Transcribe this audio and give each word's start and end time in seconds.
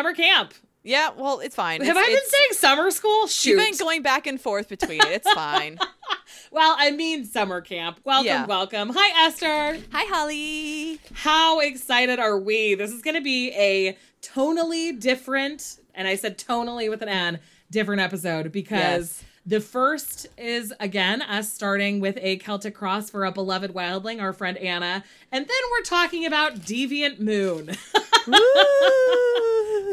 summer 0.00 0.14
camp. 0.14 0.54
Yeah, 0.82 1.10
well, 1.14 1.40
it's 1.40 1.54
fine. 1.54 1.82
Have 1.82 1.90
It's- 1.90 2.02
I 2.02 2.08
been 2.08 2.16
it's- 2.16 2.30
saying 2.30 2.48
summer 2.52 2.90
school? 2.90 3.26
Shoot. 3.26 3.50
You've 3.50 3.58
been 3.58 3.76
going 3.76 4.00
back 4.00 4.26
and 4.26 4.40
forth 4.40 4.66
between 4.68 5.02
it. 5.02 5.08
It's 5.08 5.30
fine. 5.32 5.78
well, 6.50 6.74
I 6.78 6.90
mean 6.90 7.26
summer 7.26 7.60
camp. 7.60 8.00
Welcome, 8.04 8.26
Yeah. 8.26 8.46
welcome. 8.46 8.90
Hi, 8.96 9.26
Esther. 9.26 9.78
Hi, 9.92 10.04
Holly. 10.06 10.98
How 11.12 11.60
excited 11.60 12.18
are 12.18 12.38
we? 12.38 12.74
This 12.76 12.92
is 12.92 13.02
going 13.02 13.16
to 13.16 13.20
be 13.20 13.50
a 13.52 13.98
tonally 14.22 14.98
different, 14.98 15.76
and 15.94 16.08
I 16.08 16.14
said 16.16 16.38
tonally 16.38 16.88
with 16.88 17.02
an 17.02 17.10
N, 17.10 17.40
different 17.70 18.00
episode 18.00 18.50
because 18.50 19.20
Yes. 19.20 19.24
The 19.46 19.60
first 19.60 20.26
is 20.36 20.72
again 20.80 21.22
us 21.22 21.52
starting 21.52 22.00
with 22.00 22.18
a 22.20 22.36
Celtic 22.38 22.74
cross 22.74 23.10
for 23.10 23.24
a 23.24 23.32
beloved 23.32 23.72
wildling, 23.72 24.20
our 24.20 24.32
friend 24.32 24.56
Anna, 24.58 25.04
and 25.32 25.46
then 25.46 25.56
we're 25.72 25.82
talking 25.82 26.26
about 26.26 26.56
Deviant 26.56 27.20
Moon, 27.20 27.66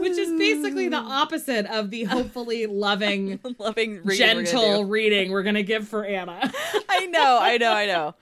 which 0.02 0.18
is 0.18 0.38
basically 0.38 0.90
the 0.90 0.98
opposite 0.98 1.66
of 1.68 1.92
the 1.92 2.04
hopefully 2.04 2.66
loving, 2.66 3.40
loving 3.58 4.04
reading 4.04 4.06
we're 4.06 4.16
gentle 4.16 4.86
reading 4.86 5.32
we're 5.32 5.44
going 5.44 5.56
to 5.56 5.64
give 5.64 5.88
for 5.88 6.06
Anna. 6.06 6.39
I 6.89 7.06
know, 7.08 7.39
I 7.42 7.58
know, 7.58 7.72
I 7.72 7.86
know. 7.86 8.16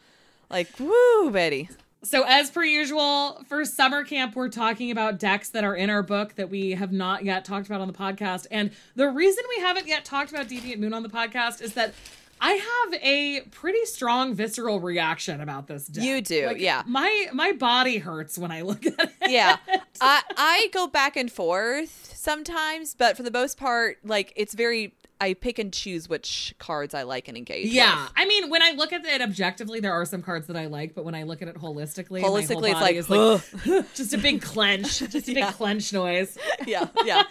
Like, 0.49 0.69
woo, 0.79 1.31
Betty. 1.31 1.69
So, 2.05 2.23
as 2.23 2.51
per 2.51 2.63
usual, 2.63 3.43
for 3.47 3.65
summer 3.65 4.03
camp, 4.03 4.35
we're 4.35 4.49
talking 4.49 4.91
about 4.91 5.17
decks 5.17 5.49
that 5.49 5.63
are 5.63 5.75
in 5.75 5.89
our 5.89 6.03
book 6.03 6.35
that 6.35 6.49
we 6.51 6.71
have 6.71 6.91
not 6.91 7.25
yet 7.25 7.45
talked 7.45 7.65
about 7.65 7.81
on 7.81 7.87
the 7.87 7.93
podcast. 7.93 8.45
And 8.51 8.69
the 8.95 9.09
reason 9.09 9.43
we 9.57 9.61
haven't 9.63 9.87
yet 9.87 10.05
talked 10.05 10.31
about 10.31 10.47
Deviant 10.47 10.77
Moon 10.77 10.93
on 10.93 11.01
the 11.01 11.09
podcast 11.09 11.61
is 11.61 11.73
that 11.73 11.95
I 12.39 12.51
have 12.53 13.01
a 13.01 13.41
pretty 13.49 13.85
strong 13.85 14.35
visceral 14.35 14.79
reaction 14.79 15.41
about 15.41 15.67
this 15.67 15.87
deck. 15.87 16.03
You 16.03 16.21
do, 16.21 16.45
Like, 16.47 16.59
yeah. 16.59 16.83
My 16.85 17.27
my 17.33 17.53
body 17.53 17.97
hurts 17.97 18.37
when 18.37 18.51
I 18.51 18.61
look 18.61 18.85
at 18.85 18.99
it. 18.99 19.11
Yeah. 19.27 19.57
I 20.01 20.21
I 20.37 20.69
go 20.73 20.85
back 20.85 21.17
and 21.17 21.31
forth 21.31 22.13
sometimes, 22.15 22.93
but 22.93 23.17
for 23.17 23.23
the 23.23 23.31
most 23.31 23.57
part, 23.57 23.97
like 24.03 24.31
it's 24.35 24.53
very 24.53 24.93
I 25.21 25.33
pick 25.33 25.59
and 25.59 25.71
choose 25.73 26.09
which 26.09 26.53
cards 26.59 26.93
I 26.93 27.03
like 27.03 27.27
and 27.27 27.37
engage 27.37 27.67
Yeah, 27.71 28.03
with. 28.03 28.11
I 28.17 28.25
mean, 28.25 28.49
when 28.49 28.61
I 28.61 28.71
look 28.71 28.91
at 28.91 29.05
it 29.05 29.21
objectively, 29.21 29.79
there 29.79 29.93
are 29.93 30.05
some 30.05 30.21
cards 30.21 30.47
that 30.47 30.57
I 30.57 30.65
like, 30.65 30.93
but 30.93 31.05
when 31.05 31.15
I 31.15 31.23
look 31.23 31.41
at 31.41 31.47
it 31.47 31.55
holistically, 31.55 32.21
Holistically, 32.21 32.71
it's 32.71 33.09
like, 33.09 33.69
like 33.71 33.93
just 33.95 34.13
a 34.13 34.17
big 34.17 34.41
clench, 34.41 34.99
just 35.09 35.29
a 35.29 35.33
big 35.33 35.45
clench 35.53 35.93
noise. 35.93 36.37
Yeah, 36.67 36.87
yeah. 37.05 37.23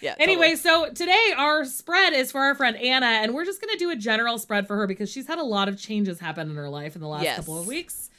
Yeah. 0.00 0.16
Anyway, 0.18 0.56
so 0.56 0.90
today 0.90 1.32
our 1.36 1.64
spread 1.64 2.12
is 2.12 2.32
for 2.32 2.40
our 2.40 2.56
friend 2.56 2.76
Anna, 2.76 3.06
and 3.06 3.34
we're 3.34 3.44
just 3.44 3.60
going 3.60 3.70
to 3.72 3.78
do 3.78 3.90
a 3.90 3.96
general 3.96 4.36
spread 4.38 4.66
for 4.66 4.74
her 4.76 4.88
because 4.88 5.08
she's 5.10 5.28
had 5.28 5.38
a 5.38 5.44
lot 5.44 5.68
of 5.68 5.78
changes 5.78 6.18
happen 6.18 6.50
in 6.50 6.56
her 6.56 6.68
life 6.68 6.96
in 6.96 7.00
the 7.00 7.06
last 7.06 7.22
Yes. 7.22 7.36
couple 7.36 7.60
of 7.60 7.68
weeks. 7.68 8.10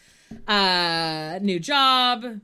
Uh, 0.48 1.40
new 1.42 1.60
job, 1.60 2.40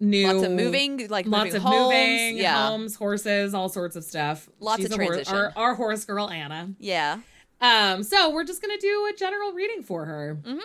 new 0.00 0.26
lots 0.32 0.44
of 0.46 0.52
moving, 0.52 1.06
like 1.08 1.26
lots 1.26 1.46
moving 1.52 1.56
of 1.56 1.62
homes. 1.62 1.82
moving, 1.94 2.36
yeah. 2.38 2.68
horses, 2.68 2.96
horses, 2.96 3.54
all 3.54 3.68
sorts 3.68 3.96
of 3.96 4.04
stuff. 4.04 4.48
Lots 4.58 4.80
She's 4.82 4.90
of 4.92 4.98
horse- 4.98 5.08
transition. 5.08 5.36
our, 5.36 5.52
our 5.56 5.74
horse 5.74 6.04
girl 6.04 6.28
Anna. 6.30 6.70
Yeah. 6.78 7.18
Um, 7.60 8.02
so 8.02 8.30
we're 8.30 8.44
just 8.44 8.62
gonna 8.62 8.78
do 8.78 9.10
a 9.12 9.16
general 9.16 9.52
reading 9.52 9.82
for 9.82 10.06
her. 10.06 10.38
Mhm. 10.42 10.60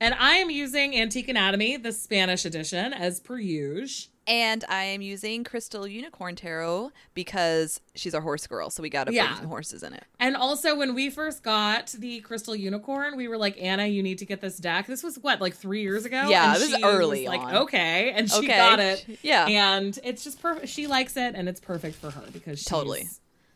And 0.00 0.14
I 0.14 0.34
am 0.36 0.50
using 0.50 0.94
Antique 0.96 1.28
Anatomy, 1.28 1.76
the 1.78 1.90
Spanish 1.92 2.44
edition, 2.44 2.92
as 2.92 3.18
per 3.18 3.38
usual. 3.38 4.12
And 4.28 4.64
I 4.68 4.82
am 4.84 5.02
using 5.02 5.44
Crystal 5.44 5.86
Unicorn 5.86 6.34
Tarot 6.34 6.90
because 7.14 7.80
she's 7.94 8.12
a 8.12 8.20
horse 8.20 8.46
girl, 8.48 8.70
so 8.70 8.82
we 8.82 8.90
got 8.90 9.04
to 9.04 9.12
Yeah. 9.14 9.28
put 9.28 9.36
some 9.38 9.46
horses 9.46 9.84
in 9.84 9.92
it. 9.92 10.02
And 10.18 10.34
also, 10.36 10.74
when 10.76 10.94
we 10.96 11.10
first 11.10 11.44
got 11.44 11.88
the 11.98 12.20
Crystal 12.20 12.56
Unicorn, 12.56 13.16
we 13.16 13.28
were 13.28 13.36
like, 13.38 13.56
Anna, 13.62 13.86
you 13.86 14.02
need 14.02 14.18
to 14.18 14.26
get 14.26 14.40
this 14.40 14.56
deck. 14.56 14.88
This 14.88 15.04
was 15.04 15.16
what, 15.20 15.40
like 15.40 15.54
three 15.54 15.82
years 15.82 16.04
ago? 16.04 16.28
Yeah, 16.28 16.54
and 16.54 16.60
this 16.62 16.72
is 16.72 16.82
early 16.82 17.28
was 17.28 17.36
on. 17.38 17.44
Like, 17.44 17.54
okay, 17.62 18.10
and 18.16 18.28
she 18.28 18.38
Okay. 18.38 18.46
got 18.48 18.80
it. 18.80 19.06
Yeah. 19.22 19.46
and 19.46 19.96
it's 20.02 20.24
just 20.24 20.42
perfect. 20.42 20.68
She 20.68 20.88
likes 20.88 21.16
it, 21.16 21.34
and 21.36 21.48
it's 21.48 21.60
perfect 21.60 21.94
for 21.96 22.10
her 22.10 22.24
because 22.32 22.58
she's 22.58 22.66
Totally. 22.66 23.06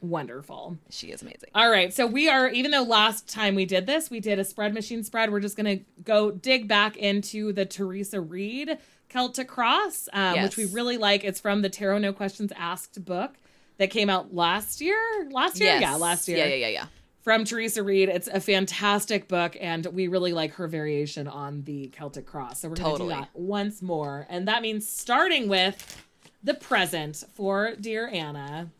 wonderful. 0.01 0.79
She 0.91 1.09
is 1.09 1.21
amazing. 1.23 1.51
All 1.55 1.69
right, 1.71 1.93
so 1.93 2.07
we 2.07 2.29
are. 2.29 2.49
Even 2.49 2.71
though 2.71 2.83
last 2.85 3.29
time 3.29 3.55
we 3.57 3.65
did 3.67 3.87
this, 3.87 4.09
we 4.11 4.21
did 4.21 4.39
a 4.39 4.45
spread 4.45 4.73
machine 4.73 5.03
spread. 5.05 5.31
We're 5.33 5.41
just 5.41 5.57
gonna 5.57 5.81
go 6.05 6.31
dig 6.31 6.69
back 6.69 6.97
into 6.97 7.53
the 7.53 7.67
Theresa 7.67 8.21
Reed 8.21 8.79
Celtic 9.10 9.48
Cross, 9.48 10.09
um, 10.15 10.41
which 10.43 10.56
we 10.56 10.65
really 10.66 10.97
like. 10.97 11.22
It's 11.25 11.38
from 11.41 11.60
the 11.62 11.69
Tarot 11.69 11.98
No 11.98 12.12
Questions 12.15 12.53
Asked 12.56 13.04
book 13.04 13.34
that 13.76 13.91
came 13.91 14.09
out 14.09 14.34
last 14.34 14.81
year. 14.81 14.98
Last 15.31 15.60
year, 15.60 15.71
Yes. 15.71 15.82
yeah, 15.82 15.94
last 15.97 16.28
year 16.28 16.38
Yeah, 16.38 16.47
yeah, 16.47 16.54
yeah, 16.54 16.69
yeah. 16.69 16.87
from 17.22 17.44
Theresa 17.44 17.82
Reed. 17.82 18.09
It's 18.09 18.28
a 18.28 18.41
fantastic 18.41 19.28
book, 19.28 19.56
and 19.60 19.84
we 19.87 20.09
really 20.09 20.32
like 20.32 20.53
her 20.54 20.66
variation 20.69 21.28
on 21.28 21.62
the 21.65 21.88
Celtic 21.88 22.25
cross. 22.26 22.60
So 22.60 22.69
we're 22.69 22.76
going 22.76 22.84
to 22.87 22.91
Totally. 22.93 23.15
do 23.15 23.21
that 23.21 23.28
once 23.34 23.82
more. 23.82 24.26
And 24.31 24.48
that 24.48 24.62
means 24.62 24.88
starting 24.88 25.48
with 25.48 26.04
the 26.42 26.54
present 26.54 27.22
for 27.34 27.75
Dear 27.78 28.09
Anna. 28.09 28.71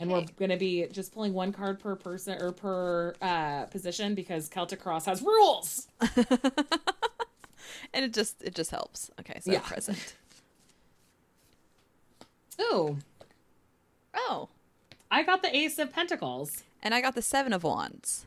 And 0.00 0.10
we're 0.10 0.24
going 0.36 0.50
to 0.50 0.56
be 0.56 0.86
just 0.90 1.12
pulling 1.14 1.32
one 1.32 1.52
card 1.52 1.78
per 1.78 1.94
person 1.94 2.42
or 2.42 2.50
per 2.50 3.14
uh, 3.22 3.66
position 3.66 4.16
because 4.16 4.48
Celtic 4.48 4.80
Cross 4.80 5.04
has 5.06 5.22
rules. 5.22 5.86
And 7.94 8.04
it 8.04 8.12
just 8.12 8.42
it 8.42 8.54
just 8.54 8.70
helps. 8.70 9.10
Okay, 9.20 9.40
so 9.40 9.52
Yeah. 9.52 9.60
present. 9.60 10.14
Ooh, 12.60 12.98
Oh, 14.14 14.48
I 15.10 15.22
got 15.22 15.42
the 15.42 15.54
Ace 15.56 15.78
of 15.78 15.92
Pentacles. 15.92 16.62
and 16.82 16.94
I 16.94 17.00
got 17.00 17.14
the 17.14 17.22
seven 17.22 17.52
of 17.52 17.64
wands. 17.64 18.26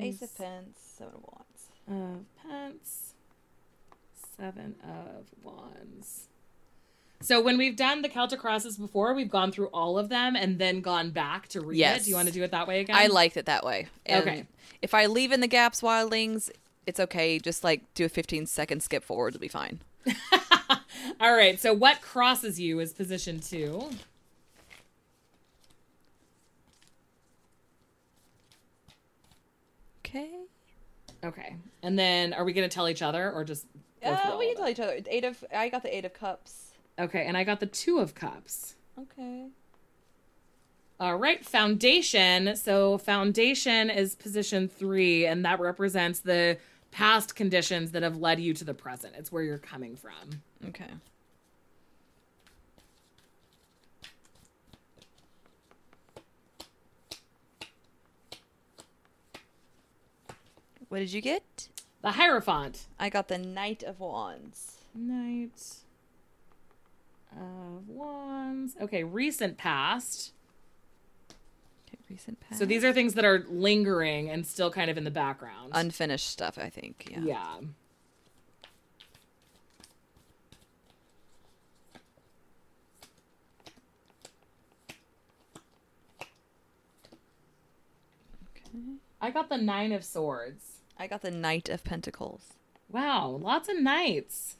Ace 0.00 0.22
of 0.22 0.36
pence, 0.36 0.78
seven 0.96 1.14
of 1.14 1.22
wands. 1.22 1.44
of 1.88 2.24
pence, 2.50 3.12
seven 4.38 4.74
of 4.82 5.26
wands. 5.44 6.26
So 7.22 7.40
when 7.40 7.56
we've 7.58 7.76
done 7.76 8.02
the 8.02 8.08
Celtic 8.08 8.40
crosses 8.40 8.76
before, 8.76 9.14
we've 9.14 9.30
gone 9.30 9.52
through 9.52 9.68
all 9.68 9.98
of 9.98 10.08
them 10.08 10.36
and 10.36 10.58
then 10.58 10.80
gone 10.80 11.10
back 11.10 11.48
to 11.48 11.60
read 11.60 11.80
it. 11.80 12.04
Do 12.04 12.10
you 12.10 12.16
want 12.16 12.28
to 12.28 12.34
do 12.34 12.42
it 12.42 12.50
that 12.50 12.66
way 12.68 12.80
again? 12.80 12.96
I 12.96 13.06
liked 13.06 13.36
it 13.36 13.46
that 13.46 13.64
way. 13.64 13.86
And 14.04 14.22
Okay. 14.28 14.46
If 14.82 14.92
I 14.94 15.06
leave 15.06 15.32
in 15.32 15.40
the 15.40 15.46
gaps, 15.46 15.80
wildlings, 15.80 16.50
it's 16.86 17.00
okay. 17.00 17.38
Just 17.38 17.64
like 17.64 17.82
do 17.94 18.04
a 18.04 18.08
15 18.08 18.46
second 18.46 18.82
skip 18.82 19.04
forward, 19.04 19.34
it'll 19.34 19.40
be 19.40 19.48
fine. 19.48 19.80
all 21.20 21.34
right. 21.34 21.60
So 21.60 21.72
what 21.72 22.00
crosses 22.00 22.60
you 22.60 22.80
is 22.80 22.92
position 22.92 23.40
two. 23.40 23.90
Okay. 30.06 30.30
Okay. 31.24 31.56
And 31.82 31.98
then 31.98 32.32
are 32.32 32.44
we 32.44 32.52
going 32.52 32.68
to 32.68 32.72
tell 32.74 32.88
each 32.88 33.02
other 33.02 33.30
or 33.32 33.44
just 33.44 33.66
Uh, 34.04 34.36
we 34.38 34.48
can 34.48 34.56
tell 34.56 34.68
each 34.68 34.80
other. 34.80 34.98
Eight 35.08 35.24
of 35.24 35.44
I 35.54 35.68
got 35.68 35.82
the 35.82 35.94
eight 35.94 36.04
of 36.04 36.14
cups. 36.14 36.72
Okay. 36.98 37.24
And 37.26 37.36
I 37.36 37.44
got 37.44 37.60
the 37.60 37.66
two 37.66 37.98
of 37.98 38.14
cups. 38.14 38.74
Okay. 38.98 39.48
All 40.98 41.16
right, 41.18 41.44
foundation. 41.44 42.56
So 42.56 42.96
foundation 42.96 43.90
is 43.90 44.14
position 44.14 44.66
three, 44.66 45.26
and 45.26 45.44
that 45.44 45.60
represents 45.60 46.20
the 46.20 46.56
past 46.96 47.36
conditions 47.36 47.92
that 47.92 48.02
have 48.02 48.16
led 48.16 48.40
you 48.40 48.54
to 48.54 48.64
the 48.64 48.72
present. 48.72 49.14
It's 49.18 49.30
where 49.30 49.42
you're 49.42 49.58
coming 49.58 49.96
from. 49.96 50.40
Okay. 50.66 50.86
What 60.88 61.00
did 61.00 61.12
you 61.12 61.20
get? 61.20 61.68
The 62.00 62.12
Hierophant. 62.12 62.86
I 62.98 63.10
got 63.10 63.28
the 63.28 63.36
Knight 63.36 63.82
of 63.82 64.00
Wands. 64.00 64.78
Knight 64.94 65.74
of 67.30 67.90
Wands. 67.90 68.74
Okay, 68.80 69.04
recent 69.04 69.58
past. 69.58 70.32
Recent 72.08 72.38
past. 72.40 72.58
So 72.58 72.64
these 72.64 72.84
are 72.84 72.92
things 72.92 73.14
that 73.14 73.24
are 73.24 73.44
lingering 73.48 74.30
and 74.30 74.46
still 74.46 74.70
kind 74.70 74.90
of 74.90 74.96
in 74.96 75.04
the 75.04 75.10
background. 75.10 75.72
unfinished 75.74 76.28
stuff, 76.28 76.56
I 76.56 76.70
think. 76.70 77.08
Yeah. 77.10 77.20
yeah. 77.20 77.56
Okay. 88.56 88.78
I 89.20 89.30
got 89.30 89.48
the 89.48 89.58
Nine 89.58 89.92
of 89.92 90.04
Swords. 90.04 90.78
I 90.98 91.06
got 91.06 91.22
the 91.22 91.30
Knight 91.30 91.68
of 91.68 91.84
Pentacles. 91.84 92.52
Wow, 92.88 93.28
lots 93.42 93.68
of 93.68 93.80
knights. 93.80 94.56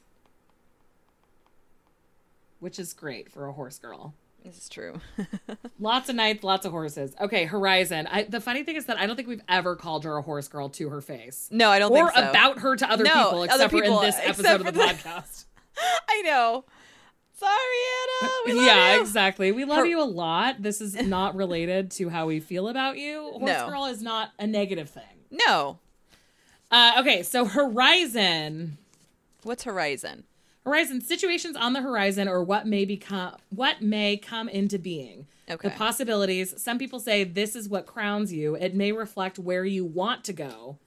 Which 2.59 2.77
is 2.77 2.93
great 2.93 3.31
for 3.31 3.47
a 3.47 3.53
horse 3.53 3.79
girl. 3.79 4.13
This 4.47 4.57
is 4.63 4.69
true. 4.69 4.99
Lots 5.79 6.09
of 6.09 6.15
knights, 6.15 6.43
lots 6.43 6.65
of 6.65 6.71
horses. 6.71 7.13
Okay, 7.19 7.45
Horizon. 7.45 8.07
I, 8.07 8.23
the 8.23 8.41
funny 8.41 8.63
thing 8.63 8.75
is 8.77 8.85
that 8.85 8.97
I 8.97 9.05
don't 9.05 9.15
think 9.15 9.27
we've 9.27 9.41
ever 9.47 9.75
called 9.75 10.03
her 10.05 10.17
a 10.17 10.21
horse 10.21 10.47
girl 10.47 10.69
to 10.69 10.89
her 10.89 11.01
face. 11.01 11.49
no, 11.51 11.69
I 11.69 11.79
don't 11.79 11.91
or 11.91 12.09
think 12.11 12.25
so. 12.25 12.29
about 12.29 12.59
her 12.59 12.75
to 12.75 12.89
other 12.89 13.03
No, 13.03 13.09
people, 13.11 13.27
other 13.41 13.45
except 13.45 13.71
for 13.71 13.83
in 13.83 14.01
this 14.01 14.15
episode 14.23 14.61
of 14.61 14.65
the 14.65 14.71
the- 14.71 14.79
podcast. 14.79 15.45
I 16.09 16.21
know. 16.23 16.63
Sorry, 17.33 17.51
Anna. 18.23 18.29
We 18.47 18.53
love 18.53 18.65
yeah, 18.65 18.95
you. 18.95 19.01
exactly. 19.01 19.51
We 19.51 19.63
love 19.65 19.79
Her- 19.79 19.85
you 19.85 20.01
a 20.01 20.05
lot. 20.05 20.61
This 20.63 20.81
is 20.81 20.95
not 20.95 21.35
related 21.35 21.91
to 21.91 22.09
how 22.09 22.25
we 22.25 22.39
feel 22.39 22.67
about 22.67 22.97
you. 22.97 23.21
Horse 23.33 23.41
No. 23.43 23.69
girl 23.69 23.85
is 23.85 24.01
not 24.01 24.31
a 24.39 24.47
negative 24.47 24.89
thing. 24.89 25.03
No. 25.29 25.77
Uh, 26.71 26.93
okay, 26.99 27.21
so 27.21 27.45
Horizon. 27.45 28.77
What's 29.43 29.63
Horizon? 29.65 30.23
Horizon 30.67 30.99
situations 30.99 31.55
on 31.55 31.71
the 31.71 31.79
horizon 31.79 32.27
or 32.27 32.43
what 32.43 32.67
may 32.67 32.83
become 32.83 33.37
what 33.49 33.81
may 33.81 34.17
come 34.17 34.49
into 34.49 34.77
being. 34.77 35.25
Okay. 35.49 35.69
The 35.69 35.73
possibilities. 35.73 36.61
Some 36.61 36.77
people 36.77 36.99
say 36.99 37.23
this 37.23 37.55
is 37.55 37.69
what 37.69 37.85
crowns 37.85 38.33
you. 38.33 38.55
It 38.55 38.75
may 38.75 38.91
reflect 38.91 39.39
where 39.39 39.63
you 39.63 39.85
want 39.85 40.25
to 40.25 40.33
go. 40.33 40.77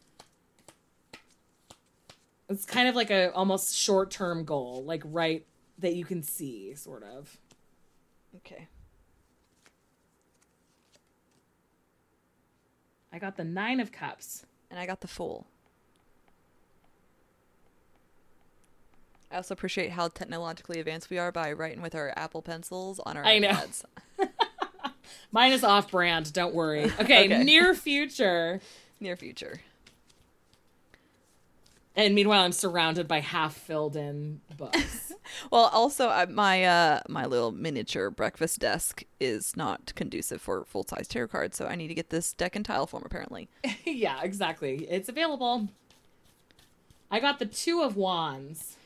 It's 2.50 2.66
kind 2.66 2.90
of 2.90 2.94
like 2.94 3.10
a 3.10 3.32
almost 3.32 3.74
short-term 3.74 4.44
goal, 4.44 4.84
like 4.84 5.00
right 5.02 5.46
that 5.78 5.94
you 5.94 6.04
can 6.04 6.22
see 6.22 6.74
sort 6.74 7.02
of. 7.02 7.38
Okay. 8.36 8.68
I 13.10 13.18
got 13.18 13.38
the 13.38 13.44
9 13.44 13.80
of 13.80 13.92
cups. 13.92 14.44
And 14.70 14.78
I 14.78 14.84
got 14.84 15.00
the 15.00 15.08
Fool. 15.08 15.46
I 19.30 19.36
also 19.36 19.54
appreciate 19.54 19.90
how 19.92 20.08
technologically 20.08 20.80
advanced 20.80 21.08
we 21.10 21.18
are 21.18 21.30
by 21.30 21.52
writing 21.52 21.82
with 21.82 21.94
our 21.94 22.12
Apple 22.16 22.42
pencils 22.42 22.98
on 23.00 23.16
our 23.16 23.24
I 23.24 23.38
know. 23.38 23.50
iPads. 23.50 23.84
Mine 25.32 25.52
is 25.52 25.62
off-brand, 25.64 26.32
don't 26.32 26.54
worry. 26.54 26.84
Okay, 27.00 27.26
Okay. 27.26 27.44
near 27.44 27.74
future. 27.74 28.60
Near 28.98 29.16
future. 29.16 29.60
And 31.96 32.14
meanwhile, 32.14 32.42
I'm 32.44 32.52
surrounded 32.52 33.06
by 33.08 33.20
half-filled 33.20 33.96
in 33.96 34.40
books. 34.56 35.12
Well, 35.52 35.70
also 35.72 36.08
uh, 36.08 36.26
my 36.28 36.64
uh 36.64 37.00
my 37.08 37.24
little 37.24 37.52
miniature 37.52 38.10
breakfast 38.10 38.58
desk 38.58 39.04
is 39.20 39.56
not 39.56 39.92
conducive 39.94 40.40
for 40.42 40.64
full 40.64 40.82
size 40.84 41.06
tarot 41.06 41.28
cards, 41.28 41.56
so 41.56 41.66
I 41.66 41.76
need 41.76 41.86
to 41.86 41.94
get 41.94 42.10
this 42.10 42.32
deck 42.32 42.56
in 42.56 42.64
tile 42.64 42.88
form 42.88 43.04
apparently. 43.06 43.48
yeah, 43.84 44.20
exactly. 44.24 44.86
It's 44.90 45.08
available. 45.08 45.68
I 47.12 47.20
got 47.20 47.38
the 47.38 47.46
two 47.46 47.80
of 47.82 47.94
wands. 47.96 48.76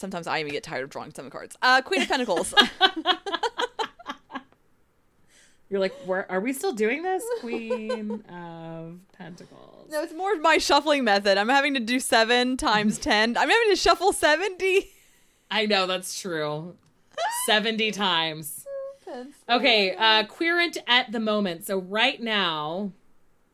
Sometimes 0.00 0.26
I 0.26 0.40
even 0.40 0.50
get 0.52 0.62
tired 0.62 0.82
of 0.84 0.88
drawing 0.90 1.12
some 1.12 1.28
cards. 1.28 1.56
Uh, 1.60 1.82
Queen 1.82 2.00
of 2.00 2.08
Pentacles. 2.08 2.54
You're 5.68 5.78
like, 5.78 5.92
where 6.04 6.28
are 6.32 6.40
we 6.40 6.52
still 6.52 6.72
doing 6.72 7.02
this? 7.02 7.22
Queen 7.40 8.24
of 8.28 8.98
Pentacles. 9.16 9.88
no, 9.90 10.02
it's 10.02 10.14
more 10.14 10.34
my 10.36 10.58
shuffling 10.58 11.04
method. 11.04 11.38
I'm 11.38 11.48
having 11.50 11.74
to 11.74 11.80
do 11.80 12.00
seven 12.00 12.56
times 12.56 12.98
ten. 13.08 13.36
I'm 13.36 13.48
having 13.48 13.68
to 13.70 13.76
shuffle 13.76 14.12
seventy. 14.12 14.90
I 15.50 15.66
know 15.66 15.86
that's 15.86 16.18
true. 16.20 16.76
70 17.46 17.90
times. 17.92 18.64
Okay, 19.48 19.96
uh 19.96 20.22
querent 20.26 20.78
at 20.86 21.10
the 21.10 21.18
moment. 21.18 21.66
So 21.66 21.78
right 21.78 22.22
now, 22.22 22.92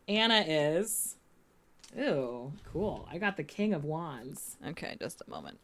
Anna 0.06 0.44
is 0.46 1.16
Ooh, 1.98 2.52
cool. 2.70 3.08
I 3.10 3.16
got 3.16 3.38
the 3.38 3.42
King 3.42 3.72
of 3.72 3.82
Wands. 3.82 4.58
Okay, 4.68 4.98
just 5.00 5.22
a 5.26 5.30
moment. 5.30 5.58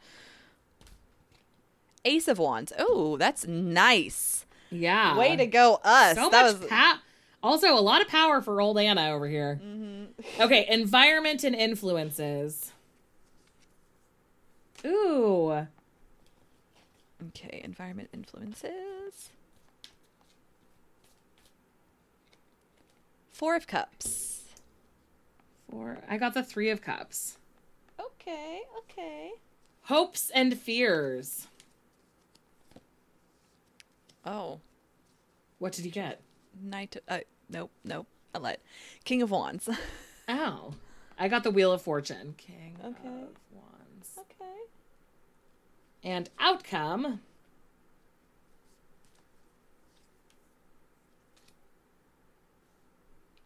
Ace 2.05 2.29
of 2.29 2.39
Wands. 2.39 2.73
Oh, 2.79 3.17
that's 3.17 3.47
nice. 3.47 4.47
Yeah. 4.71 5.17
Way 5.17 5.37
to 5.37 5.47
go, 5.47 5.81
us. 5.85 6.17
So 6.17 6.31
that 6.31 6.53
much 6.53 6.61
was 6.61 6.69
power. 6.69 6.99
Also, 7.43 7.75
a 7.75 7.81
lot 7.81 8.01
of 8.01 8.09
power 8.09 8.41
for 8.41 8.61
old 8.61 8.79
Anna 8.79 9.11
over 9.11 9.29
here. 9.29 9.61
Mm-hmm. 9.63 10.43
Okay, 10.43 10.67
environment 10.71 11.43
and 11.45 11.55
influences. 11.55 12.73
Ooh. 14.85 15.67
okay. 17.29 17.61
Environment 17.65 18.09
influences. 18.13 19.31
Four 23.33 23.57
of 23.57 23.67
Cups. 23.67 24.45
Four. 25.71 25.99
I 26.09 26.17
got 26.19 26.35
the 26.35 26.43
Three 26.43 26.71
of 26.71 26.81
Cups. 26.83 27.39
Okay, 27.99 28.61
okay. 28.79 29.31
Hopes 29.85 30.31
and 30.31 30.57
fears. 30.59 31.49
Oh, 34.25 34.61
What 35.59 35.73
did 35.73 35.85
you 35.85 35.91
get? 35.91 36.21
Knight. 36.61 36.97
Uh, 37.09 37.21
nope, 37.49 37.71
nope. 37.85 38.07
I 38.35 38.39
lied. 38.39 38.59
King 39.05 39.23
of 39.23 39.31
Wands. 39.31 39.69
Oh. 40.29 40.75
I 41.19 41.27
got 41.29 41.43
the 41.43 41.51
Wheel 41.51 41.73
of 41.73 41.83
Fortune. 41.83 42.35
King 42.39 42.77
Okay. 42.81 43.09
of 43.09 43.37
Wands. 43.53 44.19
okay. 44.19 44.61
And 46.05 46.31
outcome. 46.39 47.21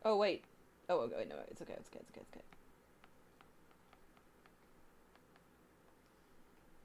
Oh 0.04 0.16
wait. 0.16 0.44
Oh, 0.88 0.98
okay, 1.00 1.14
wait, 1.18 1.28
no, 1.28 1.34
it's 1.50 1.60
okay. 1.62 1.74
It's 1.76 1.88
okay. 1.88 1.98
It's 2.00 2.10
okay. 2.10 2.20
It's 2.20 2.36
okay. 2.36 2.44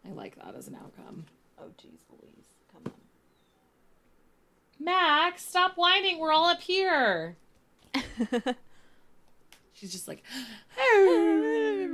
I 0.09 0.11
like 0.13 0.35
that 0.43 0.55
as 0.55 0.67
an 0.67 0.75
outcome. 0.75 1.25
Oh, 1.59 1.67
jeez, 1.79 1.99
Louise. 2.09 2.47
Max, 4.83 5.45
stop 5.45 5.73
whining. 5.77 6.17
We're 6.19 6.31
all 6.31 6.47
up 6.47 6.61
here. 6.61 7.35
She's 9.73 9.91
just 9.91 10.07
like, 10.07 10.23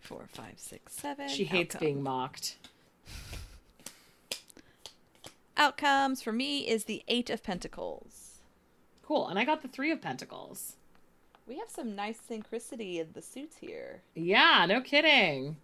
Four, 0.00 0.26
five, 0.28 0.54
six, 0.56 0.92
seven. 0.94 1.28
she 1.28 1.44
hates 1.44 1.74
Outcome. 1.76 1.86
being 1.86 2.02
mocked. 2.02 2.56
Outcomes 5.56 6.22
for 6.22 6.32
me 6.32 6.68
is 6.68 6.84
the 6.84 7.02
Eight 7.08 7.30
of 7.30 7.42
Pentacles. 7.42 8.38
Cool. 9.02 9.28
And 9.28 9.38
I 9.38 9.44
got 9.44 9.62
the 9.62 9.68
Three 9.68 9.90
of 9.90 10.00
Pentacles. 10.02 10.76
We 11.46 11.58
have 11.58 11.68
some 11.70 11.94
nice 11.94 12.18
synchronicity 12.30 12.96
in 13.00 13.08
the 13.14 13.22
suits 13.22 13.56
here. 13.58 14.02
Yeah, 14.14 14.64
no 14.68 14.80
kidding. 14.80 15.56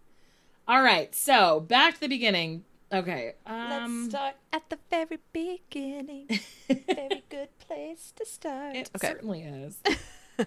All 0.67 0.83
right, 0.83 1.15
so 1.15 1.61
back 1.61 1.95
to 1.95 2.01
the 2.01 2.09
beginning. 2.09 2.64
Okay. 2.92 3.35
Um, 3.47 4.02
Let's 4.02 4.11
start 4.11 4.35
at 4.52 4.71
the 4.71 4.78
very 4.90 5.18
beginning. 5.33 6.28
very 6.68 7.23
good 7.28 7.49
place 7.59 8.12
to 8.16 8.25
start. 8.25 8.76
It 8.76 8.90
okay. 8.97 9.09
certainly 9.09 9.42
is. 9.42 9.78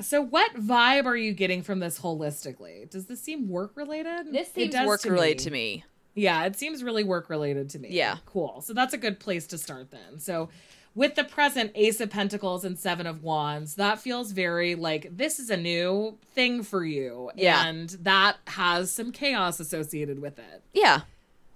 so, 0.00 0.22
what 0.22 0.54
vibe 0.54 1.06
are 1.06 1.16
you 1.16 1.32
getting 1.32 1.62
from 1.62 1.80
this 1.80 1.98
holistically? 1.98 2.88
Does 2.88 3.06
this 3.06 3.20
seem 3.20 3.48
work 3.48 3.72
related? 3.76 4.32
This 4.32 4.48
It 4.48 4.54
seems 4.54 4.74
does 4.74 4.86
work 4.86 5.04
related 5.04 5.40
to 5.40 5.50
me. 5.50 5.84
Yeah, 6.14 6.44
it 6.44 6.56
seems 6.56 6.84
really 6.84 7.04
work 7.04 7.30
related 7.30 7.70
to 7.70 7.78
me. 7.78 7.88
Yeah. 7.90 8.18
Cool. 8.26 8.60
So 8.60 8.74
that's 8.74 8.94
a 8.94 8.98
good 8.98 9.18
place 9.18 9.46
to 9.48 9.58
start 9.58 9.90
then. 9.90 10.18
So 10.18 10.50
with 10.94 11.14
the 11.14 11.24
present 11.24 11.72
Ace 11.74 12.00
of 12.00 12.10
Pentacles 12.10 12.64
and 12.64 12.78
Seven 12.78 13.06
of 13.06 13.22
Wands, 13.22 13.76
that 13.76 13.98
feels 13.98 14.32
very 14.32 14.74
like 14.74 15.16
this 15.16 15.38
is 15.38 15.48
a 15.50 15.56
new 15.56 16.18
thing 16.34 16.62
for 16.62 16.84
you. 16.84 17.30
Yeah. 17.34 17.66
And 17.66 17.90
that 18.00 18.36
has 18.46 18.92
some 18.92 19.10
chaos 19.10 19.58
associated 19.58 20.20
with 20.20 20.38
it. 20.38 20.62
Yeah. 20.74 21.02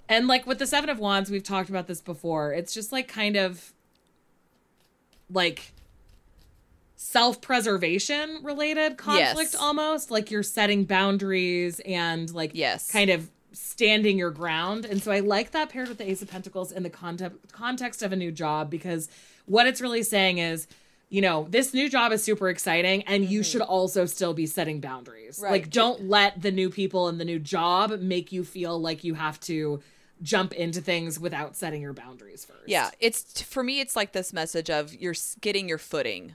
And 0.08 0.26
like 0.28 0.46
with 0.46 0.58
the 0.58 0.66
Seven 0.66 0.88
of 0.90 0.98
Wands, 0.98 1.30
we've 1.30 1.42
talked 1.42 1.68
about 1.68 1.86
this 1.86 2.00
before. 2.00 2.52
It's 2.52 2.72
just 2.72 2.92
like 2.92 3.08
kind 3.08 3.36
of 3.36 3.72
like 5.30 5.72
self 6.96 7.40
preservation 7.40 8.40
related 8.42 8.96
conflict 8.96 9.52
Yes. 9.52 9.54
almost. 9.54 10.10
Like 10.10 10.30
you're 10.30 10.42
setting 10.42 10.84
boundaries 10.84 11.80
and 11.80 12.32
like 12.32 12.52
Yes. 12.54 12.90
kind 12.90 13.10
of 13.10 13.30
standing 13.52 14.18
your 14.18 14.30
ground. 14.30 14.84
And 14.84 15.02
so 15.02 15.10
I 15.12 15.20
like 15.20 15.50
that 15.52 15.70
paired 15.70 15.88
with 15.88 15.98
the 15.98 16.08
Ace 16.10 16.22
of 16.22 16.28
Pentacles 16.30 16.72
in 16.72 16.82
the 16.82 16.90
context 16.90 17.38
context 17.52 18.02
of 18.02 18.12
a 18.12 18.16
new 18.16 18.30
job 18.30 18.70
because 18.70 19.08
what 19.46 19.66
it's 19.66 19.80
really 19.80 20.02
saying 20.02 20.38
is, 20.38 20.66
you 21.08 21.20
know, 21.22 21.46
this 21.50 21.72
new 21.72 21.88
job 21.88 22.12
is 22.12 22.22
super 22.22 22.48
exciting 22.48 23.02
and 23.04 23.24
you 23.24 23.42
should 23.42 23.62
also 23.62 24.04
still 24.06 24.34
be 24.34 24.46
setting 24.46 24.80
boundaries. 24.80 25.36
Mm-hmm. 25.36 25.44
Right. 25.44 25.50
Like 25.52 25.70
don't 25.70 26.08
let 26.08 26.40
the 26.42 26.50
new 26.50 26.70
people 26.70 27.08
and 27.08 27.18
the 27.20 27.24
new 27.24 27.38
job 27.38 27.98
make 28.00 28.30
you 28.32 28.44
feel 28.44 28.80
like 28.80 29.04
you 29.04 29.14
have 29.14 29.40
to 29.40 29.80
jump 30.22 30.52
into 30.52 30.80
things 30.80 31.18
without 31.20 31.56
setting 31.56 31.82
your 31.82 31.92
boundaries 31.92 32.44
first. 32.44 32.68
Yeah, 32.68 32.90
it's 33.00 33.42
for 33.42 33.62
me. 33.62 33.80
It's 33.80 33.96
like 33.96 34.12
this 34.12 34.32
message 34.32 34.70
of 34.70 34.94
you're 34.94 35.14
getting 35.40 35.68
your 35.68 35.78
footing, 35.78 36.34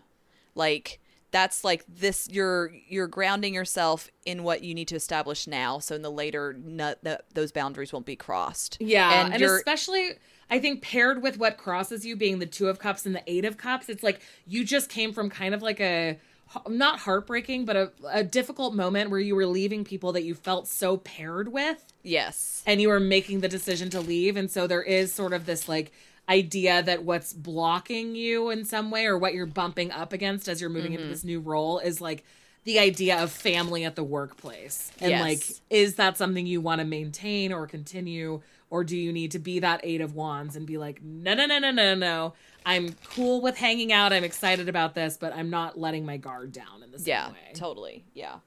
like 0.56 1.00
that's 1.32 1.64
like 1.64 1.84
this. 1.88 2.28
You're 2.30 2.72
you're 2.88 3.08
grounding 3.08 3.54
yourself 3.54 4.10
in 4.26 4.44
what 4.44 4.64
you 4.64 4.76
need 4.76 4.88
to 4.90 4.96
establish 4.96 5.48
now, 5.48 5.80
so 5.80 5.96
in 5.96 6.02
the 6.02 6.12
later, 6.12 6.56
no, 6.62 6.96
that 7.04 7.26
those 7.34 7.52
boundaries 7.52 7.92
won't 7.92 8.06
be 8.06 8.16
crossed. 8.16 8.78
Yeah, 8.80 9.26
and, 9.26 9.34
and, 9.34 9.44
especially 9.44 10.12
I 10.50 10.60
think 10.60 10.82
paired 10.82 11.24
with 11.24 11.38
what 11.40 11.58
crosses 11.58 12.06
you 12.06 12.16
being 12.16 12.40
the 12.40 12.46
two 12.46 12.68
of 12.68 12.78
cups 12.78 13.06
and 13.06 13.16
the 13.16 13.24
eight 13.26 13.46
of 13.46 13.58
cups, 13.58 13.88
it's 13.88 14.04
like 14.04 14.22
you 14.46 14.66
just 14.66 14.90
came 14.90 15.14
from 15.14 15.30
kind 15.30 15.56
of 15.56 15.62
like 15.62 15.80
a 15.80 16.20
not 16.68 17.00
heartbreaking, 17.00 17.66
but 17.66 17.76
a, 17.76 17.92
a 18.12 18.24
difficult 18.24 18.74
moment 18.74 19.10
where 19.10 19.20
you 19.20 19.36
were 19.36 19.46
leaving 19.46 19.84
people 19.84 20.12
that 20.14 20.24
you 20.24 20.36
felt 20.36 20.68
so 20.68 20.98
paired 20.98 21.52
with, 21.52 21.84
yes, 22.04 22.64
and 22.66 22.82
you 22.82 22.90
were 22.90 23.00
making 23.00 23.40
the 23.42 23.48
decision 23.48 23.90
to 23.92 24.02
leave, 24.02 24.36
and 24.38 24.50
so 24.52 24.68
there 24.68 24.84
is 24.84 25.14
sort 25.14 25.34
of 25.34 25.46
this 25.46 25.68
like 25.70 25.92
idea 26.30 26.82
that 26.84 27.04
what's 27.04 27.34
blocking 27.34 28.16
you 28.16 28.50
in 28.50 28.64
some 28.64 28.92
way 28.92 29.06
or 29.06 29.18
what 29.18 29.34
you're 29.34 29.46
bumping 29.46 29.92
up 29.92 30.14
against 30.14 30.48
as 30.48 30.62
you're 30.62 30.70
moving 30.70 30.92
Mm-hmm. 30.92 31.02
into 31.02 31.14
this 31.14 31.24
new 31.24 31.40
role 31.40 31.80
is 31.80 32.00
like 32.00 32.24
the 32.64 32.80
idea 32.80 33.22
of 33.22 33.32
family 33.32 33.84
at 33.84 33.96
the 33.96 34.04
workplace. 34.04 34.92
And 35.02 35.10
Yes. 35.12 35.22
like 35.22 35.58
is 35.72 35.96
that 35.96 36.18
something 36.18 36.46
you 36.46 36.62
want 36.62 36.80
to 36.80 36.86
maintain 36.86 37.52
or 37.52 37.66
continue? 37.68 38.42
Or 38.70 38.86
do 38.86 38.96
you 38.96 39.12
need 39.12 39.32
to 39.32 39.40
be 39.40 39.60
that 39.60 39.82
eight 39.84 40.00
of 40.00 40.16
wands 40.16 40.56
and 40.56 40.66
be 40.66 40.78
like 40.78 41.02
no 41.04 41.34
no 41.34 41.46
no 41.48 41.60
no 41.60 41.72
no 41.72 41.96
no 41.96 42.34
i'm 42.66 42.96
cool 43.16 43.42
with 43.42 43.58
hanging 43.58 43.92
out 43.92 44.14
i'm 44.14 44.24
excited 44.24 44.70
about 44.70 44.96
this 44.96 45.18
but 45.18 45.34
i'm 45.34 45.50
not 45.50 45.80
letting 45.80 46.06
my 46.06 46.18
guard 46.18 46.52
down 46.52 46.84
in 46.84 46.92
the 46.92 47.00
same 47.00 47.08
yeah, 47.08 47.30
way 47.30 47.52
totally, 47.54 48.06
yeah. 48.14 48.38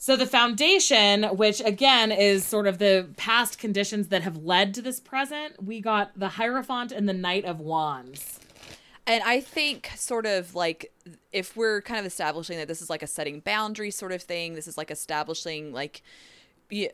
So 0.00 0.14
the 0.14 0.26
foundation, 0.26 1.24
which 1.24 1.60
again 1.60 2.12
is 2.12 2.44
sort 2.44 2.68
of 2.68 2.78
the 2.78 3.08
past 3.16 3.58
conditions 3.58 4.08
that 4.08 4.22
have 4.22 4.36
led 4.36 4.72
to 4.74 4.82
this 4.82 5.00
present, 5.00 5.62
we 5.62 5.80
got 5.80 6.16
the 6.16 6.28
Hierophant 6.28 6.92
and 6.92 7.08
the 7.08 7.12
Knight 7.12 7.44
of 7.44 7.58
Wands. 7.58 8.38
And 9.08 9.24
I 9.24 9.40
think 9.40 9.90
sort 9.96 10.24
of 10.24 10.54
like 10.54 10.92
if 11.32 11.56
we're 11.56 11.82
kind 11.82 11.98
of 11.98 12.06
establishing 12.06 12.58
that 12.58 12.68
this 12.68 12.80
is 12.80 12.88
like 12.88 13.02
a 13.02 13.08
setting 13.08 13.40
boundary 13.40 13.90
sort 13.90 14.12
of 14.12 14.22
thing, 14.22 14.54
this 14.54 14.68
is 14.68 14.78
like 14.78 14.92
establishing 14.92 15.72
like 15.72 16.02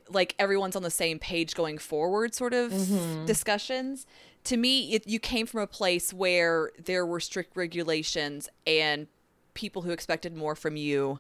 like 0.09 0.35
everyone's 0.39 0.77
on 0.77 0.83
the 0.83 0.91
same 0.91 1.19
page 1.19 1.55
going 1.55 1.77
forward 1.79 2.35
sort 2.35 2.55
of 2.55 2.73
mm-hmm. 2.73 3.27
discussions. 3.27 4.07
To 4.45 4.57
me, 4.57 4.93
it, 4.93 5.09
you 5.09 5.19
came 5.19 5.47
from 5.47 5.61
a 5.61 5.67
place 5.67 6.13
where 6.13 6.71
there 6.83 7.07
were 7.07 7.21
strict 7.21 7.57
regulations 7.57 8.49
and 8.67 9.07
people 9.55 9.83
who 9.83 9.91
expected 9.91 10.37
more 10.37 10.55
from 10.55 10.77
you 10.77 11.19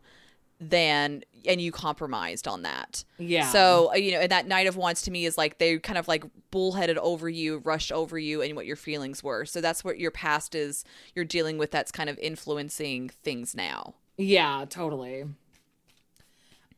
than 0.61 1.25
and 1.47 1.61
you 1.61 1.73
compromised 1.73 2.47
on 2.47 2.62
that. 2.62 3.04
Yeah. 3.19 3.49
So, 3.49 3.90
uh, 3.93 3.97
you 3.97 4.12
know, 4.12 4.21
and 4.21 4.31
that 4.31 4.47
Knight 4.47 4.66
of 4.66 4.76
Wands 4.76 5.02
to 5.02 5.11
me 5.11 5.25
is 5.25 5.37
like 5.37 5.59
they 5.59 5.78
kind 5.78 5.99
of 5.99 6.09
like 6.09 6.25
bullheaded 6.50 6.99
over 6.99 7.28
you, 7.28 7.59
rushed 7.59 7.93
over 7.93 8.19
you 8.19 8.40
and 8.40 8.54
what 8.54 8.66
your 8.66 8.76
feelings 8.76 9.23
were. 9.23 9.45
So 9.45 9.61
that's 9.61 9.85
what 9.85 9.99
your 9.99 10.11
past 10.11 10.54
is 10.54 10.85
you're 11.14 11.25
dealing 11.25 11.59
with 11.59 11.71
that's 11.71 11.90
kind 11.93 12.09
of 12.09 12.19
influencing 12.19 13.09
things 13.09 13.54
now. 13.54 13.95
Yeah, 14.16 14.64
totally. 14.69 15.25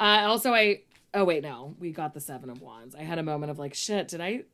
Uh, 0.01 0.25
also, 0.27 0.53
I 0.53 0.83
oh 1.15 1.25
wait, 1.25 1.43
no, 1.43 1.75
we 1.79 1.93
got 1.93 2.15
the 2.15 2.21
Seven 2.21 2.51
of 2.51 2.61
Wands. 2.61 2.95
I 2.95 3.03
had 3.03 3.19
a 3.19 3.23
moment 3.23 3.51
of 3.51 3.59
like, 3.59 3.75
shit, 3.75 4.09
did 4.09 4.21
I? 4.21 4.45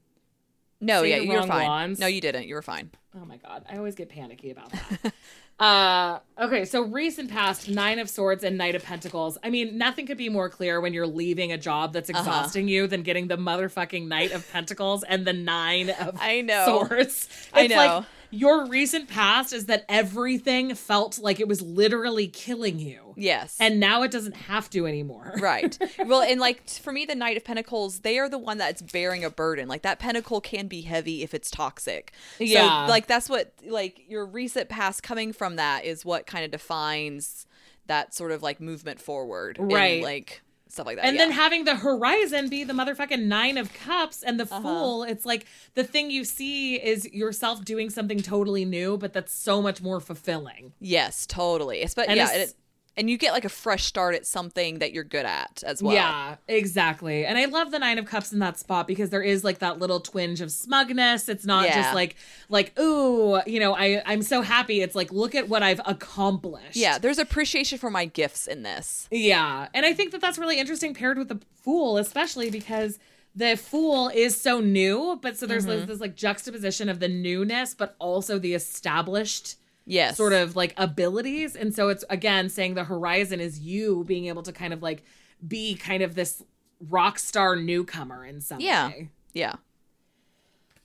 No, 0.83 1.03
yeah, 1.05 1.17
you're 1.17 1.43
fine. 1.47 1.67
wands? 1.67 2.01
No, 2.01 2.07
you 2.07 2.21
didn't. 2.21 2.47
You 2.49 2.55
were 2.57 2.62
fine. 2.62 2.91
Oh 3.19 3.25
my 3.25 3.37
god, 3.39 3.65
I 3.71 3.77
always 3.79 3.95
get 3.95 4.09
panicky 4.09 4.51
about 4.51 4.73
that. 4.73 5.12
uh, 5.61 6.19
okay, 6.45 6.65
so 6.65 6.83
recent 6.83 7.31
past, 7.31 7.69
Nine 7.69 7.99
of 7.99 8.11
Swords 8.11 8.43
and 8.43 8.59
Knight 8.59 8.75
of 8.75 8.83
Pentacles. 8.83 9.39
I 9.45 9.51
mean, 9.51 9.79
nothing 9.79 10.07
could 10.07 10.17
be 10.19 10.29
more 10.29 10.49
clear 10.49 10.81
when 10.81 10.93
you're 10.93 11.07
leaving 11.07 11.53
a 11.53 11.59
job 11.59 11.93
that's 11.93 12.11
Uh-huh. 12.11 12.19
exhausting 12.19 12.69
you 12.69 12.87
than 12.87 13.03
getting 13.03 13.29
the 13.29 13.37
motherfucking 13.37 14.09
Knight 14.09 14.33
of 14.33 14.51
Pentacles 14.51 15.03
and 15.05 15.25
the 15.27 15.33
Nine 15.33 15.91
of 15.91 16.19
I 16.21 16.41
know. 16.41 16.65
Swords. 16.89 17.29
It's 17.31 17.49
I 17.53 17.67
know. 17.69 17.77
like 17.77 18.05
your 18.33 18.67
recent 18.67 19.09
past 19.09 19.53
is 19.53 19.67
that 19.67 19.85
everything 19.89 20.75
felt 20.75 21.19
like 21.19 21.39
it 21.39 21.47
was 21.47 21.62
literally 21.62 22.27
killing 22.27 22.79
you. 22.79 23.15
Yes. 23.17 23.57
And 23.61 23.79
now 23.79 24.03
it 24.03 24.11
doesn't 24.11 24.35
have 24.37 24.69
to 24.71 24.87
anymore. 24.87 25.35
right. 25.41 25.79
Well, 26.07 26.23
and 26.23 26.41
like 26.41 26.69
for 26.69 26.93
me, 26.93 27.05
the 27.05 27.15
Knight 27.15 27.37
of 27.37 27.45
Pentacles, 27.45 28.01
they 28.01 28.19
are 28.19 28.29
the 28.29 28.39
one 28.39 28.59
that's 28.59 28.81
bearing 28.83 29.23
a 29.25 29.31
burden. 29.31 29.69
Like 29.69 29.83
that 29.83 29.99
pentacle 29.99 30.41
can 30.41 30.67
be 30.67 30.81
heavy 30.81 31.23
if 31.23 31.35
it's 31.35 31.51
toxic. 31.51 32.12
Yeah. 32.39 32.87
So, 32.87 32.91
like 32.91 33.07
that's 33.07 33.29
what 33.29 33.53
like 33.67 34.01
your 34.09 34.25
recent 34.27 34.69
past 34.69 35.03
coming 35.03 35.33
from 35.33 35.57
that 35.57 35.85
is 35.85 36.05
what 36.05 36.27
kind 36.27 36.45
of 36.45 36.51
defines 36.51 37.47
that 37.87 38.15
sort 38.15 38.33
of 38.33 38.43
like 38.43 38.61
movement 38.61 39.01
forward. 39.01 39.59
in, 39.59 39.69
Right. 39.69 40.03
like 40.03 40.43
stuff 40.73 40.87
like 40.87 40.97
that. 40.97 41.05
And 41.05 41.17
yeah. 41.17 41.25
then 41.26 41.33
having 41.33 41.64
the 41.64 41.76
horizon 41.76 42.49
be 42.49 42.64
the 42.64 42.73
motherfucking 42.73 43.25
nine 43.26 43.59
of 43.59 43.73
cups 43.75 44.23
and 44.23 44.41
the 44.41 44.45
Uh-huh. 44.45 44.61
fool, 44.61 45.02
it's 45.05 45.26
like 45.26 45.47
the 45.75 45.85
thing 45.85 46.11
you 46.11 46.25
see 46.25 46.76
is 46.76 47.05
yourself 47.12 47.64
doing 47.64 47.91
something 47.91 48.21
totally 48.23 48.64
new, 48.64 48.97
but 48.97 49.12
that's 49.12 49.33
so 49.33 49.61
much 49.62 49.83
more 49.83 50.00
fulfilling. 50.00 50.73
yes, 50.81 51.26
totally. 51.26 51.87
But 51.95 52.09
And 52.09 52.17
yeah, 52.17 52.33
it's- 52.33 52.50
it, 52.50 52.57
and 52.97 53.09
you 53.09 53.17
get 53.17 53.33
like 53.33 53.45
a 53.45 53.49
fresh 53.49 53.85
start 53.85 54.15
at 54.15 54.27
something 54.27 54.79
that 54.81 54.93
you're 54.93 55.05
good 55.05 55.25
at 55.25 55.63
as 55.67 55.83
well. 55.83 55.95
Yeah, 55.95 56.37
exactly. 56.49 57.25
And 57.25 57.39
I 57.39 57.47
love 57.47 57.71
the 57.71 57.79
nine 57.79 57.99
of 57.99 58.05
cups 58.07 58.33
in 58.33 58.39
that 58.41 58.59
spot 58.59 58.87
because 58.87 59.11
there 59.11 59.23
is 59.23 59.45
like 59.45 59.61
that 59.61 59.79
little 59.79 59.99
twinge 60.01 60.41
of 60.41 60.51
smugness. 60.53 61.29
It's 61.29 61.45
not 61.47 61.65
Yeah. 61.67 61.83
just 61.83 61.95
like 61.95 62.17
like 62.49 62.79
ooh, 62.79 63.41
you 63.47 63.61
know, 63.61 63.75
I 63.75 64.03
I'm 64.05 64.23
so 64.23 64.43
happy. 64.43 64.81
It's 64.83 64.95
like 64.95 65.11
look 65.13 65.35
at 65.35 65.49
what 65.49 65.63
I've 65.63 65.81
accomplished. 65.87 66.77
Yeah, 66.77 66.99
there's 66.99 67.19
appreciation 67.19 67.79
for 67.79 67.91
my 67.91 68.05
gifts 68.05 68.47
in 68.47 68.63
this. 68.63 69.09
Yeah. 69.11 69.69
And 69.73 69.87
I 69.87 69.93
think 69.95 70.13
that 70.13 70.21
that's 70.21 70.39
really 70.39 70.59
interesting 70.59 70.95
paired 70.95 71.17
with 71.19 71.29
the 71.29 71.41
fool, 71.63 71.97
especially 71.97 72.51
because 72.51 72.99
the 73.35 73.57
fool 73.57 74.09
is 74.11 74.39
so 74.39 74.61
new, 74.61 75.19
but 75.23 75.39
so 75.39 75.47
there's 75.47 75.65
Mm-hmm. 75.65 75.79
like, 75.79 75.87
this 75.89 76.01
like 76.01 76.15
juxtaposition 76.15 76.91
of 76.91 77.01
the 77.01 77.09
newness, 77.09 77.73
but 77.75 77.97
also 77.99 78.39
the 78.39 78.53
established 78.53 79.57
Yes. 79.85 80.17
sort 80.17 80.33
of 80.33 80.55
like 80.57 80.75
abilities. 80.77 81.57
And 81.57 81.75
so 81.75 81.89
it's 81.89 82.05
again 82.09 82.49
saying 82.49 82.75
the 82.75 82.85
horizon 82.85 83.41
is 83.41 83.59
you 83.61 84.05
being 84.07 84.27
able 84.27 84.43
to 84.45 84.53
kind 84.53 84.73
of 84.73 84.83
like 84.83 85.03
be 85.47 85.75
kind 85.75 86.03
of 86.03 86.15
this 86.15 86.43
rock 86.89 87.19
star 87.19 87.57
newcomer 87.57 88.25
in 88.25 88.41
some 88.41 88.61
Yeah. 88.61 88.89
way. 88.89 89.09
Yeah. 89.33 89.55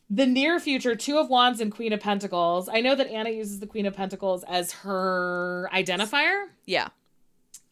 The 0.10 0.25
near 0.25 0.60
future, 0.60 0.96
Two 0.96 1.18
of 1.18 1.30
Wands 1.30 1.60
and 1.60 1.70
Queen 1.72 1.92
of 1.92 2.00
Pentacles. 2.00 2.70
I 2.70 2.80
know 2.80 2.96
that 2.96 3.08
Anna 3.08 3.30
uses 3.30 3.60
the 3.60 3.68
Queen 3.68 3.86
of 3.86 3.94
Pentacles 3.94 4.44
as 4.46 4.72
her 4.72 5.70
identifier. 5.74 6.46
Yeah. 6.66 6.88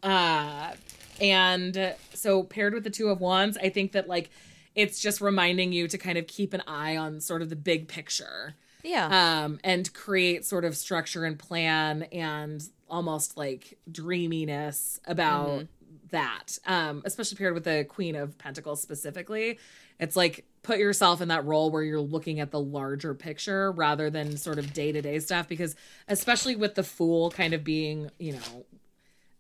Uh, 0.04 0.74
and 1.22 1.96
so 2.14 2.44
paired 2.44 2.74
with 2.74 2.84
the 2.84 2.90
two 2.90 3.08
of 3.08 3.22
wands, 3.22 3.58
I 3.58 3.70
think 3.70 3.94
that 3.94 4.08
like 4.10 4.30
it's 4.76 5.00
just 5.00 5.22
reminding 5.22 5.72
you 5.72 5.88
to 5.88 5.98
kind 5.98 6.18
of 6.18 6.28
keep 6.28 6.54
an 6.54 6.62
eye 6.68 6.98
on 6.98 7.22
sort 7.22 7.42
of 7.42 7.50
the 7.50 7.56
big 7.56 7.88
picture. 7.88 8.56
Yeah. 8.86 9.44
Um, 9.44 9.60
and 9.64 9.92
create 9.94 10.46
sort 10.46 10.64
of 10.64 10.78
structure 10.78 11.26
and 11.26 11.38
plan 11.38 12.04
and 12.12 12.62
almost 12.90 13.36
like 13.36 13.78
dreaminess 13.92 15.00
about 15.06 15.66
that. 16.12 16.60
Um, 16.66 17.02
especially 17.04 17.38
paired 17.38 17.54
with 17.54 17.64
the 17.64 17.86
Queen 17.90 18.16
of 18.16 18.38
Pentacles 18.38 18.82
specifically. 18.82 19.60
It's 20.00 20.16
like 20.16 20.46
put 20.62 20.78
yourself 20.78 21.22
in 21.22 21.30
that 21.30 21.46
role 21.46 21.72
where 21.72 21.84
you're 21.84 22.00
looking 22.00 22.40
at 22.40 22.52
the 22.52 22.60
larger 22.60 23.14
picture 23.14 23.72
rather 23.72 24.10
than 24.10 24.38
sort 24.38 24.60
of 24.60 24.74
day 24.74 24.92
to 24.92 25.02
day 25.02 25.20
stuff. 25.20 25.48
Because 25.48 25.76
especially 26.08 26.56
with 26.56 26.76
the 26.76 26.84
Fool 26.84 27.32
kind 27.32 27.54
of 27.54 27.64
being, 27.64 28.12
you 28.20 28.34
know, 28.34 28.66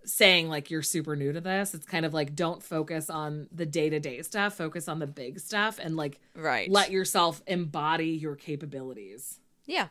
saying 0.06 0.50
like 0.50 0.70
you're 0.72 0.82
super 0.82 1.16
new 1.16 1.32
to 1.34 1.42
this, 1.42 1.74
it's 1.74 1.86
kind 1.86 2.06
of 2.06 2.14
like 2.14 2.36
don't 2.36 2.62
focus 2.64 3.10
on 3.10 3.48
the 3.52 3.66
day 3.66 3.90
to 3.90 4.00
day 4.00 4.22
stuff, 4.22 4.56
focus 4.56 4.88
on 4.88 5.00
the 5.00 5.08
big 5.08 5.40
stuff 5.40 5.80
and 5.82 5.96
like 5.96 6.20
right. 6.36 6.70
let 6.70 6.92
yourself 6.92 7.42
embody 7.48 8.10
your 8.10 8.36
capabilities. 8.36 9.40
yeah. 9.66 9.88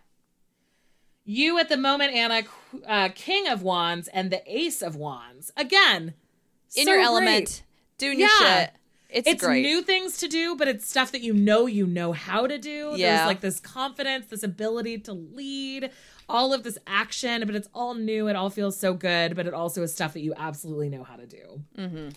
You 1.26 1.58
at 1.58 1.70
the 1.70 1.78
moment, 1.78 2.12
Anna, 2.12 2.42
uh, 2.86 3.08
King 3.14 3.48
of 3.48 3.62
Wands 3.62 4.08
and 4.08 4.30
the 4.30 4.42
Ace 4.46 4.82
of 4.82 4.94
Wands. 4.94 5.50
Again, 5.56 6.12
In 6.76 6.84
so 6.84 6.92
your 6.92 7.00
element, 7.00 7.62
doing 7.96 8.20
your 8.20 8.28
shit. 8.28 8.72
It's, 9.08 9.28
It's 9.28 9.42
great. 9.42 9.62
new 9.62 9.80
things 9.80 10.18
to 10.18 10.28
do, 10.28 10.54
but 10.56 10.68
it's 10.68 10.86
stuff 10.86 11.12
that 11.12 11.22
you 11.22 11.32
know 11.32 11.66
you 11.66 11.86
know 11.86 12.12
how 12.12 12.46
to 12.46 12.58
do. 12.58 12.92
Yeah. 12.96 13.16
There's 13.16 13.26
like 13.28 13.40
this 13.40 13.58
confidence, 13.60 14.26
this 14.26 14.42
ability 14.42 14.98
to 14.98 15.12
lead, 15.12 15.90
all 16.28 16.52
of 16.52 16.62
this 16.62 16.78
action, 16.86 17.42
but 17.46 17.54
it's 17.54 17.68
all 17.74 17.94
new. 17.94 18.28
It 18.28 18.36
all 18.36 18.50
feels 18.50 18.78
so 18.78 18.94
good, 18.94 19.36
but 19.36 19.46
it 19.46 19.54
also 19.54 19.82
is 19.82 19.92
stuff 19.94 20.12
that 20.14 20.20
you 20.20 20.32
absolutely 20.36 20.88
know 20.88 21.02
how 21.04 21.16
to 21.16 21.26
do. 21.26 21.62
Mm-hmm. 21.78 22.08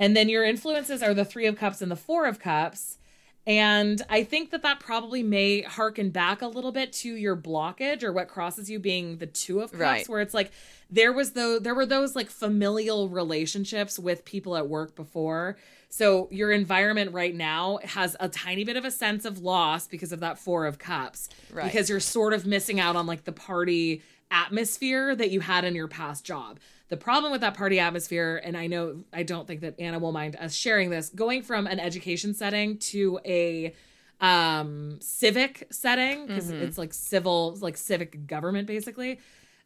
And 0.00 0.16
then 0.16 0.28
your 0.28 0.44
influences 0.44 1.02
are 1.02 1.14
the 1.14 1.24
Three 1.24 1.46
of 1.46 1.56
Cups 1.56 1.82
and 1.82 1.90
the 1.90 1.96
Four 1.96 2.26
of 2.26 2.38
Cups. 2.38 2.98
And 3.46 4.02
I 4.10 4.24
think 4.24 4.50
that 4.50 4.60
that 4.62 4.78
probably 4.78 5.22
may 5.22 5.62
harken 5.62 6.10
back 6.10 6.42
a 6.42 6.46
little 6.46 6.70
bit 6.70 6.92
to 6.94 7.14
your 7.14 7.34
blockage 7.34 8.02
or 8.02 8.12
what 8.12 8.28
crosses 8.28 8.68
you 8.68 8.78
being 8.78 9.16
the 9.16 9.26
Two 9.26 9.60
of 9.60 9.70
Cups, 9.70 9.80
Right. 9.80 10.08
where 10.08 10.20
it's 10.20 10.34
like 10.34 10.52
there 10.90 11.12
was 11.12 11.32
though 11.32 11.58
there 11.58 11.74
were 11.74 11.86
those 11.86 12.14
like 12.14 12.28
familial 12.28 13.08
relationships 13.08 13.98
with 13.98 14.24
people 14.26 14.54
at 14.56 14.68
work 14.68 14.94
before. 14.94 15.56
So 15.90 16.28
your 16.30 16.52
environment 16.52 17.12
right 17.12 17.34
now 17.34 17.78
has 17.82 18.14
a 18.20 18.28
tiny 18.28 18.64
bit 18.64 18.76
of 18.76 18.84
a 18.84 18.90
sense 18.90 19.24
of 19.24 19.38
loss 19.38 19.86
because 19.86 20.12
of 20.12 20.20
that 20.20 20.38
Four 20.38 20.66
of 20.66 20.78
Cups, 20.78 21.28
Right. 21.52 21.64
because 21.64 21.88
you're 21.88 22.00
sort 22.00 22.34
of 22.34 22.44
missing 22.46 22.78
out 22.78 22.94
on 22.94 23.06
like 23.06 23.24
the 23.24 23.32
party 23.32 24.02
atmosphere 24.30 25.16
that 25.16 25.30
you 25.30 25.40
had 25.40 25.64
in 25.64 25.74
your 25.74 25.88
past 25.88 26.24
job. 26.24 26.58
The 26.88 26.96
problem 26.98 27.32
with 27.32 27.40
that 27.42 27.54
party 27.54 27.78
atmosphere, 27.80 28.40
and 28.44 28.56
I 28.56 28.66
know 28.66 29.04
I 29.12 29.22
don't 29.22 29.46
think 29.46 29.60
that 29.62 29.78
Anna 29.78 29.98
will 29.98 30.12
mind 30.12 30.36
us 30.36 30.54
sharing 30.54 30.90
this, 30.90 31.08
going 31.10 31.42
from 31.42 31.66
an 31.66 31.80
education 31.80 32.34
setting 32.34 32.78
to 32.78 33.18
a 33.24 33.74
um 34.20 34.98
civic 35.00 35.66
setting 35.70 36.26
because 36.26 36.50
Mm-hmm. 36.50 36.62
it's 36.64 36.76
like 36.76 36.92
civil 36.92 37.56
like 37.60 37.76
civic 37.76 38.26
government 38.26 38.66
basically 38.66 39.20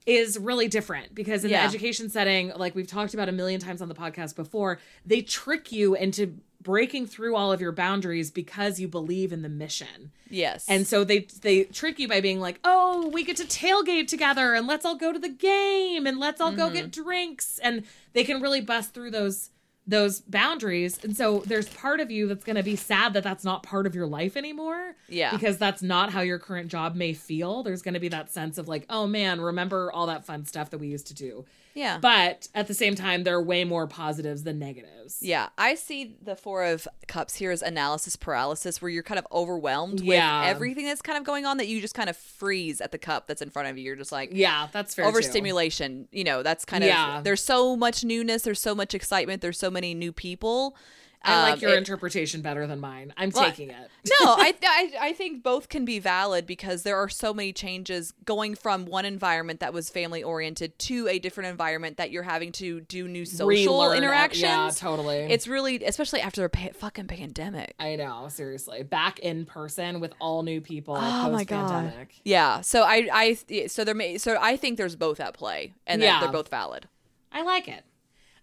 is 0.07 0.39
really 0.39 0.69
different 0.69 1.15
because 1.15 1.45
in 1.45 1.51
Yeah. 1.51 1.61
the 1.63 1.69
education 1.69 2.09
setting 2.11 2.53
like 2.57 2.75
we've 2.75 2.87
talked 2.87 3.15
about 3.15 3.29
a 3.29 3.33
million 3.33 3.61
times 3.61 3.81
on 3.81 3.89
the 3.89 3.95
podcast 3.95 4.35
before 4.37 4.79
they 5.07 5.21
trick 5.23 5.71
you 5.73 5.95
into 5.95 6.39
breaking 6.61 7.07
through 7.07 7.35
all 7.35 7.53
of 7.53 7.61
your 7.61 7.73
boundaries 7.73 8.31
because 8.31 8.79
you 8.79 8.87
believe 8.87 9.33
in 9.33 9.43
the 9.43 9.49
mission 9.49 10.13
yes. 10.31 10.65
and 10.69 10.87
so 10.87 11.03
they 11.05 11.21
they 11.41 11.65
trick 11.65 11.99
you 11.99 12.07
by 12.09 12.21
being 12.21 12.39
like, 12.41 12.61
"Oh, 12.65 13.09
we 13.13 13.25
get 13.25 13.37
to 13.39 13.45
tailgate 13.45 14.07
together 14.07 14.55
and 14.55 14.67
let's 14.69 14.85
all 14.85 14.95
go 14.97 15.13
to 15.13 15.19
the 15.19 15.29
game 15.29 16.07
and 16.07 16.19
let's 16.21 16.41
all 16.41 16.53
go 16.53 16.71
get 16.71 16.91
Mm-hmm. 16.91 17.03
drinks." 17.03 17.59
And 17.59 17.83
they 18.13 18.23
can 18.25 18.41
really 18.41 18.61
bust 18.61 18.95
through 18.95 19.11
those 19.11 19.51
those 19.87 20.21
boundaries. 20.21 20.99
And 21.03 21.17
so 21.17 21.43
there's 21.47 21.69
part 21.69 22.01
of 22.01 22.11
you 22.11 22.29
that's 22.29 22.45
going 22.45 22.57
to 22.57 22.63
be 22.63 22.77
sad 22.77 23.15
that 23.15 23.25
that's 23.25 23.45
not 23.45 23.63
part 23.63 23.87
of 23.87 23.95
your 23.95 24.07
life 24.07 24.37
anymore. 24.37 24.95
Yeah. 25.09 25.33
Because 25.33 25.59
that's 25.59 25.83
not 25.83 26.13
how 26.13 26.21
your 26.21 26.39
current 26.39 26.69
job 26.69 26.95
may 26.95 27.13
feel. 27.13 27.63
There's 27.63 27.83
going 27.83 27.95
to 27.95 28.01
be 28.01 28.09
that 28.09 28.31
sense 28.31 28.59
of 28.59 28.69
like, 28.69 28.87
"Oh 28.89 29.07
man, 29.07 29.41
remember 29.41 29.91
all 29.93 30.07
that 30.07 30.25
fun 30.25 30.45
stuff 30.45 30.71
that 30.71 30.79
we 30.79 30.89
used 30.89 31.09
to 31.09 31.15
do." 31.15 31.45
Yeah. 31.75 31.99
But 31.99 32.49
at 32.55 32.69
the 32.69 32.75
same 32.75 32.95
time, 32.95 33.25
there 33.25 33.35
are 33.37 33.43
way 33.43 33.65
more 33.65 33.87
positives 33.87 34.43
than 34.45 34.59
negatives. 34.59 35.19
Yeah, 35.21 35.49
I 35.57 35.75
see 35.75 36.17
the 36.23 36.37
Four 36.37 36.65
of 36.65 36.87
Cups 37.09 37.37
here 37.37 37.51
as 37.51 37.63
analysis 37.63 38.15
paralysis, 38.17 38.81
where 38.83 38.91
you're 38.91 39.03
kind 39.03 39.19
of 39.19 39.27
overwhelmed 39.33 40.01
Yeah. 40.01 40.41
with 40.43 40.49
everything 40.57 40.87
that's 40.87 41.03
kind 41.03 41.19
of 41.19 41.25
going 41.25 41.45
on 41.47 41.57
that 41.57 41.69
you 41.69 41.81
just 41.81 41.95
kind 41.95 42.11
of 42.11 42.17
freeze 42.17 42.81
at 42.81 42.93
the 42.93 42.99
cup 42.99 43.27
that's 43.27 43.43
in 43.43 43.51
front 43.51 43.69
of 43.69 43.79
you. 43.79 43.85
You're 43.85 43.97
just 43.97 44.13
like, 44.13 44.31
Yeah, 44.33 44.69
that's 44.73 44.95
fair. 44.95 45.05
too. 45.05 45.09
overstimulation. 45.09 46.09
You 46.13 46.25
know, 46.25 46.43
that's 46.43 46.65
kind 46.65 46.85
of, 46.85 46.89
Yeah. 46.89 47.21
there's 47.23 47.43
so 47.43 47.77
much 47.77 48.05
newness, 48.05 48.43
there's 48.43 48.61
so 48.61 48.75
much 48.75 48.95
excitement, 48.95 49.43
there's 49.43 49.59
so 49.59 49.71
many 49.71 49.95
new 49.95 50.13
people. 50.13 50.77
I 51.25 51.43
like 51.43 51.53
Um, 51.55 51.61
your 51.61 51.71
it- 51.75 51.79
interpretation 51.79 52.43
better 52.43 52.67
than 52.67 52.81
mine. 52.81 53.13
I'm 53.17 53.31
Well, 53.31 53.45
taking 53.45 53.71
it. 53.71 53.91
no, 54.21 54.35
I, 54.35 54.55
I 54.63 54.93
I 55.01 55.13
think 55.13 55.43
both 55.43 55.69
can 55.69 55.85
be 55.85 55.99
valid 55.99 56.47
because 56.47 56.83
there 56.83 56.97
are 56.97 57.09
so 57.09 57.33
many 57.33 57.53
changes 57.53 58.13
going 58.25 58.55
from 58.55 58.87
one 58.87 59.05
environment 59.05 59.61
that 59.61 59.73
was 59.73 59.89
family 59.89 60.23
oriented 60.23 60.79
to 60.81 61.07
a 61.09 61.19
different 61.19 61.51
environment 61.51 61.97
that 61.99 62.11
you're 62.11 62.25
having 62.25 62.51
to 62.53 62.81
do 62.83 63.07
new 63.07 63.25
social 63.25 63.47
Relearn 63.49 63.95
it. 63.95 63.99
interactions. 63.99 64.43
Yeah, 64.43 64.71
totally. 64.75 65.19
It's 65.19 65.47
really, 65.47 65.85
especially 65.85 66.21
after 66.21 66.45
a 66.45 66.51
pa- 66.51 66.71
fucking 66.75 67.07
pandemic. 67.07 67.75
I 67.79 67.95
know, 67.97 68.27
seriously. 68.29 68.83
Back 68.83 69.19
in 69.21 69.47
person 69.47 70.01
with 70.01 70.13
all 70.21 70.43
new 70.43 70.61
people 70.61 70.97
Oh 70.97 71.31
my 71.31 71.45
god. 71.45 71.93
Yeah. 72.25 72.61
So 72.63 72.83
I 72.83 73.09
I 73.13 73.67
so 73.69 73.85
there 73.85 73.95
may 73.95 74.19
so 74.19 74.37
I 74.41 74.57
think 74.57 74.77
there's 74.77 74.97
both 74.97 75.21
at 75.21 75.35
play 75.35 75.75
and 75.87 76.03
that 76.03 76.07
Yeah. 76.07 76.21
they're 76.21 76.33
both 76.33 76.49
valid. 76.49 76.89
I 77.31 77.43
like 77.43 77.69
it. 77.69 77.85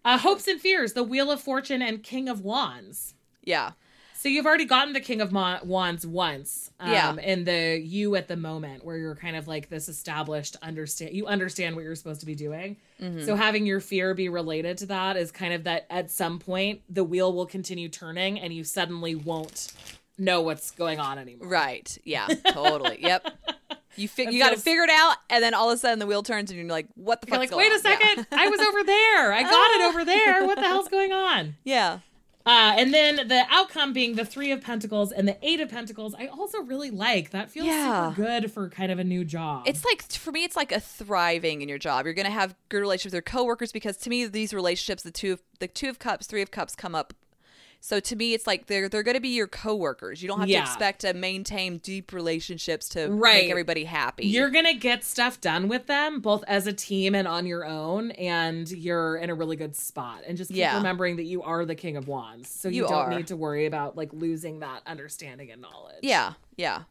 Uh, 0.05 0.17
hopes 0.17 0.47
and 0.47 0.59
fears, 0.61 0.93
the 0.93 1.03
Wheel 1.03 1.29
of 1.31 1.41
Fortune 1.41 1.81
and 1.81 2.01
King 2.03 2.29
of 2.29 2.41
Wands. 2.41 3.13
Yeah. 3.43 3.71
So 4.15 4.27
you've 4.27 4.45
already 4.45 4.65
gotten 4.65 4.91
the 4.91 4.99
King 4.99 5.21
of 5.21 5.31
Wands 5.31 6.05
once, 6.05 6.71
um, 6.79 6.91
Yeah. 6.91 7.15
in 7.15 7.45
the 7.45 7.79
you 7.81 8.15
at 8.17 8.27
the 8.27 8.35
moment, 8.35 8.83
where 8.83 8.97
you're 8.97 9.15
kind 9.15 9.37
of 9.37 9.47
like 9.47 9.69
this 9.69 9.87
established 9.87 10.57
understand. 10.61 11.13
You 11.15 11.25
understand 11.25 11.75
what 11.75 11.83
you're 11.85 11.95
supposed 11.95 12.19
to 12.19 12.25
be 12.25 12.35
doing. 12.35 12.75
Mm-hmm. 13.01 13.23
So 13.25 13.35
having 13.37 13.65
your 13.65 13.79
fear 13.79 14.13
be 14.13 14.27
related 14.27 14.77
to 14.79 14.87
that 14.87 15.15
is 15.15 15.31
kind 15.31 15.53
of 15.53 15.63
that. 15.63 15.85
At 15.89 16.11
some 16.11 16.37
point, 16.39 16.81
the 16.89 17.03
wheel 17.05 17.31
will 17.31 17.45
continue 17.45 17.87
turning, 17.87 18.39
and 18.41 18.53
you 18.53 18.65
suddenly 18.65 19.15
won't 19.15 19.71
know 20.17 20.41
what's 20.41 20.71
going 20.71 20.99
on 20.99 21.17
anymore. 21.17 21.47
Right. 21.47 21.97
Yeah. 22.03 22.27
Totally. 22.51 23.01
yep. 23.01 23.25
You 23.99 24.07
fi- 24.07 24.29
you 24.29 24.39
got 24.39 24.49
to 24.49 24.55
feels- 24.55 24.63
figure 24.63 24.83
it 24.83 24.89
out, 24.89 25.17
and 25.29 25.43
then 25.43 25.53
all 25.53 25.69
of 25.69 25.75
a 25.75 25.77
sudden 25.79 25.99
the 25.99 26.07
wheel 26.07 26.23
turns, 26.23 26.49
and 26.51 26.59
you're 26.59 26.69
like, 26.69 26.87
"What 26.95 27.21
the 27.21 27.27
You're 27.27 27.39
fuck?" 27.39 27.51
like, 27.51 27.57
wait 27.57 27.71
a 27.71 27.79
second, 27.79 28.27
I 28.31 28.47
was 28.47 28.59
over 28.59 28.83
there. 28.85 29.33
I 29.33 29.43
got 29.43 29.71
it 29.71 29.81
over 29.89 30.05
there. 30.05 30.45
What 30.45 30.55
the 30.55 30.63
hell's 30.67 30.87
going 30.97 31.11
on? 31.11 31.55
yeah. 31.63 31.99
Uh, 32.45 32.73
and 32.77 32.91
then 32.93 33.27
the 33.27 33.45
outcome 33.51 33.93
being 33.93 34.15
the 34.15 34.25
Three 34.25 34.51
of 34.51 34.61
Pentacles 34.61 35.11
and 35.11 35.27
the 35.27 35.37
Eight 35.43 35.59
of 35.59 35.69
Pentacles, 35.69 36.15
I 36.17 36.27
also 36.27 36.61
really 36.61 36.89
like. 36.89 37.29
That 37.29 37.51
feels 37.51 37.67
Yeah. 37.67 38.09
super 38.11 38.23
good 38.23 38.51
for 38.51 38.69
kind 38.69 38.91
of 38.91 38.97
a 38.97 39.03
new 39.03 39.23
job. 39.23 39.63
It's 39.67 39.85
like 39.85 40.01
for 40.11 40.31
me, 40.31 40.45
it's 40.45 40.55
like 40.55 40.71
a 40.71 40.79
thriving 40.79 41.61
in 41.61 41.69
your 41.69 41.77
job. 41.77 42.05
You're 42.05 42.15
gonna 42.15 42.31
have 42.31 42.55
good 42.69 42.79
relationships 42.79 43.07
with 43.11 43.13
your 43.15 43.21
coworkers 43.21 43.71
because 43.71 43.97
to 43.97 44.09
me, 44.09 44.25
these 44.25 44.51
relationships, 44.53 45.03
the 45.03 45.11
two 45.11 45.33
of 45.33 45.41
the 45.59 45.67
two 45.67 45.89
of 45.89 45.99
cups, 45.99 46.25
three 46.25 46.41
of 46.41 46.49
cups, 46.49 46.75
come 46.75 46.95
up. 46.95 47.13
So 47.81 47.99
to 48.01 48.15
me, 48.15 48.33
it's 48.33 48.45
like 48.45 48.65
they're 48.67 48.89
they're 48.89 49.03
gonna 49.03 49.21
be 49.21 49.29
your 49.29 49.47
coworkers. 49.47 50.21
You 50.21 50.27
don't 50.27 50.41
have 50.41 50.49
Yeah. 50.49 50.63
to 50.65 50.69
expect 50.69 51.01
to 51.01 51.13
maintain 51.13 51.77
deep 51.77 52.11
relationships 52.11 52.89
to 52.89 53.07
Right. 53.07 53.43
make 53.43 53.51
everybody 53.51 53.85
happy. 53.85 54.27
You're 54.27 54.49
gonna 54.49 54.73
get 54.73 55.03
stuff 55.05 55.39
done 55.39 55.67
with 55.69 55.87
them, 55.87 56.19
both 56.19 56.43
as 56.47 56.67
a 56.67 56.73
team 56.73 57.15
and 57.15 57.27
on 57.27 57.45
your 57.45 57.65
own, 57.65 58.11
and 58.11 58.69
you're 58.69 59.15
in 59.17 59.29
a 59.29 59.33
really 59.33 59.55
good 59.55 59.75
spot. 59.77 60.23
And 60.27 60.37
just 60.37 60.49
keep 60.49 60.57
Yeah. 60.57 60.75
remembering 60.77 61.15
that 61.17 61.23
you 61.23 61.41
are 61.43 61.65
the 61.65 61.75
King 61.75 61.95
of 61.95 62.07
Wands, 62.07 62.49
so 62.49 62.67
you, 62.67 62.83
You 62.83 62.89
don't 62.89 62.93
are. 62.93 63.15
need 63.15 63.27
to 63.27 63.37
worry 63.37 63.65
about 63.65 63.95
like 63.95 64.09
losing 64.11 64.59
that 64.59 64.81
understanding 64.85 65.49
and 65.51 65.61
knowledge. 65.61 65.99
yeah, 66.03 66.33
yeah, 66.57 66.83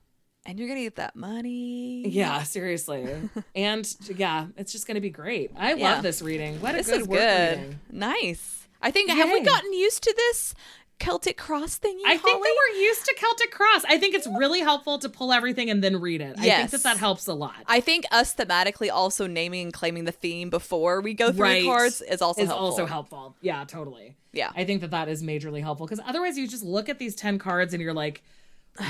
and 0.46 0.58
you're 0.58 0.68
gonna 0.68 0.80
get 0.80 0.96
that 0.96 1.14
money. 1.14 2.08
Yeah, 2.08 2.42
seriously. 2.44 3.06
and 3.54 3.94
yeah, 4.16 4.46
it's 4.56 4.72
just 4.72 4.86
gonna 4.86 5.00
be 5.02 5.10
great. 5.10 5.50
I 5.54 5.74
Yeah. 5.74 5.92
love 5.94 6.02
this 6.02 6.22
reading. 6.22 6.60
What 6.62 6.74
a 6.74 6.78
this 6.78 6.86
good 6.88 7.00
is 7.02 7.06
good. 7.06 7.58
reading. 7.58 7.80
Nice. 7.92 8.54
I 8.80 8.90
think 8.90 9.10
have 9.10 9.28
we 9.30 9.38
Yay. 9.38 9.44
gotten 9.44 9.72
used 9.72 10.02
to 10.04 10.14
this 10.16 10.54
Celtic 10.98 11.36
cross 11.36 11.78
thingy? 11.78 12.00
I 12.06 12.16
think 12.16 12.42
that 12.42 12.56
we're 12.74 12.80
used 12.80 13.04
to 13.06 13.14
Celtic 13.14 13.50
Cross. 13.52 13.84
I 13.88 13.98
think 13.98 14.14
it's 14.14 14.26
really 14.26 14.60
helpful 14.60 14.98
to 14.98 15.08
pull 15.08 15.32
everything 15.32 15.70
and 15.70 15.82
then 15.82 16.00
read 16.00 16.20
it. 16.20 16.36
Yes. 16.40 16.54
I 16.54 16.58
think 16.58 16.70
that 16.70 16.82
that 16.82 16.96
helps 16.98 17.26
a 17.28 17.34
lot. 17.34 17.54
I 17.66 17.80
think 17.80 18.04
us 18.10 18.34
thematically 18.34 18.90
also 18.92 19.26
naming 19.28 19.62
and 19.66 19.72
claiming 19.72 20.04
the 20.04 20.12
theme 20.12 20.50
before 20.50 21.00
we 21.00 21.14
go 21.14 21.30
through 21.32 21.42
Right. 21.42 21.62
the 21.62 21.68
cards 21.68 22.00
is 22.02 22.20
also 22.20 22.42
is 22.42 22.48
helpful. 22.48 22.66
also 22.66 22.86
helpful. 22.86 23.36
Yeah, 23.40 23.64
totally. 23.64 24.16
Yeah. 24.32 24.50
I 24.56 24.64
think 24.64 24.80
that 24.80 24.90
that 24.90 25.08
is 25.08 25.22
majorly 25.22 25.60
helpful 25.62 25.86
because 25.86 26.04
otherwise 26.04 26.36
you 26.36 26.48
just 26.48 26.64
look 26.64 26.88
at 26.88 26.98
these 26.98 27.14
10 27.14 27.38
cards 27.38 27.72
and 27.74 27.82
you're 27.82 27.94
like, 27.94 28.22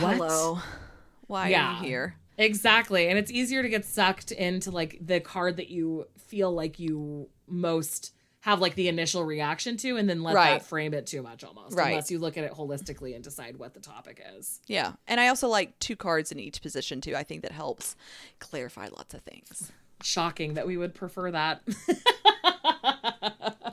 what? 0.00 0.16
Hello. 0.16 0.60
Why 1.26 1.48
Yeah. 1.48 1.76
are 1.78 1.82
you 1.82 1.88
here? 1.88 2.16
Exactly. 2.38 3.08
And 3.08 3.18
it's 3.18 3.30
easier 3.30 3.62
to 3.62 3.68
get 3.68 3.84
sucked 3.84 4.32
into 4.32 4.70
like 4.70 4.96
the 5.00 5.20
card 5.20 5.56
that 5.58 5.68
you 5.68 6.06
feel 6.16 6.52
like 6.52 6.78
you 6.78 7.28
most 7.46 8.12
have 8.42 8.60
like 8.60 8.74
the 8.76 8.88
initial 8.88 9.24
reaction 9.24 9.76
to 9.76 9.96
and 9.96 10.08
then 10.08 10.22
let 10.22 10.34
Right. 10.34 10.58
that 10.60 10.66
frame 10.66 10.94
it 10.94 11.06
too 11.06 11.22
much 11.22 11.42
almost. 11.44 11.76
Right. 11.76 11.88
Unless 11.90 12.10
you 12.10 12.18
look 12.20 12.38
at 12.38 12.44
it 12.44 12.52
holistically 12.52 13.14
and 13.14 13.22
decide 13.24 13.56
what 13.58 13.74
the 13.74 13.80
topic 13.80 14.22
is. 14.36 14.60
Yeah. 14.68 14.92
And 15.08 15.20
I 15.20 15.28
also 15.28 15.48
like 15.48 15.76
two 15.80 15.96
cards 15.96 16.30
in 16.30 16.38
each 16.38 16.62
position 16.62 17.00
too. 17.00 17.16
I 17.16 17.24
think 17.24 17.42
that 17.42 17.52
helps 17.52 17.96
clarify 18.38 18.88
lots 18.96 19.12
of 19.12 19.22
things. 19.22 19.72
Shocking 20.02 20.54
that 20.54 20.66
we 20.68 20.76
would 20.76 20.94
prefer 20.94 21.32
that. 21.32 21.62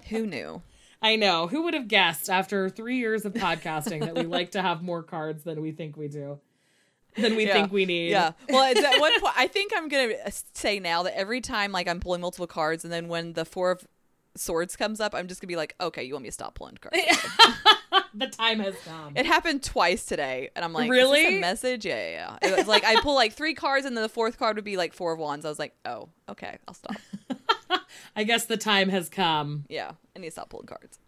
Who 0.09 0.25
knew? 0.25 0.61
I 1.01 1.15
know. 1.15 1.47
Who 1.47 1.63
would 1.63 1.73
have 1.73 1.87
guessed 1.87 2.29
after 2.29 2.69
three 2.69 2.97
years 2.97 3.25
of 3.25 3.33
podcasting 3.33 4.01
that 4.01 4.15
we 4.15 4.23
like 4.23 4.51
to 4.51 4.61
have 4.61 4.81
more 4.81 5.03
cards 5.03 5.43
than 5.43 5.61
we 5.61 5.71
think 5.71 5.97
we 5.97 6.07
do? 6.07 6.39
Than 7.15 7.35
we 7.35 7.47
Yeah. 7.47 7.53
think 7.53 7.71
we 7.71 7.85
need. 7.85 8.09
Yeah. 8.09 8.31
Well, 8.49 8.63
at 8.63 8.99
one 8.99 9.19
point, 9.21 9.33
I 9.37 9.47
think 9.47 9.71
I'm 9.75 9.87
going 9.87 10.09
to 10.09 10.31
say 10.53 10.79
now 10.79 11.03
that 11.03 11.17
every 11.17 11.41
time 11.41 11.71
like 11.71 11.87
I'm 11.87 11.99
pulling 11.99 12.21
multiple 12.21 12.47
cards 12.47 12.83
and 12.83 12.91
then 12.91 13.07
when 13.07 13.33
the 13.33 13.45
four 13.45 13.71
of 13.71 13.85
swords 14.35 14.75
comes 14.75 14.99
up, 14.99 15.15
I'm 15.15 15.27
just 15.27 15.41
to 15.41 15.47
be 15.47 15.55
like, 15.55 15.75
okay, 15.79 16.03
you 16.03 16.13
want 16.13 16.23
me 16.23 16.29
to 16.29 16.33
stop 16.33 16.55
pulling 16.55 16.77
cards? 16.77 16.97
the 18.13 18.27
time 18.27 18.59
has 18.59 18.75
come. 18.85 19.13
It 19.15 19.25
happened 19.25 19.63
twice 19.63 20.05
today, 20.05 20.49
and 20.55 20.63
I'm 20.63 20.73
like, 20.73 20.89
Really? 20.89 21.21
Is 21.21 21.25
this 21.27 21.37
a 21.37 21.41
message? 21.41 21.85
Yeah, 21.85 22.09
yeah, 22.09 22.37
yeah. 22.41 22.49
It 22.49 22.57
was 22.57 22.67
like 22.67 22.83
I 22.83 22.99
pull 23.01 23.15
like 23.15 23.33
three 23.33 23.53
cards, 23.53 23.85
and 23.85 23.95
then 23.95 24.01
the 24.01 24.09
fourth 24.09 24.37
card 24.37 24.55
would 24.55 24.65
be 24.65 24.77
like 24.77 24.93
four 24.93 25.13
of 25.13 25.19
wands. 25.19 25.45
I 25.45 25.49
was 25.49 25.59
like, 25.59 25.75
oh, 25.85 26.09
okay, 26.29 26.57
I'll 26.67 26.73
stop. 26.73 26.95
I 28.15 28.23
guess 28.23 28.45
the 28.45 28.57
time 28.57 28.89
has 28.89 29.09
come. 29.09 29.65
Yeah, 29.69 29.91
I 30.15 30.19
need 30.19 30.27
to 30.27 30.31
stop 30.31 30.49
pulling 30.49 30.67
cards. 30.67 30.99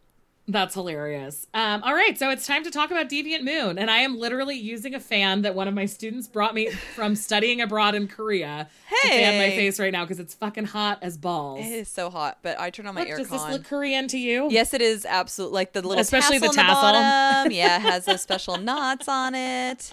That's 0.49 0.75
hilarious. 0.75 1.45
Um, 1.53 1.83
all 1.83 1.93
right, 1.93 2.17
so 2.17 2.29
it's 2.29 2.47
time 2.47 2.63
to 2.63 2.71
talk 2.71 2.89
about 2.89 3.09
Deviant 3.09 3.43
Moon. 3.43 3.77
And 3.77 3.91
I 3.91 3.97
am 3.97 4.17
literally 4.17 4.55
using 4.55 4.95
a 4.95 4.99
fan 4.99 5.41
that 5.41 5.55
one 5.55 5.67
of 5.67 5.73
my 5.73 5.85
students 5.85 6.27
brought 6.27 6.55
me 6.55 6.69
from 6.69 7.15
studying 7.17 7.59
abroad 7.59 7.95
in 7.95 8.07
Korea 8.07 8.69
to 9.03 9.09
fan 9.09 9.37
my 9.37 9.49
face 9.49 9.77
right 9.77 9.91
now 9.91 10.05
because 10.05 10.19
it's 10.21 10.33
fucking 10.35 10.65
hot 10.65 10.99
as 11.01 11.17
balls. 11.17 11.65
It 11.65 11.73
is 11.73 11.89
so 11.89 12.09
hot, 12.09 12.37
but 12.43 12.57
I 12.59 12.69
turn 12.69 12.87
on 12.87 12.95
my 12.95 13.03
aircon. 13.03 13.17
does 13.17 13.29
this 13.29 13.43
look 13.49 13.65
Korean 13.65 14.07
to 14.07 14.17
you? 14.17 14.47
Yes, 14.49 14.73
it 14.73 14.81
is 14.81 15.05
absolutely 15.05 15.55
like 15.55 15.73
the 15.73 15.81
little 15.81 15.99
Especially 15.99 16.39
the 16.39 16.47
tassel, 16.47 16.63
tassel. 16.63 16.93
the 16.93 16.93
bottom. 16.93 17.51
Yeah, 17.51 17.75
it 17.75 17.81
has 17.81 18.05
those 18.05 18.21
special 18.27 18.57
knots 18.57 19.09
on 19.09 19.35
it. 19.35 19.91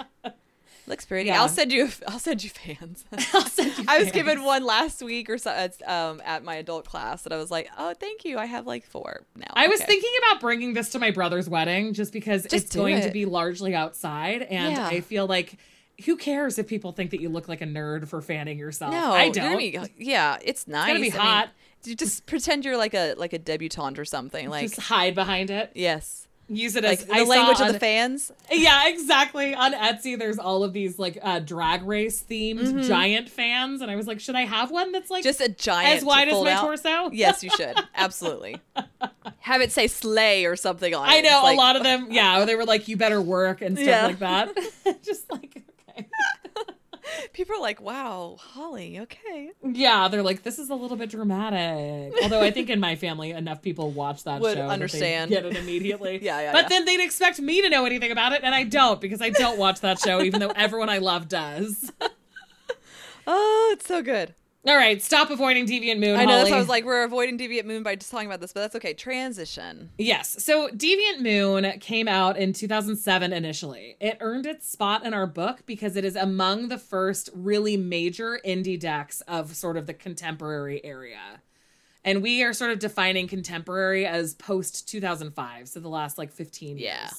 Looks 0.86 1.06
pretty. 1.06 1.28
Yeah. 1.28 1.40
I'll 1.40 1.48
send 1.48 1.72
you. 1.72 1.88
I'll 2.08 2.18
send 2.18 2.44
you 2.44 2.50
fans. 2.50 3.04
I'll 3.34 3.42
send 3.46 3.78
you 3.78 3.84
I 3.88 3.98
was 3.98 4.10
given 4.12 4.44
one 4.44 4.64
last 4.64 5.02
week 5.02 5.30
or 5.30 5.38
so 5.38 5.50
at, 5.50 5.80
um, 5.88 6.20
at 6.24 6.44
my 6.44 6.56
adult 6.56 6.84
class, 6.86 7.24
and 7.24 7.32
I 7.32 7.38
was 7.38 7.50
like, 7.50 7.68
"Oh, 7.78 7.94
thank 7.98 8.24
you. 8.24 8.38
I 8.38 8.46
have 8.46 8.66
like 8.66 8.84
four 8.84 9.22
now." 9.36 9.46
I 9.54 9.68
was 9.68 9.80
thinking 9.82 10.10
about 10.26 10.40
bringing 10.40 10.74
this 10.74 10.90
to 10.90 10.98
my 10.98 11.10
brother's 11.10 11.48
wedding 11.48 11.94
just 11.94 12.12
because 12.12 12.42
Just 12.42 12.54
it's 12.66 12.76
going 12.76 13.00
to 13.02 13.10
be 13.10 13.24
largely 13.24 13.74
outside. 13.74 14.42
And 14.42 14.74
Yeah. 14.76 14.86
I 14.86 15.00
feel 15.00 15.26
like 15.26 15.56
who 16.04 16.16
cares 16.16 16.58
if 16.58 16.66
people 16.66 16.92
think 16.92 17.12
that 17.12 17.20
you 17.20 17.28
look 17.28 17.48
like 17.48 17.60
a 17.62 17.66
nerd 17.66 18.08
for 18.08 18.20
fanning 18.20 18.58
yourself? 18.58 18.92
No, 18.92 19.12
I 19.12 19.30
don't. 19.30 19.56
be- 19.58 19.78
yeah, 19.96 20.38
it's 20.42 20.66
nice. 20.66 20.82
It's 20.82 20.88
gonna 20.88 21.00
be 21.00 21.12
I 21.12 21.12
mean, 21.12 21.20
hot. 21.20 21.48
you 21.84 21.94
just 21.94 22.26
pretend 22.26 22.64
you're 22.64 22.76
like 22.76 22.94
a 22.94 23.14
like 23.14 23.32
a 23.32 23.38
debutante 23.38 23.98
or 23.98 24.04
something. 24.04 24.50
Like 24.50 24.68
just 24.68 24.80
hide 24.80 25.14
behind 25.14 25.50
it. 25.50 25.70
yes, 25.74 26.26
Use 26.46 26.76
it 26.76 26.84
like 26.84 26.98
as 27.00 27.06
the 27.06 27.14
I 27.14 27.24
saw 27.24 27.30
language 27.30 27.60
of 27.60 27.72
the 27.72 27.78
fans. 27.80 28.30
Yeah, 28.52 28.88
exactly. 28.88 29.54
On 29.54 29.72
Etsy, 29.72 30.18
there's 30.18 30.38
all 30.38 30.62
of 30.62 30.74
these 30.74 30.98
like 30.98 31.18
uh, 31.22 31.38
drag 31.38 31.82
race 31.84 32.22
themed 32.22 32.86
giant 32.86 33.30
fans, 33.30 33.80
and 33.80 33.90
I 33.90 33.96
was 33.96 34.06
like, 34.06 34.20
should 34.20 34.34
I 34.36 34.42
have 34.42 34.70
one 34.70 34.92
that's 34.92 35.10
like 35.10 35.22
Mm-hmm. 35.24 35.28
Just 35.28 35.40
a 35.40 35.48
giant 35.48 35.96
as 35.98 36.04
wide 36.04 36.28
as 36.28 36.42
my 36.42 36.52
out. 36.52 36.60
torso? 36.62 37.10
Yes, 37.12 37.42
you 37.42 37.48
should 37.50 37.74
absolutely 37.94 38.58
have 39.38 39.62
it 39.62 39.72
say 39.72 39.86
"slay" 39.86 40.44
or 40.44 40.54
something 40.56 40.94
on 40.94 41.08
it. 41.08 41.12
I 41.12 41.20
know 41.22 41.40
like- 41.44 41.54
a 41.56 41.58
lot 41.58 41.76
of 41.76 41.82
them. 41.82 42.08
Yeah, 42.10 42.44
they 42.44 42.56
were 42.56 42.66
like, 42.66 42.88
"You 42.88 42.96
better 42.98 43.22
work" 43.22 43.62
and 43.62 43.76
stuff 43.78 43.86
Yeah. 43.88 44.06
like 44.06 44.18
that. 44.18 44.54
Just 45.02 45.30
like, 45.32 45.62
okay. 45.88 46.06
People 47.32 47.56
are 47.56 47.60
like, 47.60 47.80
"Wow, 47.80 48.36
Holly, 48.40 48.98
okay." 49.00 49.50
Yeah, 49.62 50.08
they're 50.08 50.22
like, 50.22 50.42
"This 50.42 50.58
is 50.58 50.70
a 50.70 50.74
little 50.74 50.96
bit 50.96 51.10
dramatic." 51.10 52.14
Although 52.22 52.40
I 52.40 52.50
think 52.50 52.70
in 52.70 52.80
my 52.80 52.96
family, 52.96 53.30
enough 53.30 53.62
people 53.62 53.90
watch 53.90 54.24
that 54.24 54.40
Would 54.40 54.56
show 54.56 54.62
that 54.66 54.70
understand. 54.70 55.30
get 55.30 55.44
it 55.44 55.56
immediately. 55.56 56.18
Yeah, 56.22 56.40
yeah, 56.40 56.52
But 56.52 56.64
yeah. 56.64 56.68
then 56.68 56.84
they'd 56.84 57.02
expect 57.02 57.40
me 57.40 57.60
to 57.62 57.68
know 57.68 57.84
anything 57.84 58.10
about 58.10 58.32
it, 58.32 58.42
and 58.44 58.54
I 58.54 58.64
don't 58.64 59.00
because 59.00 59.20
I 59.20 59.30
don't 59.30 59.58
watch 59.58 59.80
that 59.80 59.98
show, 59.98 60.22
even 60.22 60.40
though 60.40 60.52
everyone 60.56 60.88
I 60.88 60.98
love 60.98 61.28
does. 61.28 61.90
Oh, 63.26 63.70
it's 63.72 63.86
so 63.86 64.02
good. 64.02 64.34
All 64.66 64.76
right, 64.76 65.02
stop 65.02 65.28
avoiding 65.30 65.66
Deviant 65.66 65.98
Moon. 65.98 66.16
I 66.16 66.24
know 66.24 66.38
that's 66.38 66.48
Holly. 66.48 66.52
why 66.52 66.56
I 66.56 66.60
was 66.60 66.68
like, 66.70 66.84
we're 66.86 67.04
avoiding 67.04 67.36
Deviant 67.36 67.66
Moon 67.66 67.82
by 67.82 67.96
just 67.96 68.10
talking 68.10 68.26
about 68.26 68.40
this, 68.40 68.52
but 68.52 68.60
that's 68.60 68.74
okay. 68.76 68.94
Transition. 68.94 69.90
Yes. 69.98 70.42
So 70.42 70.68
Deviant 70.68 71.20
Moon 71.20 71.78
came 71.80 72.08
out 72.08 72.38
in 72.38 72.54
2007 72.54 73.32
initially. 73.34 73.96
It 74.00 74.16
earned 74.20 74.46
its 74.46 74.66
spot 74.66 75.04
in 75.04 75.12
our 75.12 75.26
book 75.26 75.64
because 75.66 75.96
it 75.96 76.04
is 76.04 76.16
among 76.16 76.68
the 76.68 76.78
first 76.78 77.28
really 77.34 77.76
major 77.76 78.40
indie 78.44 78.80
decks 78.80 79.20
of 79.22 79.54
sort 79.54 79.76
of 79.76 79.86
the 79.86 79.94
contemporary 79.94 80.82
area. 80.82 81.42
And 82.02 82.22
we 82.22 82.42
are 82.42 82.54
sort 82.54 82.70
of 82.70 82.78
defining 82.78 83.28
contemporary 83.28 84.06
as 84.06 84.32
post 84.34 84.88
2005, 84.88 85.68
so 85.68 85.80
the 85.80 85.88
last 85.88 86.16
like 86.16 86.32
15 86.32 86.78
years. 86.78 86.82
Yeah. 86.82 87.10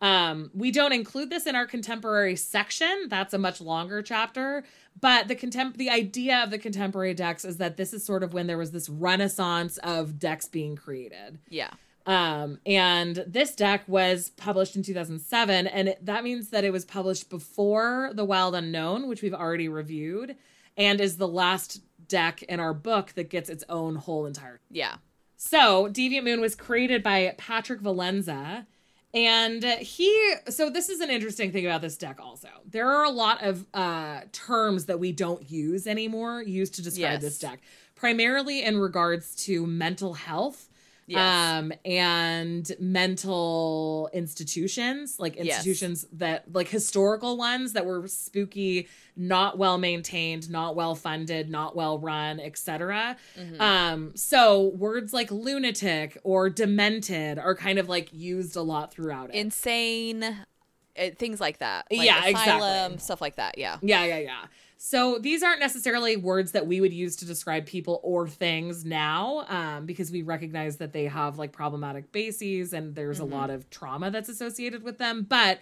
Um, 0.00 0.50
we 0.54 0.70
don't 0.70 0.92
include 0.92 1.30
this 1.30 1.46
in 1.46 1.54
our 1.54 1.66
contemporary 1.66 2.36
section. 2.36 3.06
That's 3.08 3.34
a 3.34 3.38
much 3.38 3.60
longer 3.60 4.02
chapter. 4.02 4.64
But 5.00 5.28
the 5.28 5.36
contemp 5.36 5.76
the 5.76 5.90
idea 5.90 6.42
of 6.42 6.50
the 6.50 6.58
contemporary 6.58 7.14
decks 7.14 7.44
is 7.44 7.56
that 7.58 7.76
this 7.76 7.92
is 7.92 8.04
sort 8.04 8.22
of 8.22 8.34
when 8.34 8.46
there 8.46 8.58
was 8.58 8.72
this 8.72 8.88
renaissance 8.88 9.78
of 9.78 10.18
decks 10.18 10.46
being 10.46 10.76
created. 10.76 11.38
Yeah. 11.48 11.70
Um, 12.06 12.58
and 12.66 13.24
this 13.26 13.54
deck 13.54 13.84
was 13.86 14.30
published 14.30 14.74
in 14.76 14.82
2007, 14.82 15.66
and 15.66 15.88
it, 15.90 16.04
that 16.04 16.24
means 16.24 16.50
that 16.50 16.64
it 16.64 16.72
was 16.72 16.84
published 16.84 17.30
before 17.30 18.10
The 18.12 18.24
Wild 18.24 18.54
Unknown, 18.54 19.06
which 19.08 19.22
we've 19.22 19.34
already 19.34 19.68
reviewed, 19.68 20.36
and 20.76 21.00
is 21.00 21.16
the 21.16 21.28
last 21.28 21.80
deck 22.08 22.42
in 22.42 22.58
our 22.58 22.74
book 22.74 23.12
that 23.14 23.30
gets 23.30 23.48
its 23.48 23.62
own 23.68 23.96
whole 23.96 24.26
entire. 24.26 24.60
Yeah. 24.70 24.96
So, 25.36 25.88
Deviant 25.88 26.24
Moon 26.24 26.40
was 26.40 26.54
created 26.54 27.02
by 27.02 27.34
Patrick 27.36 27.80
Valenza. 27.80 28.66
And 29.14 29.62
he, 29.62 30.34
so 30.48 30.70
this 30.70 30.88
is 30.88 31.00
an 31.00 31.10
interesting 31.10 31.52
thing 31.52 31.66
about 31.66 31.82
this 31.82 31.98
deck 31.98 32.18
also. 32.18 32.48
There 32.68 32.90
are 32.90 33.04
a 33.04 33.10
lot 33.10 33.42
of 33.42 33.66
uh, 33.74 34.22
terms 34.32 34.86
that 34.86 34.98
we 34.98 35.12
don't 35.12 35.50
use 35.50 35.86
anymore 35.86 36.42
used 36.42 36.74
to 36.76 36.82
describe 36.82 37.12
Yes. 37.14 37.22
this 37.22 37.38
deck, 37.38 37.60
primarily 37.94 38.62
in 38.62 38.78
regards 38.78 39.34
to 39.44 39.66
mental 39.66 40.14
health 40.14 40.68
Yes. 41.06 41.18
um 41.58 41.72
and 41.84 42.70
mental 42.78 44.08
institutions 44.12 45.18
like 45.18 45.36
Yes. 45.36 45.46
institutions 45.58 46.06
that 46.12 46.44
like 46.52 46.68
historical 46.68 47.36
ones 47.36 47.72
that 47.72 47.84
were 47.86 48.06
spooky 48.08 48.88
not 49.16 49.58
well 49.58 49.78
maintained 49.78 50.48
not 50.50 50.74
well 50.76 50.94
funded 50.94 51.50
not 51.50 51.74
well 51.76 51.98
run 51.98 52.40
etc 52.40 53.16
Mm-hmm. 53.38 53.60
um 53.60 54.12
so 54.16 54.68
words 54.76 55.12
like 55.12 55.30
lunatic 55.30 56.18
or 56.24 56.48
demented 56.50 57.38
are 57.38 57.54
kind 57.54 57.78
of 57.78 57.88
like 57.88 58.12
used 58.12 58.56
a 58.56 58.62
lot 58.62 58.92
throughout 58.92 59.30
it 59.30 59.36
Insane. 59.36 60.22
uh, 60.24 61.08
things 61.18 61.40
like 61.40 61.58
that. 61.58 61.86
Like 61.90 62.04
Yeah, 62.06 62.24
exactly. 62.26 62.52
asylum, 62.68 62.98
Stuff 62.98 63.20
like 63.22 63.36
that. 63.36 63.56
Yeah. 63.56 63.78
Yeah, 63.82 64.04
yeah, 64.04 64.18
yeah. 64.18 64.44
So 64.84 65.20
these 65.20 65.44
aren't 65.44 65.60
necessarily 65.60 66.16
words 66.16 66.50
that 66.52 66.66
we 66.66 66.80
would 66.80 66.92
use 66.92 67.14
to 67.16 67.24
describe 67.24 67.66
people 67.66 68.00
or 68.02 68.26
things 68.26 68.84
now, 68.84 69.46
um, 69.48 69.86
because 69.86 70.10
we 70.10 70.22
recognize 70.22 70.78
that 70.78 70.92
they 70.92 71.04
have 71.04 71.38
like 71.38 71.52
problematic 71.52 72.10
bases 72.10 72.72
and 72.72 72.92
there's 72.96 73.20
a 73.20 73.24
lot 73.24 73.48
of 73.48 73.70
trauma 73.70 74.10
that's 74.10 74.28
associated 74.28 74.82
with 74.82 74.98
them. 74.98 75.22
But 75.22 75.60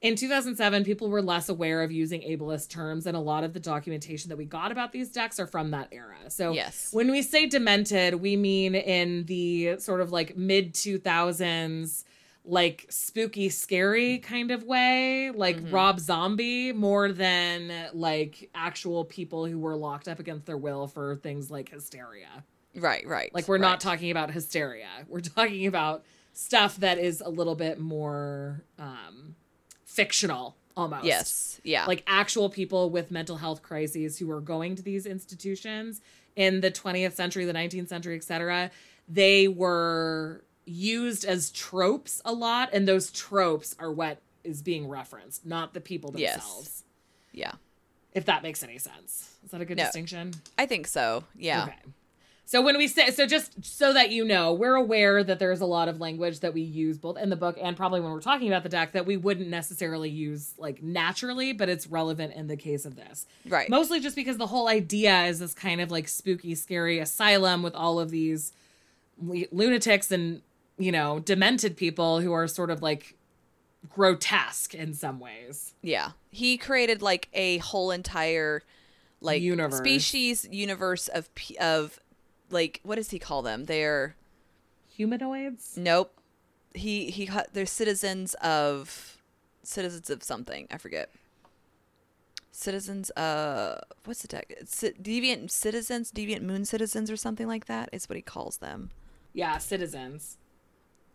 in 0.00 0.14
2007, 0.14 0.84
people 0.84 1.10
were 1.10 1.20
less 1.20 1.48
aware 1.48 1.82
of 1.82 1.90
using 1.90 2.20
ableist 2.20 2.68
terms, 2.70 3.06
and 3.06 3.16
a 3.16 3.20
lot 3.20 3.42
of 3.42 3.54
the 3.54 3.60
documentation 3.60 4.28
that 4.28 4.36
we 4.36 4.44
got 4.44 4.70
about 4.70 4.92
these 4.92 5.10
decks 5.10 5.40
are 5.40 5.48
from 5.48 5.72
that 5.72 5.88
era. 5.90 6.16
So 6.28 6.52
Yes. 6.52 6.90
when 6.92 7.10
we 7.10 7.22
say 7.22 7.46
demented, 7.46 8.14
we 8.14 8.36
mean 8.36 8.76
in 8.76 9.24
the 9.24 9.80
sort 9.80 10.00
of 10.00 10.12
like 10.12 10.36
mid 10.36 10.74
2000s 10.74 12.04
like 12.50 12.84
spooky 12.90 13.48
scary 13.48 14.18
kind 14.18 14.50
of 14.50 14.64
way 14.64 15.30
like 15.30 15.56
rob 15.70 16.00
zombie 16.00 16.72
more 16.72 17.12
than 17.12 17.72
like 17.94 18.50
actual 18.54 19.04
people 19.04 19.46
who 19.46 19.58
were 19.58 19.76
locked 19.76 20.08
up 20.08 20.18
against 20.18 20.46
their 20.46 20.56
will 20.56 20.86
for 20.88 21.16
things 21.16 21.50
like 21.50 21.68
hysteria 21.70 22.44
Right. 22.74 23.06
Right. 23.06 23.32
like 23.34 23.46
we're 23.48 23.54
right. 23.56 23.60
not 23.62 23.80
talking 23.80 24.10
about 24.10 24.30
hysteria 24.32 24.88
we're 25.08 25.20
talking 25.20 25.66
about 25.66 26.04
stuff 26.32 26.76
that 26.78 26.98
is 26.98 27.20
a 27.20 27.28
little 27.28 27.54
bit 27.54 27.78
more 27.78 28.64
um 28.78 29.34
fictional 29.84 30.56
almost 30.76 31.04
Yes. 31.04 31.60
Yeah. 31.64 31.86
like 31.86 32.02
actual 32.06 32.48
people 32.48 32.90
with 32.90 33.10
mental 33.10 33.36
health 33.36 33.62
crises 33.62 34.18
who 34.18 34.30
are 34.30 34.40
going 34.40 34.74
to 34.76 34.82
these 34.82 35.06
institutions 35.06 36.00
in 36.36 36.60
the 36.60 36.70
20th 36.70 37.12
century 37.14 37.44
the 37.44 37.52
19th 37.52 37.88
century 37.88 38.16
etc 38.16 38.70
they 39.08 39.48
were 39.48 40.44
used 40.66 41.24
as 41.24 41.50
tropes 41.50 42.20
a 42.24 42.32
lot 42.32 42.70
and 42.72 42.86
those 42.86 43.10
tropes 43.10 43.74
are 43.78 43.90
what 43.90 44.18
is 44.44 44.62
being 44.62 44.88
referenced 44.88 45.44
not 45.44 45.74
the 45.74 45.80
people 45.80 46.12
Yes. 46.16 46.34
themselves 46.34 46.84
yeah. 47.32 47.52
if 48.14 48.24
that 48.26 48.42
makes 48.42 48.62
any 48.62 48.78
sense 48.78 49.34
is 49.44 49.50
that 49.50 49.60
a 49.60 49.64
good 49.64 49.76
No. 49.78 49.84
distinction 49.84 50.32
I 50.58 50.66
think 50.66 50.86
so. 50.86 51.24
Yeah. 51.36 51.64
Okay. 51.64 51.76
So 52.44 52.60
when 52.62 52.76
we 52.78 52.88
say 52.88 53.10
so 53.12 53.26
just 53.26 53.64
so 53.64 53.92
that 53.92 54.10
you 54.10 54.24
know, 54.24 54.52
we're 54.52 54.74
aware 54.74 55.22
that 55.22 55.38
there's 55.38 55.60
a 55.60 55.66
lot 55.66 55.86
of 55.88 56.00
language 56.00 56.40
that 56.40 56.52
we 56.52 56.62
use 56.62 56.98
both 56.98 57.16
in 57.16 57.30
the 57.30 57.36
book 57.36 57.56
and 57.62 57.76
probably 57.76 58.00
when 58.00 58.10
we're 58.10 58.20
talking 58.20 58.48
about 58.48 58.64
the 58.64 58.68
deck 58.68 58.90
that 58.92 59.06
we 59.06 59.16
wouldn't 59.16 59.48
necessarily 59.48 60.10
use 60.10 60.54
like 60.58 60.82
naturally, 60.82 61.52
but 61.52 61.68
it's 61.68 61.86
relevant 61.86 62.34
in 62.34 62.48
the 62.48 62.56
case 62.56 62.84
of 62.84 62.96
this. 62.96 63.26
Right. 63.46 63.70
Mostly 63.70 64.00
just 64.00 64.16
because 64.16 64.36
the 64.36 64.48
whole 64.48 64.66
idea 64.66 65.26
is 65.26 65.38
this 65.38 65.54
kind 65.54 65.80
of 65.80 65.92
like 65.92 66.08
spooky, 66.08 66.56
scary 66.56 66.98
asylum 66.98 67.62
with 67.62 67.76
all 67.76 68.00
of 68.00 68.10
these 68.10 68.52
lunatics 69.52 70.10
and, 70.10 70.42
you 70.80 70.90
know, 70.90 71.20
demented 71.20 71.76
people 71.76 72.20
who 72.20 72.32
are 72.32 72.48
sort 72.48 72.70
of 72.70 72.82
like 72.82 73.14
grotesque 73.88 74.74
in 74.74 74.94
some 74.94 75.20
ways. 75.20 75.74
Yeah. 75.82 76.12
He 76.30 76.56
created 76.56 77.02
like 77.02 77.28
a 77.32 77.58
whole 77.58 77.90
entire 77.90 78.62
like 79.20 79.42
Universe. 79.42 79.78
species 79.78 80.48
universe 80.50 81.08
of 81.08 81.28
of 81.60 82.00
like 82.48 82.80
what 82.82 82.96
does 82.96 83.10
he 83.10 83.18
call 83.18 83.42
them? 83.42 83.64
They're 83.64 84.16
Humanoids? 84.96 85.76
nope. 85.76 86.18
He 86.74 87.10
he 87.10 87.28
they're 87.52 87.66
citizens 87.66 88.34
of 88.42 89.18
citizens 89.62 90.08
of 90.08 90.22
something. 90.22 90.66
I 90.70 90.78
forget. 90.78 91.10
Citizens 92.52 93.10
uh 93.12 93.80
what's 94.04 94.22
the 94.22 94.28
tech? 94.28 94.52
Ci- 94.66 94.92
deviant 95.02 95.50
citizens, 95.50 96.10
deviant 96.10 96.42
moon 96.42 96.64
citizens 96.64 97.10
or 97.10 97.16
something 97.16 97.46
like 97.46 97.66
that 97.66 97.90
is 97.92 98.08
what 98.08 98.16
he 98.16 98.22
calls 98.22 98.58
them. 98.58 98.90
Yeah, 99.32 99.58
citizens. 99.58 100.38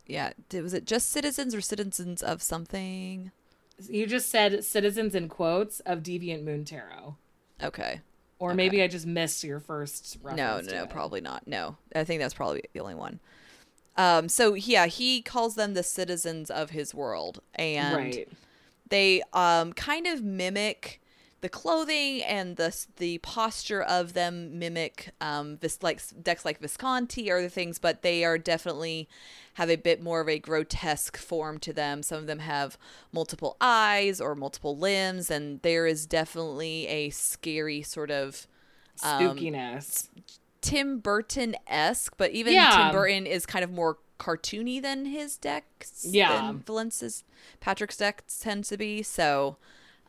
Yeah, 0.07 0.33
was 0.53 0.73
it 0.73 0.85
just 0.85 1.09
citizens 1.09 1.55
or 1.55 1.61
citizens 1.61 2.21
of 2.21 2.41
something? 2.41 3.31
You 3.89 4.05
just 4.07 4.29
said 4.29 4.63
citizens 4.63 5.15
in 5.15 5.27
quotes 5.29 5.79
of 5.81 5.99
Deviant 6.03 6.43
Moon 6.43 6.63
Tarot. 6.63 7.15
Okay. 7.61 8.01
Or 8.37 8.53
maybe 8.53 8.81
I 8.81 8.87
just 8.87 9.05
missed 9.05 9.43
your 9.43 9.59
first 9.59 10.17
reference. 10.21 10.67
No, 10.67 10.77
no, 10.77 10.83
it. 10.83 10.89
probably 10.89 11.21
not. 11.21 11.47
No, 11.47 11.77
I 11.95 12.03
think 12.03 12.21
that's 12.21 12.33
probably 12.33 12.63
the 12.73 12.79
only 12.79 12.95
one. 12.95 13.19
Um, 13.97 14.27
so 14.29 14.53
yeah, 14.53 14.87
he 14.87 15.21
calls 15.21 15.55
them 15.55 15.73
the 15.73 15.83
citizens 15.83 16.51
of 16.51 16.71
his 16.71 16.93
world, 16.93 17.41
and 17.55 17.95
Right. 17.95 18.29
they 18.89 19.23
um 19.33 19.71
kind 19.73 20.05
of 20.05 20.21
mimic 20.21 21.01
the 21.45 21.49
clothing 21.49 22.23
and 22.23 22.55
the 22.57 22.75
the 22.97 23.19
posture 23.19 23.83
of 23.83 24.13
them 24.13 24.57
mimic 24.57 25.11
um 25.21 25.57
this 25.57 25.83
like 25.83 26.01
decks 26.23 26.43
like 26.43 26.59
Visconti 26.59 27.29
or 27.29 27.37
other 27.37 27.49
things, 27.49 27.77
but 27.77 28.01
they 28.01 28.25
are 28.25 28.39
definitely 28.39 29.07
have 29.53 29.69
a 29.69 29.75
bit 29.75 30.01
more 30.01 30.21
of 30.21 30.27
a 30.27 30.39
grotesque 30.39 31.15
form 31.15 31.59
to 31.59 31.71
them. 31.71 32.01
Some 32.01 32.17
of 32.17 32.25
them 32.25 32.39
have 32.39 32.79
multiple 33.11 33.57
eyes 33.61 34.19
or 34.19 34.33
multiple 34.33 34.75
limbs, 34.75 35.29
and 35.29 35.61
there 35.61 35.85
is 35.85 36.07
definitely 36.07 36.87
a 36.87 37.11
scary 37.11 37.83
sort 37.83 38.09
of 38.09 38.47
um, 39.03 39.37
Spookiness. 39.37 40.09
Tim 40.61 40.97
Burton 40.97 41.55
esque, 41.67 42.15
but 42.17 42.31
even 42.31 42.53
Yeah. 42.53 42.71
Tim 42.75 42.91
Burton 42.91 43.27
is 43.27 43.45
kind 43.45 43.63
of 43.63 43.69
more 43.71 43.99
cartoony 44.19 44.81
than 44.81 45.05
his 45.05 45.37
decks. 45.37 46.07
Yeah. 46.09 46.47
than 46.47 46.61
Valenza's 46.61 47.23
Patrick's 47.59 47.97
decks 47.97 48.39
tend 48.39 48.63
to 48.63 48.77
be. 48.77 49.03
So, 49.03 49.57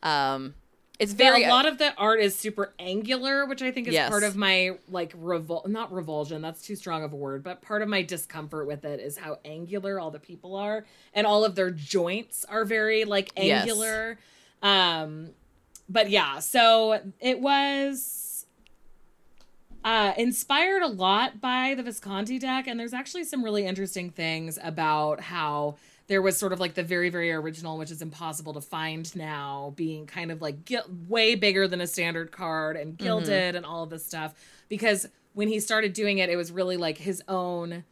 um, 0.01 0.55
it's 0.99 1.13
Very, 1.13 1.41
very 1.41 1.43
a 1.45 1.49
lot 1.53 1.65
of 1.67 1.77
the 1.77 1.93
art 1.95 2.19
is 2.19 2.35
super 2.35 2.73
angular, 2.79 3.45
which 3.45 3.61
I 3.61 3.71
think 3.71 3.87
is 3.87 3.93
Yes. 3.93 4.09
part 4.09 4.23
of 4.23 4.35
my 4.35 4.77
like 4.89 5.13
revol 5.13 5.67
not 5.67 5.91
revulsion, 5.93 6.41
that's 6.41 6.61
too 6.61 6.75
strong 6.75 7.03
of 7.03 7.13
a 7.13 7.15
word, 7.15 7.43
but 7.43 7.61
part 7.61 7.81
of 7.81 7.87
my 7.89 8.01
discomfort 8.01 8.65
with 8.67 8.83
it 8.83 8.99
is 8.99 9.17
how 9.17 9.37
angular 9.45 9.99
all 9.99 10.09
the 10.11 10.19
people 10.19 10.55
are 10.55 10.85
and 11.13 11.27
all 11.27 11.45
of 11.45 11.55
their 11.55 11.69
joints 11.71 12.45
are 12.45 12.65
very 12.65 13.05
like 13.05 13.31
Yes. 13.35 13.61
angular. 13.61 14.17
Um 14.61 15.29
but 15.89 16.09
yeah, 16.09 16.39
so 16.39 16.99
it 17.19 17.39
was 17.39 18.45
uh, 19.83 20.13
inspired 20.17 20.81
a 20.81 20.87
lot 20.87 21.39
by 21.39 21.73
the 21.73 21.83
Visconti 21.83 22.39
deck, 22.39 22.67
and 22.67 22.77
there's 22.77 22.93
actually 22.93 23.23
some 23.23 23.41
really 23.41 23.65
interesting 23.65 24.09
things 24.09 24.59
about 24.61 25.21
how 25.21 25.77
there 26.07 26.21
was 26.21 26.37
sort 26.37 26.53
of 26.53 26.59
like 26.59 26.73
the 26.73 26.83
very, 26.83 27.09
very 27.09 27.31
original, 27.31 27.77
which 27.77 27.91
is 27.91 28.01
impossible 28.01 28.53
to 28.53 28.61
find 28.61 29.13
now, 29.15 29.73
being 29.75 30.05
kind 30.05 30.31
of 30.31 30.41
like 30.41 30.63
gil- 30.65 30.89
way 31.07 31.35
bigger 31.35 31.67
than 31.67 31.81
a 31.81 31.87
standard 31.87 32.31
card 32.31 32.77
and 32.77 32.97
gilded 32.97 33.55
and 33.55 33.65
all 33.65 33.83
of 33.83 33.89
this 33.89 34.05
stuff. 34.05 34.33
Because 34.69 35.07
when 35.33 35.47
he 35.49 35.59
started 35.59 35.93
doing 35.93 36.17
it, 36.19 36.29
it 36.29 36.35
was 36.37 36.51
really 36.51 36.77
like 36.77 36.97
his 36.97 37.21
own 37.27 37.83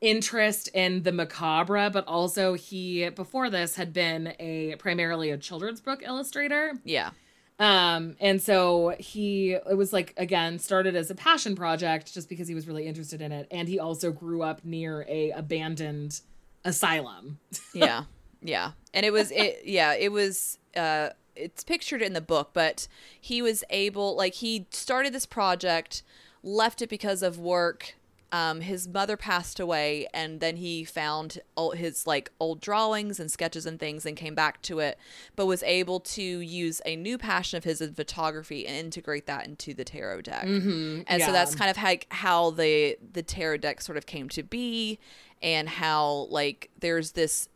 interest 0.00 0.68
in 0.74 1.02
the 1.02 1.12
macabre, 1.12 1.90
but 1.90 2.06
also 2.06 2.54
he 2.54 3.08
before 3.10 3.50
this 3.50 3.76
had 3.76 3.92
been 3.92 4.34
a 4.38 4.76
primarily 4.76 5.30
a 5.30 5.36
children's 5.38 5.80
book 5.80 6.02
illustrator. 6.04 6.74
yeah, 6.84 7.10
Um, 7.58 8.16
and 8.20 8.40
so 8.42 8.94
he 8.98 9.52
it 9.52 9.76
was 9.76 9.92
like 9.92 10.12
again 10.16 10.58
started 10.58 10.94
as 10.94 11.10
a 11.10 11.14
passion 11.14 11.56
project 11.56 12.12
just 12.12 12.28
because 12.28 12.48
he 12.48 12.54
was 12.54 12.66
really 12.68 12.86
interested 12.86 13.20
in 13.22 13.32
it, 13.32 13.46
and 13.50 13.66
he 13.68 13.78
also 13.78 14.12
grew 14.12 14.42
up 14.42 14.64
near 14.64 15.06
a 15.08 15.30
abandoned 15.30 16.20
asylum. 16.64 17.38
yeah, 17.72 18.04
yeah. 18.42 18.72
And 18.92 19.04
it 19.06 19.12
was 19.12 19.30
it. 19.30 19.62
Yeah, 19.64 19.94
it 19.94 20.12
was. 20.12 20.58
Uh, 20.76 21.10
it's 21.36 21.64
pictured 21.64 22.00
in 22.00 22.12
the 22.12 22.20
book, 22.20 22.50
but 22.52 22.86
he 23.20 23.42
was 23.42 23.64
able, 23.68 24.14
like, 24.16 24.34
he 24.34 24.66
started 24.70 25.12
this 25.12 25.26
project, 25.26 26.04
left 26.44 26.80
it 26.80 26.88
because 26.88 27.24
of 27.24 27.40
work. 27.40 27.96
um, 28.34 28.62
his 28.62 28.88
mother 28.88 29.16
passed 29.16 29.60
away, 29.60 30.08
and 30.12 30.40
then 30.40 30.56
he 30.56 30.82
found 30.84 31.38
all 31.54 31.70
his 31.70 32.04
like 32.04 32.32
old 32.40 32.60
drawings 32.60 33.20
and 33.20 33.30
sketches 33.30 33.64
and 33.64 33.78
things, 33.78 34.04
and 34.04 34.16
came 34.16 34.34
back 34.34 34.60
to 34.62 34.80
it, 34.80 34.98
but 35.36 35.46
was 35.46 35.62
able 35.62 36.00
to 36.00 36.22
use 36.22 36.82
a 36.84 36.96
new 36.96 37.16
passion 37.16 37.56
of 37.58 37.62
his 37.62 37.80
in 37.80 37.94
photography 37.94 38.66
and 38.66 38.76
integrate 38.76 39.26
that 39.26 39.46
into 39.46 39.72
the 39.72 39.84
tarot 39.84 40.22
deck. 40.22 40.46
Mm-hmm, 40.46 41.02
and 41.06 41.20
yeah. 41.20 41.26
so 41.26 41.30
that's 41.30 41.54
kind 41.54 41.70
of 41.70 41.76
how, 41.76 41.94
how 42.10 42.50
the 42.50 42.98
the 43.12 43.22
tarot 43.22 43.58
deck 43.58 43.80
sort 43.80 43.96
of 43.96 44.04
came 44.04 44.28
to 44.30 44.42
be, 44.42 44.98
and 45.42 45.68
how 45.68 46.26
like 46.30 46.70
there's 46.80 47.12
this 47.12 47.48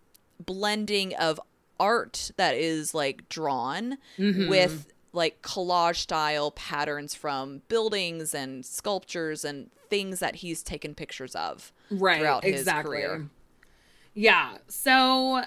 blending 0.45 1.15
of 1.17 1.41
art 1.81 2.31
that 2.37 2.55
is 2.55 2.95
like 2.95 3.29
drawn 3.29 3.99
Mm-hmm. 4.19 4.49
with 4.49 4.93
like 5.13 5.41
collage 5.43 5.97
style 5.97 6.51
patterns 6.51 7.15
from 7.15 7.63
buildings 7.69 8.35
and 8.35 8.65
sculptures 8.65 9.45
and 9.45 9.71
things 9.89 10.21
that 10.21 10.37
he's 10.37 10.63
taken 10.63 10.95
pictures 10.95 11.35
of 11.35 11.73
right 11.91 12.19
throughout 12.21 12.45
exactly 12.45 12.99
his 12.99 13.07
career. 13.07 13.29
yeah 14.15 14.59
so 14.69 15.43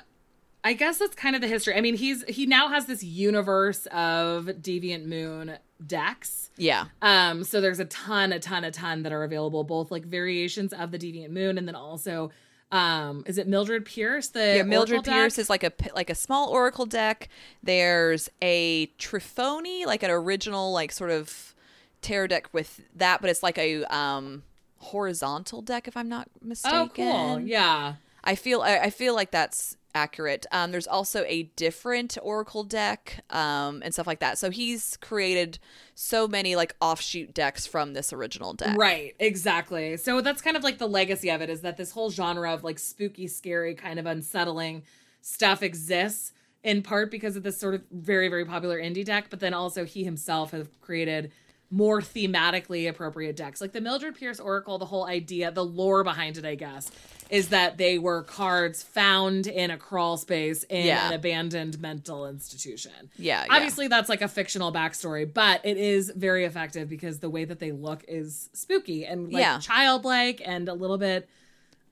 i 0.63 0.73
guess 0.73 0.97
that's 0.99 1.15
kind 1.15 1.35
of 1.35 1.41
the 1.41 1.47
history 1.47 1.75
i 1.75 1.81
mean 1.81 1.95
he's 1.95 2.23
he 2.25 2.45
now 2.45 2.67
has 2.69 2.85
this 2.85 3.03
universe 3.03 3.85
of 3.87 4.45
deviant 4.45 5.05
moon 5.05 5.57
decks 5.85 6.51
Yeah. 6.57 6.85
um 7.01 7.43
so 7.43 7.59
there's 7.61 7.79
a 7.79 7.85
ton 7.85 8.31
a 8.31 8.39
ton 8.39 8.63
a 8.63 8.71
ton 8.71 9.03
that 9.03 9.11
are 9.11 9.23
available 9.23 9.63
both 9.63 9.89
like 9.91 10.05
variations 10.05 10.73
of 10.73 10.91
the 10.91 10.99
deviant 10.99 11.29
moon 11.31 11.57
and 11.57 11.67
then 11.67 11.75
also 11.75 12.31
um 12.71 13.23
is 13.25 13.37
it 13.37 13.47
mildred 13.47 13.85
pierce 13.85 14.29
the 14.29 14.57
Yeah, 14.57 14.63
Mildred 14.63 15.03
Pierce 15.03 15.37
is 15.37 15.49
like 15.49 15.63
a 15.63 15.73
like 15.93 16.09
a 16.09 16.15
small 16.15 16.47
oracle 16.49 16.85
deck. 16.85 17.27
There's 17.61 18.29
a 18.41 18.87
Trionfi, 18.97 19.85
like 19.85 20.03
an 20.03 20.09
original 20.09 20.71
like 20.71 20.93
sort 20.93 21.09
of 21.11 21.53
tarot 22.01 22.27
deck 22.27 22.47
with 22.53 22.79
that, 22.95 23.19
but 23.19 23.29
it's 23.29 23.43
like 23.43 23.57
a 23.57 23.83
um 23.93 24.43
horizontal 24.77 25.61
deck 25.61 25.87
if 25.87 25.97
I'm 25.97 26.07
not 26.07 26.29
mistaken. 26.41 26.79
oh 26.79 26.89
cool 26.95 27.39
yeah 27.41 27.95
I 28.23 28.35
feel 28.35 28.61
I, 28.61 28.77
I 28.79 28.89
feel 28.89 29.15
like 29.15 29.31
that's 29.31 29.75
accurate. 29.93 30.45
Um, 30.51 30.71
there's 30.71 30.87
also 30.87 31.23
a 31.27 31.43
different 31.55 32.17
Oracle 32.21 32.63
deck 32.63 33.23
um, 33.29 33.81
and 33.83 33.93
stuff 33.93 34.07
like 34.07 34.19
that. 34.19 34.37
So 34.37 34.49
he's 34.49 34.97
created 34.97 35.59
so 35.95 36.27
many 36.27 36.55
like 36.55 36.75
offshoot 36.81 37.33
decks 37.33 37.65
from 37.65 37.93
this 37.93 38.11
original 38.13 38.53
deck. 38.53 38.77
Right, 38.77 39.15
exactly. 39.19 39.97
So 39.97 40.21
that's 40.21 40.41
kind 40.41 40.57
of 40.57 40.63
like 40.63 40.77
the 40.77 40.87
legacy 40.87 41.29
of 41.29 41.41
it 41.41 41.49
is 41.49 41.61
that 41.61 41.77
this 41.77 41.91
whole 41.91 42.09
genre 42.09 42.53
of 42.53 42.63
like 42.63 42.79
spooky, 42.79 43.27
scary, 43.27 43.75
kind 43.75 43.99
of 43.99 44.05
unsettling 44.05 44.83
stuff 45.21 45.61
exists 45.63 46.33
in 46.63 46.81
part 46.83 47.09
because 47.09 47.35
of 47.35 47.43
this 47.43 47.59
sort 47.59 47.73
of 47.73 47.83
very, 47.91 48.27
very 48.27 48.45
popular 48.45 48.79
indie 48.79 49.05
deck, 49.05 49.27
but 49.29 49.39
then 49.39 49.53
also 49.53 49.85
he 49.85 50.03
himself 50.03 50.51
has 50.51 50.67
created 50.79 51.31
more 51.71 52.01
thematically 52.01 52.87
appropriate 52.89 53.35
decks. 53.37 53.61
Like 53.61 53.71
the 53.71 53.79
Mildred 53.81 54.15
Pierce 54.15 54.39
Oracle, 54.39 54.77
the 54.77 54.85
whole 54.85 55.05
idea, 55.07 55.51
the 55.51 55.63
lore 55.63 56.03
behind 56.03 56.37
it, 56.37 56.43
I 56.45 56.55
guess, 56.55 56.91
is 57.29 57.47
that 57.47 57.77
they 57.77 57.97
were 57.97 58.23
cards 58.23 58.83
found 58.83 59.47
in 59.47 59.71
a 59.71 59.77
crawl 59.77 60.17
space 60.17 60.63
in 60.63 60.85
Yeah. 60.87 61.07
an 61.07 61.13
abandoned 61.13 61.79
mental 61.79 62.27
institution. 62.27 62.91
Yeah, 63.17 63.45
yeah. 63.45 63.55
Obviously, 63.55 63.87
that's 63.87 64.09
like 64.09 64.21
a 64.21 64.27
fictional 64.27 64.73
backstory, 64.73 65.33
but 65.33 65.61
it 65.65 65.77
is 65.77 66.11
very 66.13 66.43
effective 66.43 66.89
because 66.89 67.19
the 67.19 67.29
way 67.29 67.45
that 67.45 67.59
they 67.59 67.71
look 67.71 68.03
is 68.05 68.49
spooky 68.51 69.05
and 69.05 69.31
like 69.31 69.41
Yeah. 69.41 69.59
childlike 69.59 70.41
and 70.43 70.67
a 70.67 70.73
little 70.73 70.97
bit 70.97 71.29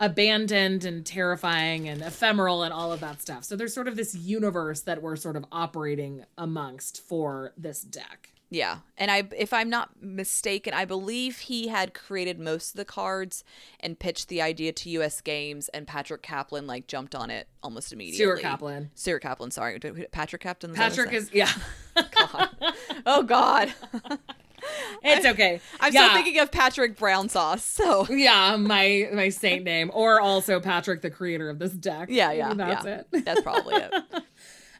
abandoned 0.01 0.85
and 0.85 1.05
terrifying 1.05 1.87
and 1.87 2.01
ephemeral 2.01 2.63
and 2.63 2.73
all 2.73 2.91
of 2.93 2.99
that 3.01 3.21
stuff. 3.21 3.43
So 3.43 3.55
there's 3.55 3.73
sort 3.73 3.87
of 3.87 3.95
this 3.95 4.15
universe 4.15 4.81
that 4.81 5.01
we're 5.01 5.15
sort 5.17 5.35
of 5.35 5.45
operating 5.51 6.25
amongst 6.37 7.01
for 7.01 7.53
this 7.57 7.81
deck. 7.81 8.29
Yeah, 8.51 8.79
and 8.97 9.11
I, 9.11 9.27
if 9.37 9.53
I'm 9.53 9.69
not 9.69 10.01
mistaken, 10.01 10.73
I 10.73 10.85
believe 10.85 11.37
he 11.37 11.67
had 11.67 11.93
created 11.93 12.39
most 12.39 12.71
of 12.71 12.77
the 12.77 12.85
cards 12.85 13.43
and 13.79 13.99
pitched 13.99 14.27
the 14.27 14.41
idea 14.41 14.71
to 14.71 14.89
U.S. 14.91 15.21
Games, 15.21 15.69
and 15.69 15.85
Patrick 15.85 16.23
Kaplan 16.23 16.65
like 16.65 16.87
jumped 16.87 17.13
on 17.13 17.29
it 17.29 17.47
almost 17.61 17.93
immediately. 17.93 18.17
Stuart 18.17 18.41
Kaplan. 18.41 18.89
Stuart 18.95 19.19
Kaplan. 19.19 19.51
Sorry, 19.51 19.79
Patrick 20.11 20.41
Kaplan. 20.41 20.73
that 20.73 20.79
what 20.79 20.85
I 20.85 20.89
Patrick 20.89 21.13
is 21.13 21.29
yeah. 21.31 21.51
Oh 23.05 23.23
God, 23.23 23.73
it's 25.03 25.25
okay. 25.25 25.61
I'm 25.79 25.93
yeah. 25.93 26.05
still 26.05 26.15
thinking 26.15 26.39
of 26.39 26.51
Patrick 26.51 26.97
Brown 26.97 27.29
Sauce. 27.29 27.63
So 27.63 28.07
yeah, 28.09 28.55
my 28.55 29.09
my 29.13 29.29
saint 29.29 29.63
name, 29.63 29.91
or 29.93 30.19
also 30.19 30.59
Patrick, 30.59 31.01
the 31.01 31.09
creator 31.09 31.49
of 31.49 31.59
this 31.59 31.71
deck. 31.71 32.09
yeah, 32.11 32.31
yeah, 32.31 32.53
that's 32.53 32.85
yeah. 32.85 33.01
it. 33.11 33.25
That's 33.25 33.41
probably 33.41 33.75
it. 33.75 33.93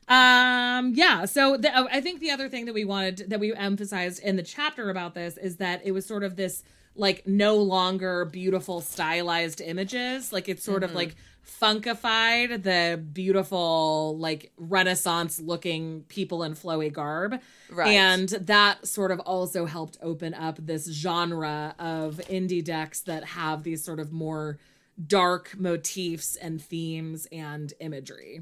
Um, 0.10 0.94
yeah. 0.96 1.26
So 1.26 1.56
the, 1.58 1.76
uh, 1.76 1.88
I 1.92 2.02
think 2.02 2.20
the 2.20 2.32
other 2.32 2.50
thing 2.50 2.66
that 2.66 2.74
we 2.74 2.84
wanted 2.84 3.30
that 3.30 3.40
we 3.40 3.54
emphasized 3.56 4.22
in 4.24 4.36
the 4.36 4.44
chapter 4.44 4.90
about 4.90 5.14
this 5.14 5.38
is 5.38 5.58
that 5.58 5.82
it 5.86 5.92
was 5.92 6.06
sort 6.06 6.24
of 6.24 6.36
this 6.36 6.64
like 6.96 7.26
no 7.28 7.56
longer 7.58 8.26
beautiful 8.26 8.82
stylized 8.82 9.62
images. 9.62 10.34
Like 10.34 10.50
it's 10.50 10.64
sort 10.64 10.84
of 10.84 10.94
like 10.96 11.16
funkified 11.62 12.64
the 12.64 12.98
beautiful 13.14 14.18
like 14.18 14.52
renaissance 14.58 15.40
looking 15.40 16.04
people 16.08 16.44
in 16.44 16.54
flowy 16.54 16.92
garb 16.92 17.40
Right. 17.72 17.90
and 17.90 18.30
that 18.30 18.86
sort 18.88 19.12
of 19.12 19.20
also 19.22 19.66
helped 19.66 19.98
open 20.02 20.34
up 20.34 20.58
this 20.60 20.92
genre 20.92 21.74
of 21.80 22.18
indie 22.30 22.64
decks 22.64 23.02
that 23.02 23.24
have 23.24 23.64
these 23.64 23.84
sort 23.84 24.00
of 24.00 24.12
more 24.12 24.60
dark 25.08 25.56
motifs 25.58 26.36
and 26.36 26.62
themes 26.62 27.28
and 27.32 27.74
imagery 27.80 28.42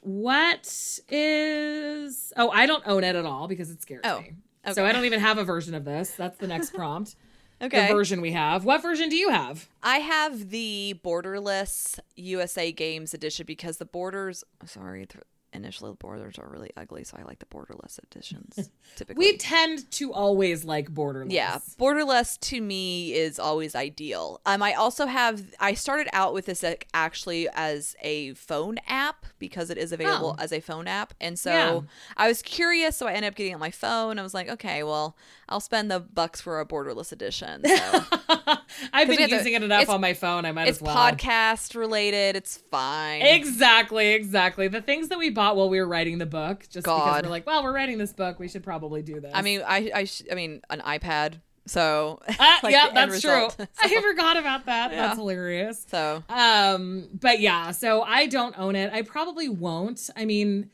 what 0.01 0.99
is 1.09 2.33
Oh, 2.35 2.49
I 2.49 2.65
don't 2.65 2.83
own 2.85 3.03
it 3.03 3.15
at 3.15 3.25
all 3.25 3.47
because 3.47 3.69
it 3.71 3.81
scares 3.81 4.01
Oh, 4.03 4.21
me. 4.21 4.33
So. 4.73 4.85
I 4.85 4.91
don't 4.93 5.05
even 5.05 5.19
have 5.19 5.37
a 5.37 5.43
version 5.43 5.75
of 5.75 5.85
this. 5.85 6.11
That's 6.11 6.37
the 6.37 6.47
next 6.47 6.73
prompt. 6.75 7.15
Okay. 7.61 7.87
The 7.87 7.93
version 7.93 8.21
we 8.21 8.31
have. 8.31 8.65
What 8.65 8.81
version 8.81 9.09
do 9.09 9.15
you 9.15 9.29
have? 9.29 9.67
I 9.81 9.97
have 9.99 10.49
the 10.49 10.99
borderless 11.03 11.99
USA 12.15 12.71
Games 12.71 13.13
edition 13.13 13.45
because 13.45 13.77
the 13.77 13.85
borders. 13.85 14.43
Sorry, 14.65 15.05
th- 15.05 15.23
initially 15.53 15.91
the 15.91 15.95
borders 15.97 16.37
are 16.39 16.47
really 16.49 16.71
ugly, 16.77 17.03
so 17.03 17.17
I 17.19 17.23
like 17.23 17.39
the 17.39 17.45
borderless 17.45 17.99
editions 18.03 18.69
typically. 18.95 19.25
We 19.25 19.37
tend 19.37 19.89
to 19.91 20.13
always 20.13 20.63
like 20.65 20.91
borderless. 20.93 21.31
yeah, 21.31 21.59
borderless 21.79 22.39
to 22.41 22.61
me 22.61 23.13
is 23.13 23.39
always 23.39 23.75
ideal. 23.75 24.41
Um, 24.45 24.61
I 24.63 24.73
also 24.73 25.05
have. 25.05 25.43
I 25.59 25.73
started 25.73 26.07
out 26.13 26.33
with 26.33 26.45
this 26.45 26.63
actually 26.93 27.47
as 27.53 27.95
a 28.01 28.33
phone 28.33 28.77
app 28.87 29.25
because 29.39 29.69
it 29.69 29.77
is 29.77 29.91
available 29.91 30.35
Oh. 30.37 30.41
as 30.43 30.51
a 30.51 30.59
phone 30.59 30.87
app, 30.87 31.13
and 31.21 31.37
so 31.37 31.51
Yeah. 31.51 31.79
I 32.17 32.27
was 32.27 32.41
curious, 32.41 32.95
so 32.97 33.07
I 33.07 33.13
ended 33.13 33.31
up 33.31 33.35
getting 33.35 33.51
it 33.51 33.55
on 33.55 33.59
my 33.59 33.71
phone. 33.71 34.19
I 34.19 34.23
was 34.23 34.33
like, 34.33 34.49
okay, 34.49 34.83
well, 34.83 35.15
I'll 35.49 35.59
spend 35.59 35.91
the 35.91 35.99
bucks 35.99 36.41
for 36.41 36.59
a 36.59 36.65
borderless 36.65 37.11
edition. 37.11 37.61
So. 37.65 38.03
I've 38.93 39.07
been 39.07 39.19
have 39.19 39.29
to- 39.29 39.35
using 39.35 39.53
it 39.53 39.63
enough 39.63 39.89
on 39.89 40.01
my 40.01 40.13
phone. 40.13 40.45
I 40.45 40.51
might 40.51 40.67
as 40.67 40.81
well. 40.81 40.95
It's 41.07 41.23
podcast 41.23 41.75
related. 41.75 42.35
It's 42.35 42.57
fine. 42.57 43.21
Exactly, 43.21 44.13
exactly. 44.13 44.67
The 44.67 44.81
things 44.81 45.09
that 45.09 45.17
we 45.19 45.29
while 45.51 45.69
we 45.69 45.79
were 45.79 45.87
writing 45.87 46.17
the 46.17 46.25
book, 46.25 46.61
just 46.69 46.85
because 46.85 47.21
we're 47.23 47.29
like, 47.29 47.45
well, 47.45 47.63
we're 47.63 47.73
writing 47.73 47.97
this 47.97 48.13
book, 48.13 48.39
we 48.39 48.47
should 48.47 48.63
probably 48.63 49.01
do 49.01 49.19
this. 49.19 49.31
I 49.33 49.41
mean, 49.41 49.61
I, 49.67 49.91
I, 49.93 50.03
sh- 50.05 50.23
I 50.31 50.35
mean, 50.35 50.61
an 50.69 50.79
iPad. 50.81 51.35
So, 51.65 52.19
Ah, 52.39 52.59
like 52.63 52.73
yeah, 52.73 52.89
that's 52.93 53.21
true. 53.21 53.33
result. 53.33 53.57
I 53.81 54.01
forgot 54.01 54.35
about 54.37 54.65
that. 54.65 54.91
Yeah. 54.91 55.01
That's 55.07 55.17
hilarious. 55.17 55.85
So, 55.89 56.23
Um, 56.29 57.07
but 57.13 57.39
yeah, 57.39 57.71
so 57.71 58.01
I 58.01 58.25
don't 58.27 58.57
own 58.59 58.75
it. 58.75 58.91
I 58.91 59.01
probably 59.01 59.47
won't. 59.47 60.09
I 60.15 60.25
mean, 60.25 60.69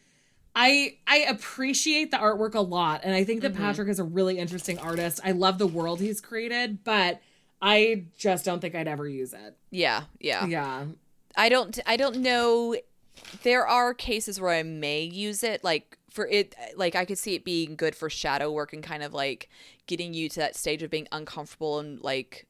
I 0.56 0.98
I 1.06 1.20
appreciate 1.30 2.10
the 2.12 2.18
artwork 2.18 2.56
a 2.56 2.62
lot, 2.62 3.02
and 3.04 3.14
I 3.14 3.24
think 3.24 3.44
Mm-hmm. 3.44 3.54
that 3.54 3.60
Patrick 3.62 3.88
is 3.90 4.00
a 4.00 4.04
really 4.04 4.40
interesting 4.40 4.80
artist. 4.80 5.20
I 5.24 5.32
love 5.32 5.60
the 5.60 5.68
world 5.68 6.00
he's 6.00 6.22
created, 6.22 6.84
but 6.84 7.22
I 7.62 8.06
just 8.18 8.44
don't 8.46 8.60
think 8.60 8.74
I'd 8.74 8.88
ever 8.88 9.08
use 9.08 9.34
it. 9.34 9.58
yeah, 9.70 10.04
yeah, 10.20 10.46
Yeah. 10.48 10.86
I 11.38 11.50
don't, 11.50 11.78
I 11.86 11.98
don't 11.98 12.18
know. 12.18 12.76
There 13.44 13.68
are 13.68 13.94
cases 13.94 14.40
where 14.40 14.52
I 14.52 14.64
may 14.64 15.04
use 15.04 15.44
it, 15.44 15.64
like 15.64 15.98
for 16.10 16.28
it, 16.28 16.56
like 16.76 16.96
I 16.96 17.06
could 17.06 17.18
see 17.18 17.36
it 17.36 17.44
being 17.46 17.76
good 17.76 17.96
for 17.96 18.10
shadow 18.10 18.52
work 18.52 18.74
and 18.74 18.84
kind 18.84 19.04
of 19.04 19.14
like 19.14 19.50
getting 19.88 20.14
you 20.14 20.30
to 20.30 20.40
that 20.40 20.56
stage 20.56 20.84
of 20.84 20.90
being 20.90 21.08
uncomfortable 21.12 21.80
and 21.80 22.00
like 22.02 22.48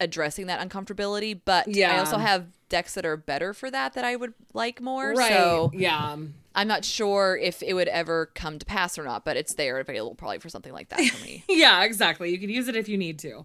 addressing 0.00 0.46
that 0.46 0.66
uncomfortability. 0.66 1.40
But 1.44 1.68
yeah. 1.68 1.94
I 1.94 1.98
also 1.98 2.18
have 2.18 2.46
decks 2.68 2.94
that 2.94 3.06
are 3.06 3.16
better 3.16 3.54
for 3.54 3.70
that 3.70 3.94
that 3.94 4.04
I 4.04 4.16
would 4.16 4.34
like 4.52 4.80
more. 4.80 5.12
Right. 5.12 5.28
So 5.28 5.70
yeah. 5.74 6.16
I'm 6.54 6.68
not 6.68 6.84
sure 6.84 7.38
if 7.40 7.62
it 7.62 7.74
would 7.74 7.88
ever 7.88 8.26
come 8.34 8.58
to 8.58 8.66
pass 8.66 8.98
or 8.98 9.04
not, 9.04 9.24
but 9.24 9.36
it's 9.36 9.54
there 9.54 9.78
available 9.78 10.14
probably 10.14 10.38
for 10.38 10.48
something 10.48 10.72
like 10.72 10.88
that 10.88 11.04
for 11.04 11.24
me. 11.24 11.44
Yeah, 11.48 11.84
exactly. 11.84 12.30
You 12.30 12.38
can 12.38 12.50
use 12.50 12.68
it 12.68 12.76
if 12.76 12.88
you 12.88 12.98
need 12.98 13.18
to. 13.20 13.44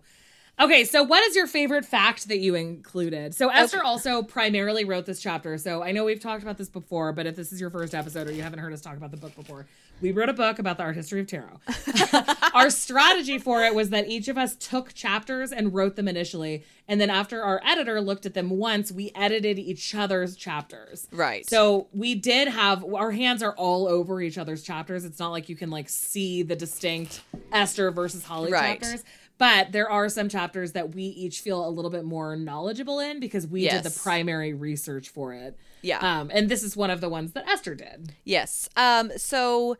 Okay, 0.61 0.85
so 0.85 1.01
what 1.01 1.23
is 1.23 1.35
your 1.35 1.47
favorite 1.47 1.85
fact 1.85 2.27
that 2.27 2.37
you 2.37 2.53
included? 2.53 3.33
So 3.33 3.49
Esther 3.49 3.83
also 3.83 4.21
primarily 4.21 4.85
wrote 4.85 5.07
this 5.07 5.19
chapter. 5.19 5.57
So 5.57 5.81
I 5.81 5.91
know 5.91 6.05
we've 6.05 6.19
talked 6.19 6.43
about 6.43 6.59
this 6.59 6.69
before, 6.69 7.13
but 7.13 7.25
if 7.25 7.35
this 7.35 7.51
is 7.51 7.59
your 7.59 7.71
first 7.71 7.95
episode 7.95 8.27
or 8.27 8.31
you 8.31 8.43
haven't 8.43 8.59
heard 8.59 8.71
us 8.71 8.79
talk 8.79 8.95
about 8.95 9.09
the 9.09 9.17
book 9.17 9.35
before, 9.35 9.65
we 10.01 10.11
wrote 10.11 10.29
a 10.29 10.33
book 10.33 10.59
about 10.59 10.77
the 10.77 10.83
art 10.83 10.95
history 10.95 11.19
of 11.19 11.25
tarot. 11.27 11.59
our 12.53 12.69
strategy 12.69 13.39
for 13.39 13.63
it 13.63 13.73
was 13.73 13.89
that 13.89 14.07
each 14.07 14.27
of 14.27 14.37
us 14.37 14.55
took 14.55 14.93
chapters 14.93 15.51
and 15.51 15.73
wrote 15.73 15.95
them 15.95 16.07
initially, 16.07 16.63
and 16.87 17.01
then 17.01 17.09
after 17.09 17.41
our 17.41 17.59
editor 17.65 17.99
looked 17.99 18.27
at 18.27 18.33
them 18.35 18.51
once, 18.51 18.91
we 18.91 19.11
edited 19.15 19.57
each 19.57 19.95
other's 19.95 20.35
chapters. 20.35 21.07
Right. 21.11 21.47
So 21.49 21.87
we 21.91 22.13
did 22.15 22.47
have 22.47 22.83
our 22.83 23.11
hands 23.11 23.41
are 23.41 23.53
all 23.53 23.87
over 23.87 24.21
each 24.21 24.37
other's 24.37 24.61
chapters. 24.61 25.05
It's 25.05 25.19
not 25.19 25.29
like 25.29 25.49
you 25.49 25.55
can 25.55 25.71
like 25.71 25.89
see 25.89 26.43
the 26.43 26.55
distinct 26.55 27.21
Esther 27.51 27.89
versus 27.91 28.23
Holly 28.23 28.51
Right. 28.51 28.79
chapters. 28.79 29.03
But 29.41 29.71
there 29.71 29.89
are 29.89 30.07
some 30.07 30.29
chapters 30.29 30.73
that 30.73 30.93
we 30.93 31.01
each 31.01 31.39
feel 31.39 31.67
a 31.67 31.71
little 31.71 31.89
bit 31.89 32.05
more 32.05 32.35
knowledgeable 32.35 32.99
in 32.99 33.19
because 33.19 33.47
we 33.47 33.67
did 33.67 33.81
the 33.81 33.89
primary 33.89 34.53
research 34.53 35.09
for 35.09 35.33
it. 35.33 35.57
Yeah. 35.81 35.97
Um, 35.97 36.29
and 36.31 36.47
this 36.47 36.61
is 36.61 36.77
one 36.77 36.91
of 36.91 37.01
the 37.01 37.09
ones 37.09 37.31
that 37.31 37.49
Esther 37.49 37.73
did. 37.73 38.13
Yes. 38.23 38.69
Um. 38.75 39.11
So, 39.17 39.77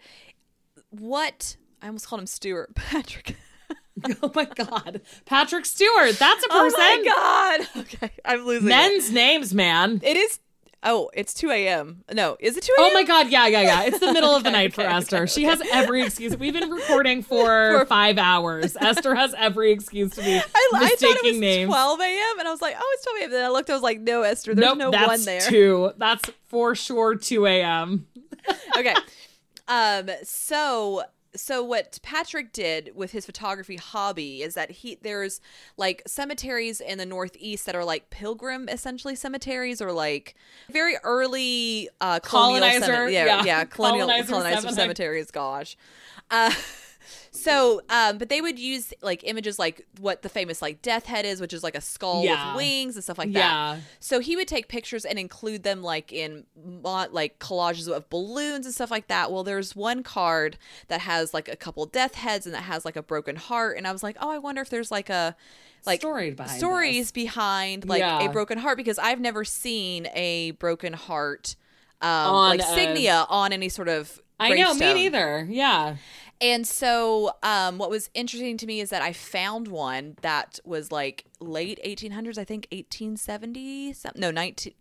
what 0.90 1.58
I 1.80 1.86
almost 1.86 2.08
called 2.08 2.22
him 2.22 2.26
Stuart 2.26 2.74
Patrick. 2.76 3.36
oh 4.24 4.32
my 4.34 4.46
God. 4.46 5.02
Patrick 5.26 5.66
Stewart. 5.68 6.18
That's 6.18 6.44
a 6.44 6.50
person. 6.50 6.80
Oh 6.82 7.04
my 7.04 7.04
god. 7.68 7.68
Okay, 7.82 8.10
I'm 8.26 8.44
losing. 8.48 8.68
it. 8.68 8.70
Men's 8.70 9.12
names, 9.12 9.54
man. 9.54 10.00
It 10.04 10.18
is. 10.18 10.40
Oh, 10.84 11.12
it's 11.14 11.34
2 11.36 11.52
a.m. 11.52 12.04
No, 12.12 12.38
is 12.40 12.58
it 12.58 12.64
2 12.64 12.74
a.m.? 12.80 12.90
Oh 12.90 12.94
my 12.94 13.04
God. 13.04 13.30
Yeah, 13.30 13.46
yeah, 13.48 13.62
yeah. 13.62 13.84
It's 13.84 14.00
the 14.00 14.12
middle 14.14 14.36
of 14.36 14.44
the 14.44 14.50
Okay, 14.52 14.58
night 14.58 14.74
for 14.74 14.82
okay, 14.82 14.92
Esther. 14.94 15.28
She 15.28 15.44
has 15.44 15.62
every 15.72 16.02
excuse. 16.04 16.36
We've 16.36 16.54
been 16.54 16.72
recording 16.72 17.22
for, 17.32 17.80
For- 17.80 17.86
five 17.86 18.18
hours. 18.18 18.76
Esther 18.82 19.14
has 19.14 19.36
every 19.38 19.72
excuse 19.72 20.12
to 20.16 20.22
be 20.24 20.38
I, 20.56 20.70
I 20.74 20.80
mistaking 20.90 21.08
thought 21.08 21.18
it 21.26 21.32
was 21.34 21.40
names. 21.40 21.68
12 21.70 22.00
a.m. 22.00 22.40
and 22.40 22.48
I 22.48 22.52
was 22.52 22.62
like, 22.62 22.76
oh, 22.80 22.92
it's 22.96 23.04
12 23.06 23.18
a.m. 23.22 23.32
Then 23.32 23.46
I 23.46 23.50
looked, 23.50 23.70
I 23.70 23.74
was 23.74 23.84
like, 23.84 24.00
no, 24.00 24.24
Esther, 24.24 24.56
there's 24.56 24.66
nope, 24.66 24.78
no 24.80 24.90
that's 24.92 25.08
one 25.08 25.24
there. 25.26 25.42
two. 25.42 25.92
That's 25.98 26.30
for 26.48 26.74
sure 26.74 27.16
2 27.16 27.46
a.m. 27.46 28.08
okay. 28.76 28.96
Um. 29.68 30.10
So. 30.24 31.04
So 31.36 31.64
what 31.64 32.00
Patrick 32.04 32.52
did 32.52 32.92
with 32.96 33.12
his 33.12 33.26
photography 33.26 33.78
hobby 33.78 34.42
is 34.42 34.54
that 34.56 34.72
he 34.72 34.98
there's 35.02 35.40
like 35.78 36.02
cemeteries 36.06 36.82
in 36.82 36.98
the 36.98 37.06
northeast 37.06 37.66
that 37.66 37.76
are 37.76 37.86
like 37.86 38.10
pilgrim 38.10 38.68
essentially 38.68 39.16
cemeteries 39.16 39.82
or 39.82 39.92
like 39.92 40.36
very 40.70 40.96
early 41.04 41.90
uh 42.02 42.20
colonial 42.20 42.60
Colonizer, 42.62 43.10
yeah, 43.10 43.26
yeah. 43.26 43.44
yeah 43.46 43.64
colonial 43.66 44.08
Colonizer 44.08 44.34
colonizer, 44.34 44.70
cemeteries 44.72 45.32
gosh 45.32 45.78
uh 46.30 46.52
so 47.34 47.82
um 47.90 48.18
but 48.18 48.28
they 48.28 48.42
would 48.42 48.60
use 48.60 48.94
like 49.02 49.22
images 49.24 49.58
like 49.58 49.86
what 50.02 50.22
the 50.22 50.28
famous 50.28 50.62
like 50.62 50.82
death 50.82 51.06
head 51.06 51.26
is 51.26 51.40
which 51.40 51.54
is 51.54 51.64
like 51.64 51.76
a 51.76 51.82
skull 51.82 52.24
Yeah. 52.26 52.50
with 52.54 52.58
wings 52.58 52.96
and 52.96 53.04
stuff 53.04 53.18
like 53.18 53.30
Yeah. 53.32 53.76
that 53.76 53.82
so 54.02 54.20
he 54.20 54.36
would 54.36 54.50
take 54.50 54.68
pictures 54.68 55.06
and 55.06 55.18
include 55.18 55.64
them 55.64 55.82
like 55.82 56.12
in 56.12 56.44
like 56.84 57.40
collages 57.40 57.88
of 57.88 58.10
balloons 58.10 58.66
and 58.66 58.76
stuff 58.76 58.92
like 58.92 59.08
that. 59.08 59.32
Well, 59.32 59.44
there's 59.44 59.76
one 59.76 60.04
card 60.04 60.58
that 60.88 61.02
has 61.02 61.34
like 61.34 61.48
a 61.48 61.56
couple 61.56 61.86
death 61.86 62.16
heads 62.16 62.46
and 62.46 62.54
that 62.54 62.64
has 62.64 62.86
like 62.86 62.96
a 62.96 63.04
broken 63.04 63.36
heart, 63.36 63.78
and 63.78 63.88
I 63.88 63.92
was 63.92 64.04
like, 64.04 64.18
oh, 64.20 64.30
I 64.30 64.38
wonder 64.38 64.62
if 64.62 64.70
there's 64.70 64.92
like 64.92 65.10
a 65.10 65.36
like 65.86 66.02
Story 66.02 66.32
behind 66.32 66.58
stories 66.58 67.06
this. 67.08 67.12
behind 67.12 67.88
like 67.88 68.00
Yeah. 68.00 68.20
a 68.24 68.30
broken 68.32 68.58
heart 68.58 68.78
because 68.78 69.00
I've 69.00 69.20
never 69.20 69.44
seen 69.46 70.08
a 70.14 70.52
broken 70.52 70.94
heart 70.94 71.56
um, 72.02 72.10
On 72.10 72.58
like 72.58 72.60
a- 72.60 72.64
signia 72.64 73.26
on 73.30 73.54
any 73.54 73.70
sort 73.70 73.88
of. 73.88 74.20
I 74.40 74.50
know, 74.50 74.56
me 74.56 74.80
gravestone. 74.80 74.96
neither. 74.96 75.48
Yeah. 75.50 75.96
And 76.42 76.66
so, 76.66 77.34
um, 77.44 77.78
what 77.78 77.92
was 77.92 78.10
interesting 78.16 78.58
to 78.58 78.66
me 78.66 78.80
is 78.82 78.90
that 78.90 79.04
I 79.04 79.14
found 79.14 79.68
one 79.68 80.18
that 80.22 80.60
was 80.66 80.92
like 80.92 81.26
late 81.40 81.80
1800s, 81.86 82.38
I 82.40 82.44
think 82.44 82.68
1870, 82.72 83.94
some, 83.94 84.12
no, 84.16 84.32
19. 84.32 84.74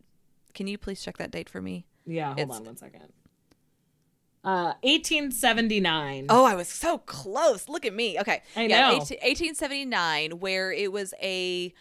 Can 0.54 0.66
you 0.66 0.78
please 0.78 1.02
check 1.02 1.18
that 1.18 1.30
date 1.30 1.48
for 1.50 1.60
me? 1.60 1.84
Yeah, 2.06 2.28
hold 2.28 2.38
It's- 2.40 2.58
on 2.58 2.64
one 2.64 2.76
second. 2.76 3.12
Uh 4.42 4.72
1879. 4.82 6.26
Oh, 6.30 6.46
I 6.46 6.54
was 6.54 6.66
so 6.66 6.96
close. 6.96 7.68
Look 7.68 7.84
at 7.84 7.92
me. 7.94 8.18
Okay. 8.18 8.40
I 8.56 8.62
yeah, 8.68 8.88
know. 8.88 8.96
18, 9.02 9.18
1879, 9.20 10.40
where 10.40 10.72
it 10.72 10.90
was 10.90 11.12
a 11.20 11.74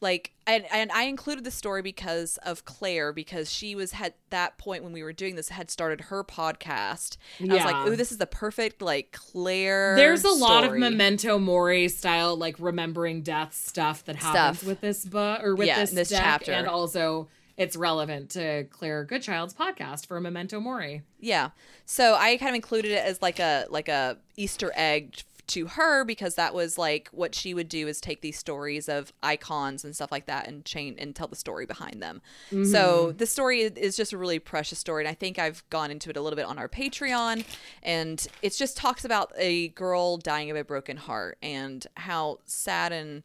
like 0.00 0.32
and, 0.46 0.64
and 0.72 0.90
I 0.90 1.04
included 1.04 1.44
the 1.44 1.50
story 1.50 1.82
because 1.82 2.36
of 2.38 2.64
Claire 2.64 3.12
because 3.12 3.52
she 3.52 3.74
was 3.74 3.94
at 4.00 4.16
that 4.30 4.58
point 4.58 4.82
when 4.82 4.92
we 4.92 5.02
were 5.02 5.12
doing 5.12 5.36
this 5.36 5.50
had 5.50 5.70
started 5.70 6.00
her 6.02 6.24
podcast. 6.24 7.16
And 7.38 7.52
I 7.52 7.54
was 7.56 7.64
like, 7.64 7.86
"Ooh, 7.86 7.96
this 7.96 8.10
is 8.10 8.18
the 8.18 8.26
perfect 8.26 8.82
like 8.82 9.12
Claire." 9.12 9.94
There's 9.96 10.24
a 10.24 10.30
lot 10.30 10.64
of 10.64 10.74
memento 10.76 11.38
mori 11.38 11.88
style 11.88 12.36
like 12.36 12.56
remembering 12.58 13.22
death 13.22 13.54
stuff 13.54 14.04
that 14.06 14.16
happens 14.16 14.58
Stuff. 14.58 14.68
with 14.68 14.80
this 14.80 15.04
book 15.04 15.42
or 15.42 15.54
with 15.54 15.66
Yeah, 15.68 15.80
this, 15.80 15.90
this 15.90 16.08
chapter. 16.10 16.52
and 16.52 16.66
also 16.66 17.28
it's 17.56 17.76
relevant 17.76 18.30
to 18.30 18.64
Claire 18.70 19.04
Goodchild's 19.04 19.52
podcast 19.52 20.06
for 20.06 20.18
memento 20.18 20.60
mori. 20.60 21.02
Yeah. 21.18 21.50
So 21.84 22.14
I 22.14 22.38
kind 22.38 22.48
of 22.48 22.54
included 22.54 22.92
it 22.92 23.04
as 23.04 23.20
like 23.20 23.38
a 23.38 23.66
like 23.68 23.88
a 23.88 24.16
Easter 24.36 24.72
egg 24.74 25.16
to 25.50 25.66
her 25.66 26.04
because 26.04 26.34
that 26.34 26.54
was 26.54 26.76
like 26.78 27.08
what 27.12 27.34
she 27.34 27.54
would 27.54 27.68
do 27.68 27.86
is 27.86 28.00
take 28.00 28.20
these 28.22 28.38
stories 28.38 28.88
of 28.88 29.12
icons 29.22 29.84
and 29.84 29.94
stuff 29.94 30.10
like 30.10 30.26
that 30.26 30.48
and 30.48 30.64
chain 30.64 30.96
and 30.98 31.14
tell 31.14 31.28
the 31.28 31.36
story 31.36 31.66
behind 31.66 32.02
them. 32.02 32.22
So 32.50 33.12
the 33.12 33.26
story 33.26 33.60
is- 33.62 33.72
is 33.76 33.96
just 33.96 34.12
a 34.12 34.18
really 34.18 34.38
precious 34.38 34.78
story 34.78 35.02
and 35.04 35.08
I 35.08 35.14
think 35.14 35.38
I've 35.38 35.62
gone 35.70 35.90
into 35.90 36.10
it 36.10 36.16
a 36.16 36.20
little 36.20 36.36
bit 36.36 36.46
on 36.46 36.58
our 36.58 36.68
Patreon 36.68 37.44
and 37.82 38.26
it 38.42 38.52
just 38.54 38.76
talks 38.76 39.04
about 39.04 39.32
a 39.36 39.68
girl 39.68 40.16
dying 40.16 40.50
of 40.50 40.56
a 40.56 40.64
broken 40.64 40.96
heart 40.96 41.38
and 41.42 41.86
how 41.96 42.38
sad 42.44 42.92
and 42.92 43.22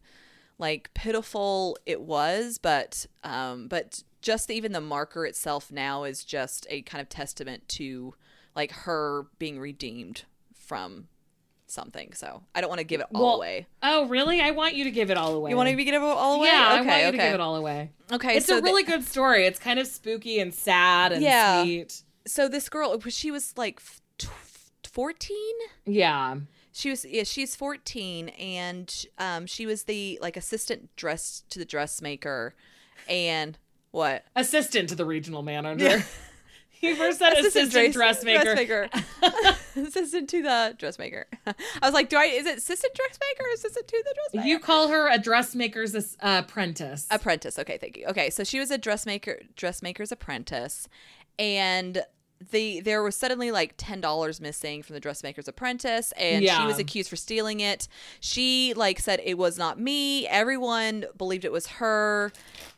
like 0.57 0.93
pitiful 0.93 1.77
it 1.85 1.99
was 2.01 2.57
but 2.57 3.05
um 3.23 3.67
but 3.67 4.03
just 4.21 4.49
even 4.49 4.71
the 4.71 4.81
marker 4.81 5.25
itself 5.25 5.71
now 5.71 6.03
is 6.03 6.23
just 6.23 6.65
a 6.69 6.81
kind 6.83 7.01
of 7.01 7.09
testament 7.09 7.67
to 7.67 8.13
like 8.55 8.71
her 8.71 9.27
being 9.38 9.59
redeemed 9.59 10.23
from 10.53 11.07
something 11.67 12.13
so 12.13 12.43
i 12.54 12.62
don't 12.62 12.69
want 12.69 12.80
to 12.80 12.86
give 12.86 13.01
it 13.01 13.08
all 13.13 13.23
Well, 13.25 13.36
away 13.38 13.67
Oh, 13.82 14.08
really? 14.08 14.39
I 14.41 14.51
want 14.51 14.75
you 14.75 14.84
to 14.86 14.91
give 14.91 15.10
it 15.10 15.17
all 15.17 15.34
away. 15.34 15.49
you 15.51 15.58
want 15.58 15.67
to 15.69 15.75
give 15.84 15.95
it 15.95 16.06
all 16.06 16.36
away 16.36 16.47
Yeah, 16.47 16.62
okay 16.62 16.65
I 16.73 16.75
want 16.75 16.88
you 16.88 16.93
okay 17.08 17.12
to 17.12 17.17
give 17.17 17.34
it 17.34 17.39
all 17.39 17.56
away. 17.56 17.91
okay 18.12 18.38
It's 18.38 18.45
so 18.45 18.58
a 18.58 18.62
the- 18.62 18.65
really 18.65 18.84
good 18.84 19.04
story. 19.04 19.45
It's 19.45 19.60
kind 19.60 19.80
of 19.80 19.88
spooky 19.88 20.39
and 20.39 20.54
sad 20.54 21.12
and 21.12 21.21
Yeah. 21.23 21.63
sweet. 21.63 22.01
so 22.28 22.47
this 22.47 22.69
girl 22.69 22.99
she 23.10 23.32
was 23.32 23.54
like 23.58 23.80
14 24.84 25.38
Yeah. 25.86 26.36
she 26.71 26.89
was 26.89 27.06
yeah 27.06 27.23
she's 27.23 27.56
14 27.56 28.30
and 28.30 29.06
um 29.17 29.45
she 29.45 29.65
was 29.65 29.84
the 29.84 30.17
like 30.21 30.38
assistant 30.38 30.95
dress 30.95 31.43
to 31.49 31.60
the 31.60 31.65
dressmaker 31.65 32.54
and 33.10 33.58
what 33.91 34.25
Assistant 34.36 34.89
to 34.89 34.95
the 34.95 35.06
regional 35.06 35.41
manager. 35.41 36.04
he 36.85 36.95
first 36.95 37.19
said 37.19 37.33
assistant, 37.33 37.71
dress- 37.71 37.93
dressmaker. 37.93 38.43
dressmaker. 38.43 38.89
assistant 39.75 40.29
to 40.29 40.41
the 40.41 40.75
dressmaker. 40.77 41.27
I 41.45 41.53
was 41.83 41.93
like, 41.93 42.09
do 42.09 42.17
I? 42.17 42.25
Is 42.25 42.45
it 42.45 42.57
assistant 42.57 42.93
dressmaker 42.93 43.43
or 43.43 43.53
assistant 43.53 43.87
to 43.87 44.03
the 44.05 44.15
dressmaker? 44.15 44.47
You 44.47 44.59
call 44.59 44.87
her 44.89 45.09
a 45.09 45.17
dressmaker's 45.17 45.95
uh, 45.95 46.41
apprentice. 46.45 47.07
apprentice. 47.11 47.59
Okay, 47.59 47.77
thank 47.77 47.97
you. 47.97 48.05
Okay, 48.07 48.29
so 48.29 48.43
she 48.43 48.59
was 48.59 48.71
a 48.71 48.77
dressmaker, 48.77 49.41
dressmaker's 49.55 50.11
apprentice, 50.11 50.87
and 51.37 52.03
the 52.51 52.81
there 52.81 53.01
was 53.01 53.15
suddenly 53.15 53.51
like 53.51 53.75
ten 53.77 54.01
dollars 54.01 54.41
missing 54.41 54.83
from 54.83 54.93
the 54.93 54.99
dressmaker's 54.99 55.47
apprentice, 55.47 56.11
and 56.13 56.43
she 56.45 56.65
was 56.65 56.79
accused 56.79 57.09
for 57.09 57.15
stealing 57.15 57.59
it. 57.59 57.87
She 58.19 58.73
like 58.75 58.99
said 58.99 59.21
it 59.23 59.37
was 59.37 59.57
not 59.57 59.79
me. 59.79 60.27
Everyone 60.27 61.05
believed 61.17 61.45
it 61.45 61.51
was 61.51 61.67
her, 61.67 62.31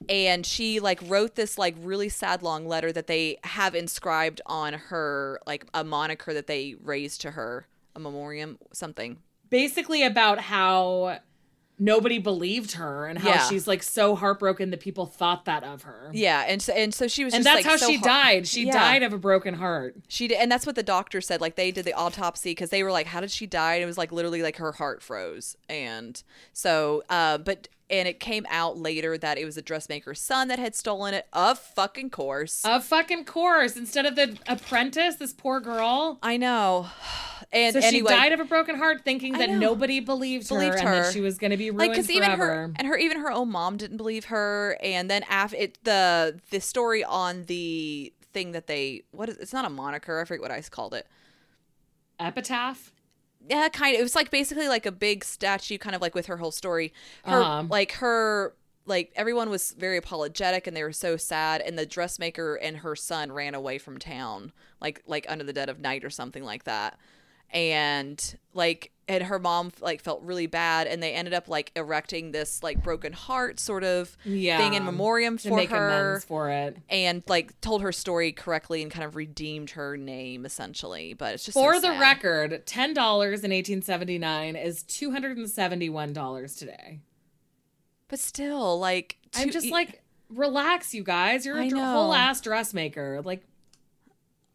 and 0.08 0.46
she 0.46 0.80
like 0.80 1.00
wrote 1.06 1.36
this 1.36 1.58
like 1.58 1.76
really 1.80 2.10
sad 2.10 2.44
long 2.44 2.68
letter 2.68 2.92
that 2.92 3.08
they 3.08 3.40
have 3.44 3.76
inscribed 3.76 4.42
on 4.46 4.74
her 4.74 5.40
like 5.48 5.66
a 5.74 5.84
moniker 5.84 6.34
that 6.34 6.48
they 6.48 6.76
raised 6.82 7.22
to 7.22 7.32
her, 7.32 7.68
a 7.96 8.00
memoriam, 8.00 8.58
something. 8.74 9.18
Basically 9.50 10.04
about 10.04 10.40
how 10.40 11.20
nobody 11.80 12.18
believed 12.18 12.72
her 12.74 13.06
and 13.06 13.20
how 13.20 13.30
Yeah. 13.30 13.48
she's 13.50 13.68
like 13.68 13.84
so 13.84 14.16
heartbroken 14.16 14.72
that 14.72 14.80
people 14.80 15.06
thought 15.06 15.46
that 15.46 15.64
of 15.64 15.84
her. 15.84 16.10
Yeah, 16.14 16.44
and 16.48 16.62
so 16.62 16.74
and 16.74 16.94
so 16.94 17.08
she 17.08 17.24
was, 17.24 17.34
And 17.34 17.44
that's 17.44 17.58
like, 17.58 17.66
how 17.66 17.78
so 17.78 17.88
she 17.88 17.98
heart- 17.98 18.04
died. 18.06 18.48
She 18.48 18.66
Yeah. 18.66 18.74
died 18.74 19.04
of 19.04 19.14
a 19.14 19.18
broken 19.18 19.54
heart. 19.56 19.96
She 20.08 20.28
did, 20.28 20.40
and 20.40 20.52
that's 20.52 20.66
what 20.66 20.76
the 20.76 20.84
doctor 20.84 21.22
said. 21.22 21.40
Like 21.42 21.56
they 21.56 21.72
did 21.72 21.86
the 21.86 21.94
autopsy 21.94 22.52
because 22.52 22.70
they 22.72 22.82
were 22.84 22.92
like, 22.92 23.08
"How 23.08 23.22
did 23.22 23.30
she 23.32 23.46
die?" 23.46 23.76
And 23.76 23.84
it 23.84 23.86
was 23.86 23.98
like 23.98 24.12
literally 24.12 24.42
like 24.42 24.58
her 24.58 24.72
heart 24.72 25.04
froze, 25.04 25.56
and 25.70 26.22
so, 26.54 27.04
uh, 27.10 27.38
but 27.38 27.68
and 27.90 28.08
it 28.08 28.20
came 28.20 28.46
out 28.50 28.78
later 28.78 29.18
that 29.18 29.38
it 29.38 29.46
was 29.46 29.56
a 29.58 29.62
dressmaker's 29.62 30.20
son 30.20 30.48
that 30.50 30.60
had 30.60 30.76
stolen 30.76 31.14
it. 31.14 31.26
Of 31.32 31.58
fucking 31.60 32.10
course, 32.10 32.64
Of 32.66 32.84
fucking 32.84 33.26
course. 33.26 33.78
Instead 33.78 34.06
of 34.06 34.16
the 34.16 34.38
apprentice, 34.48 35.16
this 35.16 35.34
poor 35.34 35.60
girl. 35.60 36.20
I 36.22 36.38
know. 36.38 36.88
And 37.54 37.74
So 37.74 37.80
anyway, 37.80 38.12
she 38.12 38.18
died 38.18 38.34
of 38.34 38.42
a 38.42 38.46
broken 38.46 38.76
heart, 38.76 39.06
thinking 39.06 39.32
that 39.34 39.50
nobody 39.50 40.02
believed, 40.02 40.50
Believed 40.50 40.80
her, 40.80 40.88
and 40.94 41.06
that 41.06 41.14
she 41.14 41.22
was 41.22 41.38
going 41.38 41.52
to 41.52 41.56
be 41.58 41.70
ruined 41.70 41.80
like 41.80 41.92
because 41.92 42.10
even 42.10 42.26
forever. 42.26 42.46
her 42.46 42.74
and 42.76 42.86
her 42.88 42.98
even 42.98 43.20
her 43.22 43.32
own 43.32 43.50
mom 43.52 43.78
didn't 43.78 43.96
believe 43.96 44.26
her, 44.26 44.78
and 44.84 45.10
then 45.10 45.24
after 45.30 45.56
it 45.56 45.78
the 45.86 46.42
the 46.50 46.60
story 46.60 47.06
on 47.06 47.44
the 47.46 48.12
thing 48.34 48.52
that 48.52 48.68
they 48.68 49.04
what 49.12 49.30
is 49.30 49.38
it's 49.38 49.54
not 49.54 49.64
a 49.64 49.70
moniker 49.70 50.20
I 50.20 50.26
forget 50.26 50.42
what 50.42 50.52
I 50.52 50.62
called 50.62 50.94
it 50.94 51.08
Epitaph. 52.20 52.92
Yeah, 53.50 53.70
kind 53.70 53.96
of. 53.96 54.00
It 54.00 54.04
was 54.04 54.16
like 54.16 54.32
basically 54.32 54.68
like 54.68 54.86
a 54.86 54.92
big 54.92 55.24
statue, 55.24 55.78
kind 55.78 55.96
of 55.96 56.02
like 56.02 56.16
with 56.16 56.26
her 56.28 56.38
whole 56.38 56.52
story. 56.52 56.94
Her 57.24 57.42
Uh-huh. 57.42 57.64
like 57.70 57.94
her 57.94 58.56
like 58.86 59.12
everyone 59.18 59.50
was 59.50 59.74
very 59.78 59.98
apologetic 59.98 60.66
and 60.66 60.76
they 60.78 60.84
were 60.84 60.94
so 60.94 61.18
sad 61.18 61.60
and 61.62 61.78
the 61.78 61.86
dressmaker 61.86 62.56
and 62.56 62.78
her 62.78 62.96
son 62.96 63.32
ran 63.34 63.54
away 63.54 63.78
from 63.78 63.98
town 63.98 64.54
like 64.80 65.04
like 65.06 65.26
under 65.28 65.44
the 65.44 65.52
dead 65.52 65.68
of 65.68 65.78
night 65.80 66.06
or 66.06 66.10
something 66.10 66.42
like 66.46 66.64
that 66.64 66.98
and 67.52 68.38
like 68.54 68.92
and 69.10 69.24
her 69.24 69.40
mom 69.40 69.72
like 69.80 70.02
felt 70.02 70.22
really 70.24 70.48
bad 70.48 70.88
and 70.88 71.02
they 71.02 71.14
ended 71.14 71.34
up 71.34 71.48
like 71.48 71.72
erecting 71.76 72.32
this 72.32 72.62
like 72.62 72.84
broken 72.84 73.14
heart 73.14 73.60
sort 73.60 73.84
of 73.84 74.18
Yeah. 74.26 74.58
thing 74.58 74.74
in 74.74 74.84
memoriam 74.84 75.38
for 75.38 75.56
make 75.56 75.70
her 75.70 76.20
for 76.28 76.50
it. 76.50 76.78
and 76.90 77.24
like 77.28 77.60
told 77.62 77.82
her 77.82 77.92
story 77.92 78.32
correctly 78.32 78.82
and 78.82 78.92
kind 78.92 79.06
of 79.06 79.16
redeemed 79.16 79.72
her 79.72 79.96
name 79.98 80.46
essentially 80.46 81.14
but 81.14 81.34
it's 81.36 81.46
just 81.46 81.54
so 81.56 81.62
For 81.64 81.76
the 81.76 81.88
sad. 81.94 82.00
record, 82.00 82.66
ten 82.66 82.94
dollars 82.94 83.44
in 83.44 83.52
eighteen 83.52 83.82
seventy 83.82 84.18
nine 84.18 84.56
is 84.56 84.84
two 84.84 85.12
hundred 85.12 85.38
and 85.38 85.50
seventy 85.50 85.90
one 85.90 86.12
dollars 86.14 86.56
today. 86.56 87.00
but 88.08 88.20
still 88.20 88.80
like 88.80 89.18
I'm 89.36 89.52
just 89.52 89.70
like, 89.70 90.02
relax, 90.30 90.94
you 90.94 91.04
guys. 91.04 91.46
You're 91.46 91.58
a 91.60 91.70
whole 91.70 92.14
ass 92.14 92.42
dressmaker. 92.42 93.22
Like, 93.24 93.44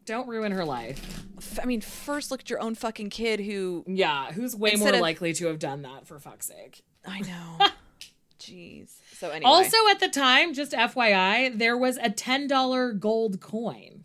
don't 0.05 0.27
ruin 0.27 0.51
her 0.51 0.65
life. 0.65 1.23
I 1.61 1.65
mean 1.65 1.81
first 1.81 2.31
look 2.31 2.41
at 2.41 2.49
your 2.49 2.59
own 2.61 2.75
fucking 2.75 3.09
kid 3.09 3.39
who 3.39 3.83
Yeah, 3.87 4.31
who's 4.31 4.55
way 4.55 4.75
more 4.75 4.89
of- 4.93 4.99
likely 4.99 5.33
to 5.33 5.47
have 5.47 5.59
done 5.59 5.81
that 5.83 6.07
for 6.07 6.19
fuck's 6.19 6.47
sake? 6.47 6.83
i 7.05 7.19
know 7.19 7.67
jeez 8.39 8.95
so 9.13 9.29
anyway 9.29 9.49
Also, 9.49 9.77
at 9.91 9.99
the 9.99 10.07
time, 10.09 10.53
just 10.53 10.71
FYI, 10.73 11.57
there 11.57 11.77
was 11.77 11.97
a 11.97 12.09
ten 12.09 12.47
dollar 12.47 12.91
gold 12.93 13.39
coin. 13.41 14.03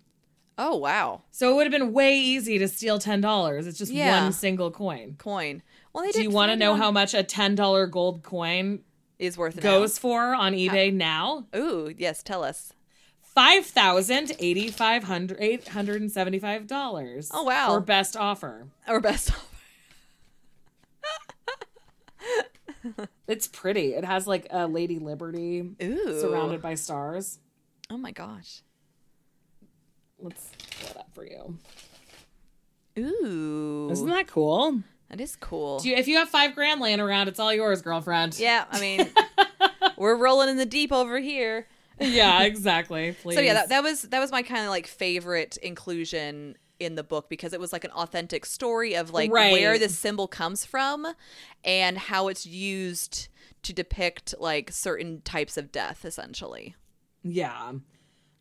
oh 0.56 0.76
wow 0.76 1.22
So 1.30 1.52
it 1.52 1.54
would 1.56 1.72
have 1.72 1.72
been 1.80 1.92
way 1.92 2.16
easy 2.18 2.58
to 2.58 2.68
steal 2.68 2.98
ten 2.98 3.20
dollars. 3.20 3.66
It's 3.66 3.78
just 3.78 3.92
Yeah. 3.92 4.22
one 4.24 4.32
single 4.32 4.70
coin. 4.70 5.14
coin 5.18 5.62
well 5.92 6.04
they 6.04 6.12
Do 6.12 6.22
you 6.22 6.30
want 6.30 6.50
to 6.50 6.56
know 6.56 6.72
one 6.72 6.80
how 6.80 6.90
much 6.90 7.14
a 7.14 7.22
ten 7.22 7.54
dollar 7.54 7.86
gold 7.86 8.22
coin 8.22 8.80
is 9.18 9.36
worth 9.38 9.58
it 9.58 9.62
goes 9.62 9.98
for 9.98 10.34
on 10.34 10.52
eBay 10.54 10.92
now? 10.92 11.46
now. 11.52 11.58
ooh 11.60 11.92
yes 11.96 12.22
tell 12.22 12.44
us 12.44 12.72
Five 13.38 13.66
thousand 13.66 14.32
eighty 14.40 14.68
five 14.68 15.04
hundred 15.04 15.36
eight 15.38 15.68
hundred 15.68 16.00
and 16.00 16.10
seventy 16.10 16.40
five 16.40 16.66
dollars. 16.66 17.30
Oh, 17.32 17.44
wow. 17.44 17.68
For 17.68 17.80
best 17.80 18.16
offer. 18.16 18.66
or 18.88 18.98
best 19.00 19.30
offer. 22.84 22.98
It's 23.28 23.46
pretty. 23.46 23.94
It 23.94 24.04
has 24.04 24.26
like 24.26 24.48
a 24.50 24.66
Lady 24.66 24.98
Liberty 24.98 25.70
ooh 25.80 26.20
surrounded 26.20 26.60
by 26.60 26.74
stars. 26.74 27.38
oh 27.90 27.96
my 27.96 28.10
gosh 28.10 28.62
Let's 30.18 30.50
pull 30.80 30.90
it 30.90 30.96
up 30.96 31.10
for 31.14 31.24
you. 31.24 31.58
ooh 32.98 33.88
Isn't 33.92 34.08
that 34.08 34.26
cool? 34.26 34.82
that 35.10 35.20
is 35.20 35.36
cool 35.36 35.78
Do 35.78 35.90
you, 35.90 35.94
if 35.96 36.08
you 36.08 36.16
have 36.16 36.28
five 36.28 36.56
grand 36.56 36.80
laying 36.80 36.98
around, 36.98 37.28
it's 37.28 37.38
all 37.38 37.54
yours, 37.54 37.82
girlfriend. 37.82 38.36
yeah 38.38 38.64
i 38.72 38.80
mean 38.80 39.08
we're 39.96 40.16
rolling 40.16 40.48
in 40.48 40.56
the 40.56 40.66
deep 40.66 40.90
over 40.92 41.20
here 41.20 41.68
yeah, 42.00 42.42
exactly. 42.42 43.12
Please. 43.22 43.34
So 43.38 43.40
yeah, 43.40 43.54
that, 43.54 43.68
that 43.70 43.82
was 43.82 44.02
that 44.02 44.20
was 44.20 44.30
my 44.32 44.42
kind 44.42 44.64
of 44.64 44.70
like 44.70 44.86
favorite 44.86 45.56
inclusion 45.58 46.56
in 46.80 46.94
the 46.94 47.02
book 47.02 47.28
because 47.28 47.52
it 47.52 47.58
was 47.60 47.72
like 47.72 47.84
an 47.84 47.90
authentic 47.90 48.46
story 48.46 48.94
of 48.94 49.10
like 49.10 49.32
Right. 49.32 49.52
where 49.52 49.78
this 49.78 49.98
symbol 49.98 50.28
comes 50.28 50.64
from 50.64 51.06
and 51.64 51.98
how 51.98 52.28
it's 52.28 52.46
used 52.46 53.28
to 53.62 53.72
depict 53.72 54.34
like 54.38 54.70
certain 54.70 55.20
types 55.22 55.56
of 55.56 55.72
death 55.72 56.04
essentially. 56.04 56.76
Yeah, 57.24 57.72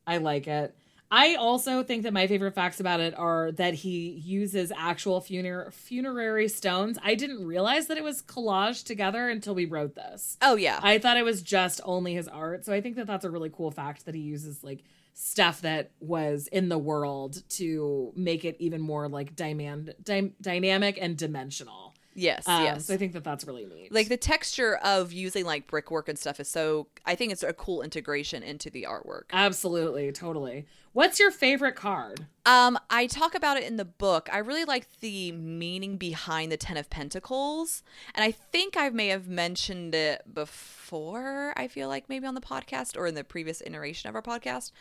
I 0.05 0.18
like 0.18 0.47
it. 0.47 0.76
I 1.10 1.36
also 1.36 1.84
think 1.84 2.03
that 2.03 2.14
my 2.14 2.28
favorite 2.28 2.53
facts 2.53 2.80
about 2.80 2.99
it 2.99 3.18
are 3.18 3.51
that 3.53 3.76
he 3.76 4.10
uses 4.10 4.72
actual 4.76 5.22
funer- 5.22 5.72
funerary 5.72 6.49
stones. 6.49 6.97
I 7.01 7.16
didn't 7.16 7.45
realize 7.45 7.88
that 7.88 7.97
it 7.97 8.03
was 8.03 8.22
collaged 8.22 8.86
together 8.86 9.30
until 9.30 9.55
we 9.55 9.66
wrote 9.66 9.95
this. 9.95 10.38
Oh 10.41 10.55
yeah. 10.55 10.80
I 10.84 10.99
thought 10.99 11.18
it 11.18 11.24
was 11.24 11.41
just 11.41 11.80
only 11.86 12.14
his 12.14 12.28
art. 12.28 12.66
So 12.66 12.74
I 12.74 12.82
think 12.82 12.97
that 12.97 13.08
that's 13.08 13.26
a 13.26 13.30
really 13.30 13.49
cool 13.49 13.72
fact 13.72 14.05
that 14.05 14.16
he 14.16 14.22
uses 14.22 14.64
like 14.64 14.84
stuff 15.14 15.62
that 15.62 15.91
was 15.99 16.47
in 16.47 16.70
the 16.70 16.78
world 16.78 17.41
to 17.49 18.12
make 18.16 18.45
it 18.45 18.55
even 18.60 18.82
more 18.82 19.08
like 19.08 19.36
dy- 19.36 20.34
dynamic 20.41 20.97
and 21.01 21.18
dimensional. 21.18 21.87
Yes, 22.18 22.45
Um, 22.47 22.63
yes. 22.63 22.86
So 22.88 22.93
I 22.93 22.97
think 22.97 23.13
that 23.13 23.24
that's 23.24 23.45
really 23.45 23.65
neat. 23.65 23.93
like 23.93 24.09
the 24.09 24.18
texture 24.18 24.76
of 24.78 25.13
using 25.13 25.45
like 25.45 25.68
brickwork 25.68 26.09
and 26.09 26.20
stuff 26.20 26.39
is 26.41 26.49
so 26.49 26.88
I 27.05 27.15
think 27.15 27.32
it's 27.32 27.43
a 27.43 27.53
cool 27.53 27.82
integration 27.82 28.43
into 28.43 28.70
the 28.70 28.84
artwork. 28.89 29.24
Absolutely, 29.32 30.11
totally. 30.11 30.65
What's 30.93 31.20
your 31.20 31.30
favorite 31.30 31.76
card? 31.76 32.26
Um, 32.45 32.80
I 32.89 33.05
talk 33.05 33.36
about 33.36 33.55
it 33.57 33.63
in 33.63 33.78
the 33.78 33.86
book. 33.86 34.30
I 34.34 34.39
really 34.39 34.65
like 34.65 34.88
the 34.99 35.32
meaning 35.32 35.97
behind 35.97 36.51
the 36.51 36.57
Ten 36.57 36.76
of 36.76 36.89
Pentacles, 36.89 37.84
and 38.15 38.24
I 38.24 38.32
think 38.32 38.76
I 38.76 38.89
may 38.89 39.09
have 39.09 39.28
mentioned 39.28 39.93
it 39.93 40.24
before. 40.34 41.53
I 41.55 41.68
feel 41.68 41.88
like 41.88 42.09
maybe 42.09 42.26
on 42.26 42.34
the 42.36 42.41
podcast 42.41 42.97
or 42.97 43.05
in 43.05 43.13
the 43.15 43.24
previous 43.24 43.61
iteration 43.65 44.09
of 44.09 44.15
our 44.15 44.22
podcast, 44.24 44.72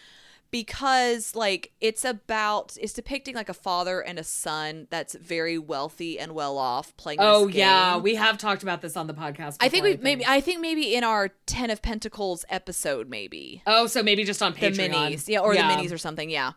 because 0.50 1.34
like 1.34 1.72
it's 1.80 2.04
about 2.04 2.76
it's 2.80 2.92
depicting 2.92 3.34
like 3.34 3.48
a 3.48 3.54
father 3.54 4.00
and 4.00 4.18
a 4.18 4.24
son 4.24 4.86
that's 4.90 5.14
very 5.14 5.58
wealthy 5.58 6.18
and 6.18 6.32
well 6.32 6.58
off 6.58 6.96
playing. 6.96 7.18
Oh 7.20 7.46
yeah, 7.48 7.96
we 7.96 8.14
have 8.14 8.38
talked 8.38 8.62
about 8.62 8.80
this 8.82 8.96
on 8.96 9.06
the 9.06 9.14
podcast. 9.14 9.56
I 9.60 9.68
think 9.68 9.84
before, 9.84 9.98
we 9.98 10.02
maybe 10.02 10.24
I 10.26 10.40
think 10.40 10.60
maybe 10.60 10.94
in 10.94 11.04
our 11.04 11.30
Ten 11.46 11.70
of 11.70 11.82
Pentacles 11.82 12.44
episode 12.48 13.08
maybe 13.08 13.62
Oh, 13.66 13.86
so 13.86 14.02
maybe 14.02 14.24
just 14.24 14.42
on 14.42 14.54
Patreon. 14.54 14.76
the 14.76 14.88
minis 14.88 15.28
yeah 15.28 15.40
or 15.40 15.54
the 15.54 15.60
minis 15.60 15.92
or 15.92 15.98
something 15.98 16.30
yeah 16.30 16.52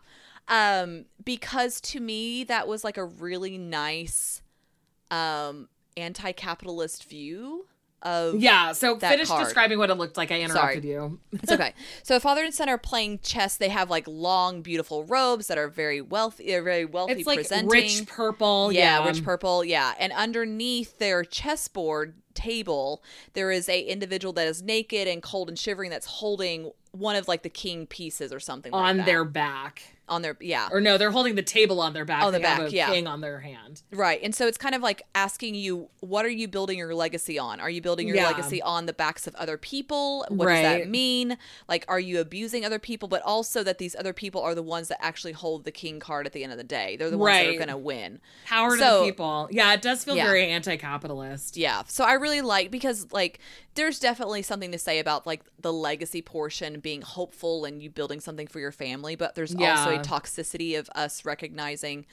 um 0.48 1.04
because 1.24 1.80
to 1.80 2.00
me 2.00 2.44
that 2.44 2.66
was 2.66 2.82
like 2.84 2.96
a 2.96 3.04
really 3.04 3.58
nice 3.58 4.42
um 5.10 5.68
anti-capitalist 5.96 7.08
view 7.08 7.66
of 8.02 8.36
Yeah. 8.36 8.72
So 8.72 8.98
finish 8.98 9.28
card. 9.28 9.44
describing 9.44 9.78
what 9.78 9.90
it 9.90 9.94
looked 9.94 10.16
like. 10.16 10.30
I 10.30 10.40
interrupted 10.40 10.84
you. 10.84 11.18
it's 11.32 11.52
okay 11.52 11.74
so 12.02 12.18
father 12.20 12.42
and 12.44 12.54
son 12.54 12.68
are 12.68 12.78
playing 12.78 13.18
chess 13.22 13.56
they 13.56 13.68
have 13.68 13.90
like 13.90 14.06
long 14.08 14.62
beautiful 14.62 15.04
robes 15.04 15.46
that 15.48 15.58
are 15.58 15.68
very 15.68 16.00
wealthy 16.00 16.46
they're 16.46 16.60
uh, 16.60 16.64
very 16.64 16.84
wealthy 16.84 17.12
It's 17.14 17.26
like 17.26 17.38
presenting 17.38 17.68
rich 17.70 18.06
purple. 18.06 18.72
yeah, 18.72 19.00
Yeah, 19.00 19.06
rich 19.08 19.22
purple 19.24 19.64
yeah 19.64 19.94
and 19.98 20.12
underneath 20.12 20.98
their 20.98 21.24
chessboard 21.24 22.14
table 22.34 23.02
there 23.34 23.50
is 23.50 23.68
a 23.68 23.80
individual 23.82 24.32
that 24.34 24.46
is 24.46 24.62
naked 24.62 25.06
and 25.08 25.22
cold 25.22 25.48
and 25.48 25.58
shivering 25.58 25.90
that's 25.90 26.06
holding 26.06 26.70
one 26.92 27.16
of 27.16 27.28
like 27.28 27.42
the 27.42 27.48
king 27.50 27.86
pieces 27.86 28.32
or 28.32 28.40
something 28.40 28.72
like 28.72 28.82
on 28.82 28.96
that. 28.98 29.06
their 29.06 29.24
back. 29.24 29.82
On 30.10 30.22
their 30.22 30.36
yeah 30.40 30.68
Or 30.72 30.80
no, 30.80 30.98
they're 30.98 31.10
holding 31.12 31.36
the 31.36 31.42
table 31.42 31.80
on 31.80 31.92
their 31.94 32.04
back. 32.04 32.22
On 32.24 32.32
the 32.32 32.38
They 32.38 32.42
back, 32.42 32.72
yeah. 32.72 32.90
king 32.90 33.06
on 33.06 33.20
their 33.20 33.40
hand. 33.40 33.82
Right. 33.92 34.20
And 34.22 34.34
so 34.34 34.46
it's 34.46 34.58
kind 34.58 34.74
of 34.74 34.82
like 34.82 35.02
asking 35.14 35.54
you, 35.54 35.88
what 36.00 36.24
are 36.26 36.30
you 36.30 36.48
building 36.48 36.76
your 36.78 36.94
legacy 36.94 37.38
on? 37.38 37.60
Are 37.60 37.70
you 37.70 37.80
building 37.80 38.06
your 38.08 38.16
Yeah. 38.16 38.26
legacy 38.26 38.60
on 38.60 38.86
the 38.86 38.92
backs 38.92 39.26
of 39.26 39.34
other 39.36 39.56
people? 39.56 40.26
What 40.28 40.48
does 40.48 40.62
that 40.62 40.88
mean? 40.88 41.38
Like, 41.68 41.84
are 41.88 42.00
you 42.00 42.20
abusing 42.20 42.64
other 42.64 42.78
people? 42.78 43.08
But 43.08 43.22
also 43.22 43.62
that 43.62 43.78
these 43.78 43.94
other 43.96 44.12
people 44.12 44.40
are 44.42 44.54
the 44.54 44.62
ones 44.62 44.88
that 44.88 45.02
actually 45.02 45.32
hold 45.32 45.64
the 45.64 45.70
king 45.72 46.00
card 46.00 46.26
at 46.26 46.32
the 46.32 46.42
end 46.42 46.52
of 46.52 46.58
the 46.58 46.64
day. 46.64 46.96
They're 46.96 47.10
the 47.10 47.16
ones 47.18 47.36
that 47.36 47.48
are 47.48 47.52
going 47.54 47.68
to 47.68 47.76
win. 47.78 48.20
Power 48.46 48.76
to 48.76 48.82
So- 48.82 49.00
the 49.04 49.10
people. 49.12 49.48
Yeah, 49.52 49.72
it 49.72 49.80
does 49.82 50.02
feel 50.04 50.16
Yeah. 50.16 50.24
very 50.26 50.48
anti-capitalist. 50.48 51.56
Yeah. 51.56 51.82
So 51.86 52.04
I 52.04 52.14
really 52.14 52.40
like 52.40 52.70
because 52.70 53.12
like 53.12 53.38
there's 53.80 53.98
definitely 53.98 54.42
something 54.42 54.70
to 54.72 54.78
say 54.78 54.98
about 54.98 55.26
like 55.26 55.42
the 55.58 55.72
legacy 55.72 56.20
portion 56.20 56.80
being 56.80 57.00
hopeful 57.00 57.64
and 57.64 57.82
you 57.82 57.88
building 57.88 58.20
something 58.20 58.46
for 58.46 58.60
your 58.60 58.72
family, 58.72 59.16
but 59.16 59.34
there's 59.34 59.54
also 59.54 59.90
a 59.94 59.98
toxicity 60.00 60.78
of 60.78 60.90
us 60.94 61.24
recognizing 61.24 62.04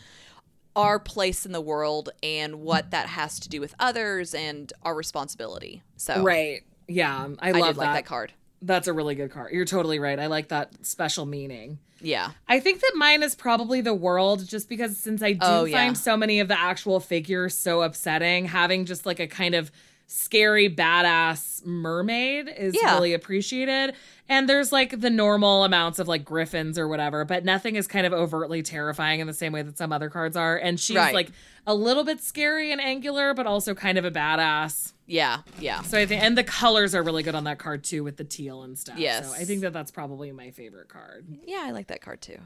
our 0.78 0.98
place 1.00 1.46
in 1.46 1.52
the 1.52 1.60
world 1.62 2.10
and 2.24 2.62
what 2.62 2.92
that 2.92 3.08
has 3.10 3.40
to 3.42 3.50
do 3.50 3.60
with 3.60 3.76
others 3.80 4.34
and 4.34 4.72
our 4.84 4.96
responsibility. 4.96 5.82
So 5.98 6.24
Right. 6.24 6.62
Yeah, 6.88 7.28
I 7.40 7.50
I 7.50 7.52
love 7.52 7.76
did 7.76 7.78
like 7.78 7.94
that 7.96 8.06
card. 8.06 8.32
That's 8.62 8.88
a 8.88 8.94
really 8.94 9.14
good 9.16 9.30
card. 9.30 9.52
You're 9.52 9.66
totally 9.66 10.00
right. 10.00 10.18
I 10.18 10.28
like 10.28 10.48
that 10.50 10.86
special 10.86 11.26
meaning. 11.26 11.80
Yeah. 12.00 12.32
I 12.48 12.60
think 12.60 12.80
that 12.80 12.94
mine 12.96 13.24
is 13.24 13.36
probably 13.36 13.82
the 13.82 13.94
world, 13.94 14.48
just 14.48 14.70
because 14.70 14.98
since 14.98 15.22
I 15.22 15.34
do 15.34 15.40
Oh, 15.42 15.62
find 15.64 15.72
yeah. 15.72 15.94
so 15.94 16.16
many 16.16 16.40
of 16.40 16.48
the 16.48 16.58
actual 16.60 17.00
figures 17.00 17.58
so 17.58 17.82
upsetting, 17.82 18.46
having 18.46 18.86
just 18.86 19.06
like 19.06 19.20
a 19.20 19.28
kind 19.28 19.54
of 19.54 19.72
scary 20.08 20.70
badass 20.74 21.66
mermaid 21.66 22.48
is 22.58 22.74
Yeah. 22.82 22.94
really 22.96 23.14
appreciated. 23.14 23.94
And 24.30 24.48
there's 24.50 24.72
like 24.72 25.00
the 25.00 25.10
normal 25.10 25.64
amounts 25.64 26.00
of 26.00 26.08
like 26.08 26.24
griffins 26.26 26.78
or 26.80 26.88
whatever, 26.88 27.24
but 27.26 27.44
nothing 27.46 27.76
is 27.76 27.88
kind 27.88 28.06
of 28.06 28.14
overtly 28.14 28.64
terrifying 28.64 29.20
in 29.20 29.28
the 29.28 29.34
same 29.34 29.52
way 29.54 29.62
that 29.62 29.78
some 29.78 29.92
other 29.92 30.10
cards 30.10 30.36
are. 30.36 30.58
And 30.58 30.80
she's 30.80 30.96
Right. 30.98 31.14
like 31.14 31.30
a 31.66 31.74
little 31.76 32.04
bit 32.04 32.22
scary 32.22 32.72
and 32.72 32.80
angular, 32.82 33.34
but 33.34 33.46
also 33.46 33.74
kind 33.74 33.98
of 33.98 34.06
a 34.06 34.12
badass. 34.12 34.94
Yeah. 35.06 35.40
Yeah. 35.60 35.82
So 35.84 35.98
I 35.98 36.06
think, 36.06 36.24
and 36.24 36.38
the 36.38 36.44
colors 36.44 36.94
are 36.96 37.04
really 37.04 37.24
good 37.24 37.36
on 37.36 37.44
that 37.46 37.60
card 37.60 37.84
too, 37.84 38.04
with 38.04 38.18
the 38.18 38.24
teal 38.26 38.64
and 38.64 38.78
stuff. 38.78 38.98
Yes. 38.98 39.28
So 39.30 39.34
I 39.42 39.46
think 39.46 39.62
that 39.62 39.72
that's 39.74 39.92
probably 39.92 40.32
my 40.32 40.52
favorite 40.52 40.90
card. 40.90 41.26
Yeah, 41.46 41.64
I 41.66 41.72
like 41.72 41.88
that 41.88 42.02
card 42.02 42.22
too. 42.22 42.38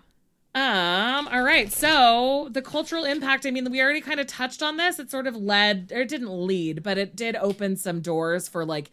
Um, 0.53 1.27
all 1.29 1.43
right. 1.43 1.71
So 1.71 2.49
the 2.51 2.61
cultural 2.61 3.05
impact, 3.05 3.45
I 3.45 3.51
mean, 3.51 3.69
we 3.71 3.81
already 3.81 4.01
kind 4.01 4.19
of 4.19 4.27
touched 4.27 4.61
on 4.61 4.75
this. 4.77 4.99
It 4.99 5.09
sort 5.09 5.27
of 5.27 5.35
led, 5.35 5.91
or 5.95 6.01
it 6.01 6.09
didn't 6.09 6.29
lead, 6.45 6.83
but 6.83 6.97
it 6.97 7.15
did 7.15 7.35
open 7.37 7.77
some 7.77 8.01
doors 8.01 8.47
for 8.49 8.65
like 8.65 8.91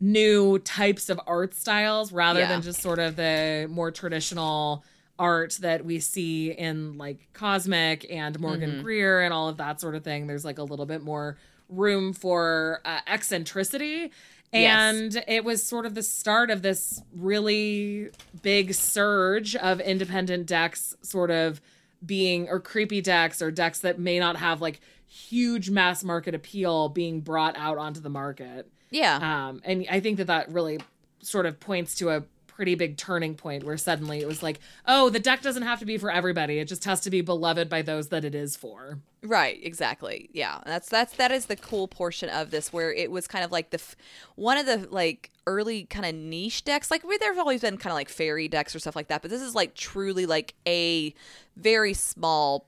new 0.00 0.58
types 0.60 1.08
of 1.08 1.18
art 1.26 1.54
styles 1.54 2.12
rather 2.12 2.40
Yeah. 2.40 2.48
than 2.48 2.62
just 2.62 2.80
sort 2.82 2.98
of 2.98 3.16
the 3.16 3.66
more 3.70 3.90
traditional 3.90 4.84
art 5.18 5.58
that 5.62 5.84
we 5.84 5.98
see 5.98 6.52
in 6.52 6.96
like 6.98 7.26
Cosmic 7.32 8.06
and 8.10 8.38
Morgan 8.38 8.70
Mm-hmm. 8.72 8.82
Greer 8.82 9.22
and 9.22 9.32
all 9.32 9.48
of 9.48 9.56
that 9.56 9.80
sort 9.80 9.94
of 9.94 10.04
thing. 10.04 10.26
There's 10.26 10.44
like 10.44 10.58
a 10.58 10.62
little 10.62 10.86
bit 10.86 11.02
more 11.02 11.36
room 11.68 12.12
for 12.12 12.80
uh, 12.84 13.00
eccentricity. 13.06 14.12
Yes. 14.52 14.94
And 14.94 15.24
it 15.28 15.44
was 15.44 15.62
sort 15.62 15.84
of 15.84 15.94
the 15.94 16.02
start 16.02 16.50
of 16.50 16.62
this 16.62 17.02
really 17.16 18.10
big 18.42 18.74
surge 18.74 19.54
of 19.56 19.80
independent 19.80 20.46
decks 20.46 20.96
sort 21.02 21.30
of 21.30 21.60
being, 22.04 22.48
or 22.48 22.60
creepy 22.60 23.00
decks, 23.00 23.42
or 23.42 23.50
decks 23.50 23.80
that 23.80 23.98
may 23.98 24.18
not 24.18 24.36
have 24.36 24.60
like 24.60 24.80
huge 25.06 25.70
mass 25.70 26.04
market 26.04 26.34
appeal 26.34 26.88
being 26.88 27.20
brought 27.20 27.56
out 27.56 27.78
onto 27.78 28.00
the 28.00 28.10
market. 28.10 28.70
Yeah. 28.90 29.16
Um, 29.48 29.60
and 29.64 29.86
I 29.90 30.00
think 30.00 30.18
that 30.18 30.28
that 30.28 30.50
really 30.50 30.78
sort 31.20 31.46
of 31.46 31.60
points 31.60 31.94
to 31.96 32.10
a 32.10 32.22
pretty 32.58 32.74
big 32.74 32.96
turning 32.96 33.36
point 33.36 33.62
where 33.62 33.76
suddenly 33.76 34.18
it 34.18 34.26
was 34.26 34.42
like, 34.42 34.58
oh, 34.84 35.08
the 35.10 35.20
deck 35.20 35.40
doesn't 35.42 35.62
have 35.62 35.78
to 35.78 35.86
be 35.86 35.96
for 35.96 36.10
everybody. 36.10 36.58
It 36.58 36.64
just 36.66 36.84
has 36.86 36.98
to 37.02 37.10
be 37.10 37.20
beloved 37.20 37.68
by 37.68 37.82
those 37.82 38.08
that 38.08 38.24
it 38.24 38.34
is 38.34 38.56
for. 38.56 38.98
Right, 39.22 39.60
exactly. 39.62 40.28
Yeah, 40.32 40.58
that's 40.66 40.88
that's 40.88 41.12
that 41.18 41.30
is 41.30 41.46
the 41.46 41.54
cool 41.54 41.86
portion 41.86 42.28
of 42.28 42.50
this 42.50 42.72
where 42.72 42.92
it 42.92 43.12
was 43.12 43.28
kind 43.28 43.44
of 43.44 43.52
like 43.52 43.70
the 43.70 43.76
f- 43.78 43.94
one 44.34 44.58
of 44.58 44.66
the 44.66 44.88
like 44.90 45.30
early 45.46 45.84
kind 45.84 46.04
of 46.04 46.16
niche 46.16 46.64
decks. 46.64 46.90
Like 46.90 47.04
where 47.04 47.16
there's 47.16 47.38
always 47.38 47.60
been 47.60 47.76
kind 47.78 47.92
of 47.92 47.96
like 47.96 48.08
fairy 48.08 48.48
decks 48.48 48.74
or 48.74 48.80
stuff 48.80 48.96
like 48.96 49.06
that, 49.06 49.22
but 49.22 49.30
this 49.30 49.40
is 49.40 49.54
like 49.54 49.76
truly 49.76 50.26
like 50.26 50.54
a 50.66 51.14
very 51.56 51.94
small 51.94 52.66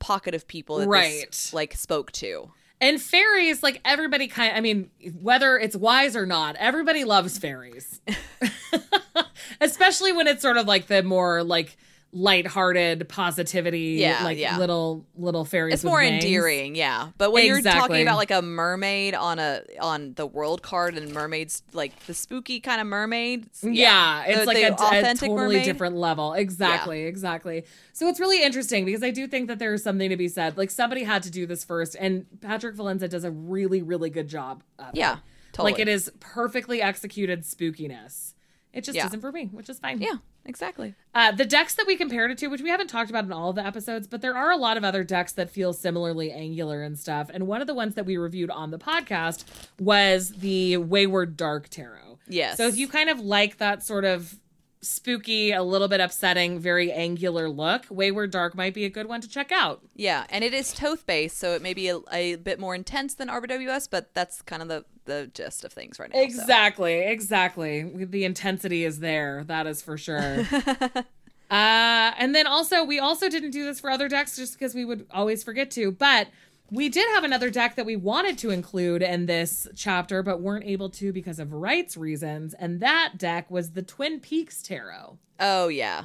pocket 0.00 0.34
of 0.34 0.46
people 0.46 0.76
that 0.80 0.86
Right. 0.88 1.24
this, 1.30 1.54
like 1.54 1.74
spoke 1.76 2.12
to. 2.12 2.50
And 2.82 2.98
fairies, 3.00 3.62
like 3.62 3.80
everybody 3.86 4.26
kind 4.26 4.52
of, 4.52 4.56
I 4.58 4.60
mean, 4.62 4.90
whether 5.20 5.58
it's 5.58 5.76
wise 5.76 6.16
or 6.16 6.24
not, 6.24 6.56
everybody 6.56 7.04
loves 7.04 7.36
fairies. 7.38 8.00
Especially 9.60 10.12
when 10.12 10.26
it's 10.26 10.42
sort 10.42 10.56
of 10.56 10.66
like 10.66 10.86
the 10.86 11.02
more 11.02 11.42
like 11.42 11.76
lighthearted 12.12 13.08
positivity, 13.08 13.96
Yeah, 14.00 14.24
like 14.24 14.36
yeah. 14.38 14.58
little 14.58 15.06
little 15.16 15.44
fairies. 15.44 15.74
It's 15.74 15.84
more 15.84 15.98
wings. 16.00 16.24
endearing, 16.24 16.74
yeah. 16.74 17.10
But 17.18 17.32
when 17.32 17.46
you're 17.46 17.62
talking 17.62 18.02
about 18.02 18.16
like 18.16 18.30
a 18.30 18.42
mermaid 18.42 19.14
on 19.14 19.38
a 19.38 19.62
on 19.80 20.14
the 20.14 20.26
world 20.26 20.62
card 20.62 20.96
and 20.96 21.12
mermaids 21.12 21.62
like 21.72 21.96
the 22.06 22.14
spooky 22.14 22.60
kind 22.60 22.80
of 22.80 22.86
mermaids, 22.86 23.62
Yeah, 23.62 24.24
it's 24.26 24.40
the- 24.40 24.46
like 24.46 24.56
the 24.56 24.62
a, 24.64 25.10
a 25.10 25.14
totally 25.14 25.28
mermaid. 25.36 25.64
different 25.64 25.96
level. 25.96 26.32
Exactly, 26.34 27.04
exactly. 27.04 27.64
So 27.92 28.08
it's 28.08 28.20
really 28.20 28.42
interesting 28.42 28.84
because 28.84 29.02
I 29.02 29.10
do 29.10 29.26
think 29.26 29.48
that 29.48 29.58
there's 29.58 29.82
something 29.82 30.10
to 30.10 30.16
be 30.16 30.28
said. 30.28 30.56
Like 30.56 30.70
somebody 30.70 31.04
had 31.04 31.22
to 31.24 31.30
do 31.30 31.46
this 31.46 31.64
first, 31.64 31.96
and 31.98 32.26
Patrick 32.40 32.76
Valenza 32.76 33.08
does 33.08 33.24
a 33.24 33.30
really, 33.30 33.82
really 33.82 34.10
good 34.10 34.28
job. 34.28 34.62
Of 34.78 34.88
it. 34.88 34.96
Yeah, 34.98 35.18
totally. 35.52 35.72
like 35.72 35.80
it 35.80 35.88
is 35.88 36.10
perfectly 36.20 36.82
executed 36.82 37.42
spookiness. 37.42 38.34
It 38.72 38.84
just 38.84 38.96
Yeah. 38.96 39.06
isn't 39.06 39.20
for 39.20 39.32
me, 39.32 39.46
which 39.46 39.68
is 39.68 39.78
fine. 39.80 40.00
Yeah, 40.00 40.18
exactly. 40.44 40.94
Uh, 41.14 41.32
the 41.32 41.44
decks 41.44 41.74
that 41.74 41.86
we 41.86 41.96
compared 41.96 42.30
it 42.30 42.38
to, 42.38 42.46
which 42.46 42.60
we 42.62 42.68
haven't 42.68 42.86
talked 42.86 43.10
about 43.10 43.24
in 43.24 43.32
all 43.32 43.50
of 43.50 43.56
the 43.56 43.66
episodes, 43.66 44.06
but 44.06 44.22
there 44.22 44.36
are 44.36 44.50
a 44.52 44.56
lot 44.56 44.76
of 44.76 44.84
other 44.84 45.02
decks 45.02 45.32
that 45.32 45.50
feel 45.50 45.72
similarly 45.72 46.30
angular 46.30 46.82
and 46.82 46.98
stuff. 46.98 47.30
And 47.34 47.46
one 47.48 47.60
of 47.60 47.66
the 47.66 47.74
ones 47.74 47.94
that 47.96 48.06
we 48.06 48.16
reviewed 48.16 48.50
on 48.50 48.70
the 48.70 48.78
podcast 48.78 49.44
was 49.80 50.30
the 50.30 50.76
Wayward 50.76 51.36
Dark 51.36 51.68
Tarot. 51.68 52.18
Yes. 52.28 52.56
So 52.56 52.68
if 52.68 52.76
you 52.76 52.86
kind 52.86 53.10
of 53.10 53.18
like 53.18 53.58
that 53.58 53.82
sort 53.82 54.04
of 54.04 54.36
spooky, 54.82 55.52
a 55.52 55.62
little 55.62 55.88
bit 55.88 56.00
upsetting, 56.00 56.58
very 56.58 56.90
angular 56.90 57.48
look, 57.48 57.86
Wayward 57.90 58.30
Dark 58.30 58.54
might 58.54 58.74
be 58.74 58.84
a 58.84 58.90
good 58.90 59.06
one 59.06 59.20
to 59.20 59.28
check 59.28 59.52
out. 59.52 59.82
Yeah, 59.94 60.26
and 60.30 60.42
it 60.42 60.54
is 60.54 60.72
Thoth 60.72 61.06
based, 61.06 61.38
so 61.38 61.54
it 61.54 61.62
may 61.62 61.74
be 61.74 61.88
a, 61.88 62.00
a 62.12 62.36
bit 62.36 62.58
more 62.58 62.74
intense 62.74 63.14
than 63.14 63.28
RWS, 63.28 63.88
but 63.90 64.14
that's 64.14 64.42
kind 64.42 64.62
of 64.62 64.68
the 64.68 64.84
the 65.06 65.30
gist 65.34 65.64
of 65.64 65.72
things 65.72 65.98
right 65.98 66.10
now. 66.12 66.20
so. 66.20 66.24
Exactly, 66.24 67.00
exactly. 67.00 67.82
The 67.82 68.24
intensity 68.24 68.84
is 68.84 69.00
there. 69.00 69.44
That 69.44 69.66
is 69.66 69.82
for 69.82 69.98
sure. 69.98 70.46
uh, 70.54 71.02
and 71.50 72.34
then 72.34 72.46
also, 72.46 72.84
we 72.84 73.00
also 73.00 73.28
didn't 73.28 73.50
do 73.50 73.64
this 73.64 73.80
for 73.80 73.90
other 73.90 74.08
decks 74.08 74.36
just 74.36 74.58
because 74.58 74.74
we 74.74 74.84
would 74.84 75.06
always 75.10 75.42
forget 75.42 75.70
to. 75.72 75.90
But 75.90 76.28
we 76.70 76.88
did 76.88 77.08
have 77.14 77.24
another 77.24 77.50
deck 77.50 77.76
that 77.76 77.86
we 77.86 77.96
wanted 77.96 78.38
to 78.38 78.50
include 78.50 79.02
in 79.02 79.26
this 79.26 79.66
chapter, 79.74 80.22
but 80.22 80.40
weren't 80.40 80.64
able 80.64 80.90
to 80.90 81.12
because 81.12 81.38
of 81.38 81.52
rights 81.52 81.96
reasons. 81.96 82.54
And 82.54 82.80
that 82.80 83.14
deck 83.18 83.50
was 83.50 83.72
the 83.72 83.82
Twin 83.82 84.20
Peaks 84.20 84.62
Tarot. 84.62 85.18
Oh 85.38 85.68
yeah, 85.68 86.04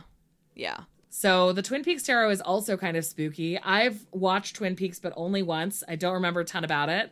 yeah. 0.56 0.82
So 1.10 1.54
the 1.54 1.62
Twin 1.62 1.84
Peaks 1.84 2.04
Tarot 2.04 2.30
is 2.32 2.42
also 2.42 2.76
kind 2.78 2.98
of 2.98 3.06
spooky. 3.06 3.58
I've 3.60 4.06
watched 4.12 4.58
Twin 4.58 4.76
Peaks, 4.76 5.00
but 5.00 5.14
only 5.16 5.44
once. 5.44 5.84
I 5.88 5.96
don't 5.96 6.14
remember 6.14 6.42
a 6.42 6.46
ton 6.46 6.64
about 6.66 6.90
it. 6.90 7.12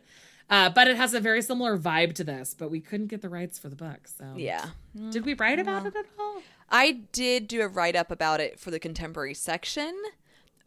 Uh, 0.50 0.68
but 0.68 0.86
it 0.86 0.96
has 0.98 1.14
a 1.14 1.20
very 1.20 1.40
similar 1.40 1.78
vibe 1.78 2.12
to 2.14 2.22
this, 2.22 2.52
but 2.52 2.70
we 2.70 2.78
couldn't 2.78 3.06
get 3.06 3.22
the 3.22 3.30
rights 3.30 3.58
for 3.58 3.70
the 3.70 3.76
book. 3.76 4.06
So 4.06 4.34
Yeah. 4.36 4.66
did 5.10 5.24
we 5.24 5.32
write 5.32 5.58
about 5.58 5.86
it 5.86 5.96
at 5.96 6.04
all? 6.18 6.42
I 6.68 7.00
did 7.12 7.48
do 7.48 7.62
a 7.62 7.68
write 7.68 7.96
up 7.96 8.10
about 8.10 8.40
it 8.40 8.60
for 8.60 8.70
the 8.70 8.78
contemporary 8.78 9.32
section, 9.32 9.94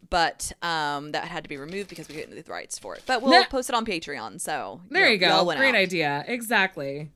but 0.10 0.52
um, 0.62 1.12
that 1.12 1.26
had 1.26 1.43
to 1.43 1.50
be 1.50 1.58
removed 1.58 1.89
because 1.89 2.08
we 2.08 2.16
couldn't 2.16 2.34
get 2.36 2.45
the 2.45 2.52
rights 2.52 2.80
for 2.80 2.95
it. 2.95 3.04
But 3.06 3.22
we'll 3.22 3.32
Nah. 3.32 3.45
post 3.45 3.70
it 3.70 3.76
on 3.76 3.86
Patreon. 3.86 4.39
So 4.39 4.82
There 4.89 5.04
know, 5.06 5.10
you 5.12 5.18
go. 5.18 5.43
Great 5.58 5.70
out. 5.70 5.76
idea. 5.76 6.24
Exactly. 6.28 7.12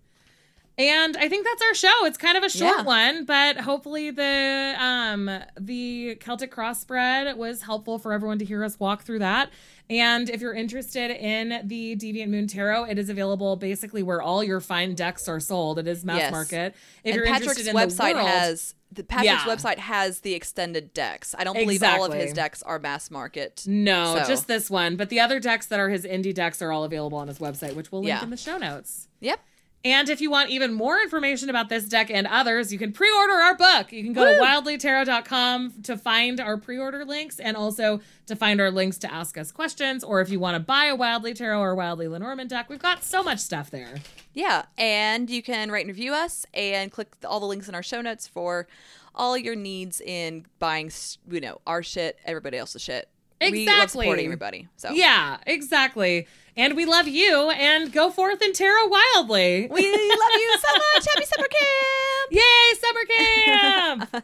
And 0.77 1.17
I 1.17 1.27
think 1.29 1.45
that's 1.45 1.61
our 1.61 1.73
show. 1.75 2.05
It's 2.05 2.17
kind 2.17 2.37
of 2.37 2.43
a 2.43 2.49
short 2.49 2.77
Yeah. 2.79 2.83
one, 2.83 3.25
but 3.25 3.57
hopefully 3.57 4.09
the 4.09 4.75
um 4.79 5.29
the 5.59 6.15
Celtic 6.15 6.49
cross 6.51 6.79
spread 6.81 7.37
was 7.37 7.61
helpful 7.63 7.99
for 7.99 8.13
everyone 8.13 8.39
to 8.39 8.45
hear 8.45 8.63
us 8.63 8.79
walk 8.79 9.03
through 9.03 9.19
that. 9.19 9.49
And 9.89 10.29
if 10.29 10.39
you're 10.39 10.53
interested 10.53 11.11
in 11.11 11.67
the 11.67 11.97
Deviant 11.97 12.29
Moon 12.29 12.47
Tarot, 12.47 12.85
it 12.85 12.97
is 12.97 13.09
available 13.09 13.57
basically 13.57 14.01
where 14.01 14.21
all 14.21 14.41
your 14.43 14.61
fine 14.61 14.95
decks 14.95 15.27
are 15.27 15.41
sold. 15.41 15.77
It 15.77 15.87
is 15.87 16.05
mass 16.05 16.19
Yes. 16.19 16.31
market. 16.31 16.73
If 17.03 17.13
and 17.13 17.15
you're 17.15 17.25
Patrick's 17.25 17.57
interested 17.59 17.69
in 17.71 17.75
website 17.75 18.11
the 18.13 18.15
world, 18.15 18.27
has 18.29 18.73
the 18.93 19.03
Patrick's 19.03 19.25
Yeah. 19.45 19.55
website 19.55 19.77
has 19.79 20.19
the 20.21 20.33
extended 20.33 20.93
decks. 20.93 21.35
I 21.37 21.43
don't 21.43 21.55
believe 21.57 21.83
all 21.83 22.05
of 22.05 22.13
his 22.13 22.31
decks 22.33 22.63
are 22.63 22.79
mass 22.79 23.11
market. 23.11 23.63
no, 23.67 24.15
So- 24.19 24.27
just 24.27 24.47
this 24.47 24.69
one. 24.69 24.95
But 24.95 25.09
the 25.09 25.19
other 25.19 25.39
decks 25.41 25.65
that 25.67 25.79
are 25.79 25.89
his 25.89 26.05
indie 26.05 26.33
decks 26.33 26.61
are 26.61 26.71
all 26.71 26.85
available 26.85 27.17
on 27.17 27.27
his 27.27 27.39
website, 27.39 27.75
which 27.75 27.91
we'll 27.91 28.01
link 28.01 28.09
Yeah. 28.09 28.23
in 28.23 28.29
the 28.29 28.37
show 28.37 28.57
notes. 28.57 29.09
Yep. 29.19 29.39
And 29.83 30.09
if 30.09 30.21
you 30.21 30.29
want 30.29 30.51
even 30.51 30.73
more 30.73 30.99
information 31.01 31.49
about 31.49 31.69
this 31.69 31.85
deck 31.85 32.11
and 32.11 32.27
others, 32.27 32.71
you 32.71 32.77
can 32.77 32.91
pre 32.91 33.11
order 33.11 33.33
our 33.33 33.55
book. 33.55 33.91
You 33.91 34.03
can 34.03 34.13
go 34.13 34.25
to 34.25 34.39
wildlytarot.com 34.39 35.81
to 35.83 35.97
find 35.97 36.39
our 36.39 36.57
pre 36.57 36.77
order 36.77 37.03
links 37.03 37.39
and 37.39 37.57
also 37.57 37.99
to 38.27 38.35
find 38.35 38.61
our 38.61 38.69
links 38.69 38.97
to 38.99 39.11
ask 39.11 39.37
us 39.37 39.51
questions. 39.51 40.03
Or 40.03 40.21
if 40.21 40.29
you 40.29 40.39
want 40.39 40.55
to 40.55 40.59
buy 40.59 40.85
a 40.85 40.95
Wildly 40.95 41.33
Tarot 41.33 41.59
or 41.59 41.73
Wildly 41.75 42.07
Lenormand 42.07 42.49
deck, 42.51 42.69
we've 42.69 42.81
got 42.81 43.03
so 43.03 43.23
much 43.23 43.39
stuff 43.39 43.71
there. 43.71 43.95
Yeah, 44.33 44.65
and 44.77 45.29
you 45.29 45.41
can 45.41 45.71
rate 45.71 45.81
and 45.81 45.89
review 45.89 46.13
us 46.13 46.45
and 46.53 46.91
click 46.91 47.13
all 47.25 47.39
the 47.39 47.47
links 47.47 47.67
in 47.67 47.73
our 47.75 47.83
show 47.83 48.01
notes 48.01 48.27
for 48.27 48.67
all 49.15 49.37
your 49.37 49.55
needs 49.55 49.99
in 49.99 50.45
buying, 50.59 50.91
you 51.29 51.41
know, 51.41 51.59
our 51.65 51.83
shit, 51.83 52.19
everybody 52.25 52.57
else's 52.57 52.81
shit. 52.81 53.09
We 53.41 53.65
love 53.65 53.75
Exactly. 53.75 54.05
supporting 54.05 54.25
everybody. 54.25 54.67
So 54.77 54.91
Yeah, 54.91 55.37
exactly. 55.47 56.27
And 56.57 56.75
we 56.75 56.85
love 56.85 57.07
you 57.07 57.49
and 57.51 57.91
go 57.93 58.09
forth 58.11 58.41
and 58.41 58.53
tarot 58.53 58.87
wildly. 58.87 59.67
we 59.71 59.91
love 59.91 60.31
you 60.33 60.57
so 60.59 60.73
much. 60.73 61.07
Happy 61.13 61.25
summer 61.25 61.47
camp. 61.59 62.31
Yay, 62.31 62.75
summer 62.79 63.05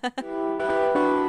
camp! 0.04 1.24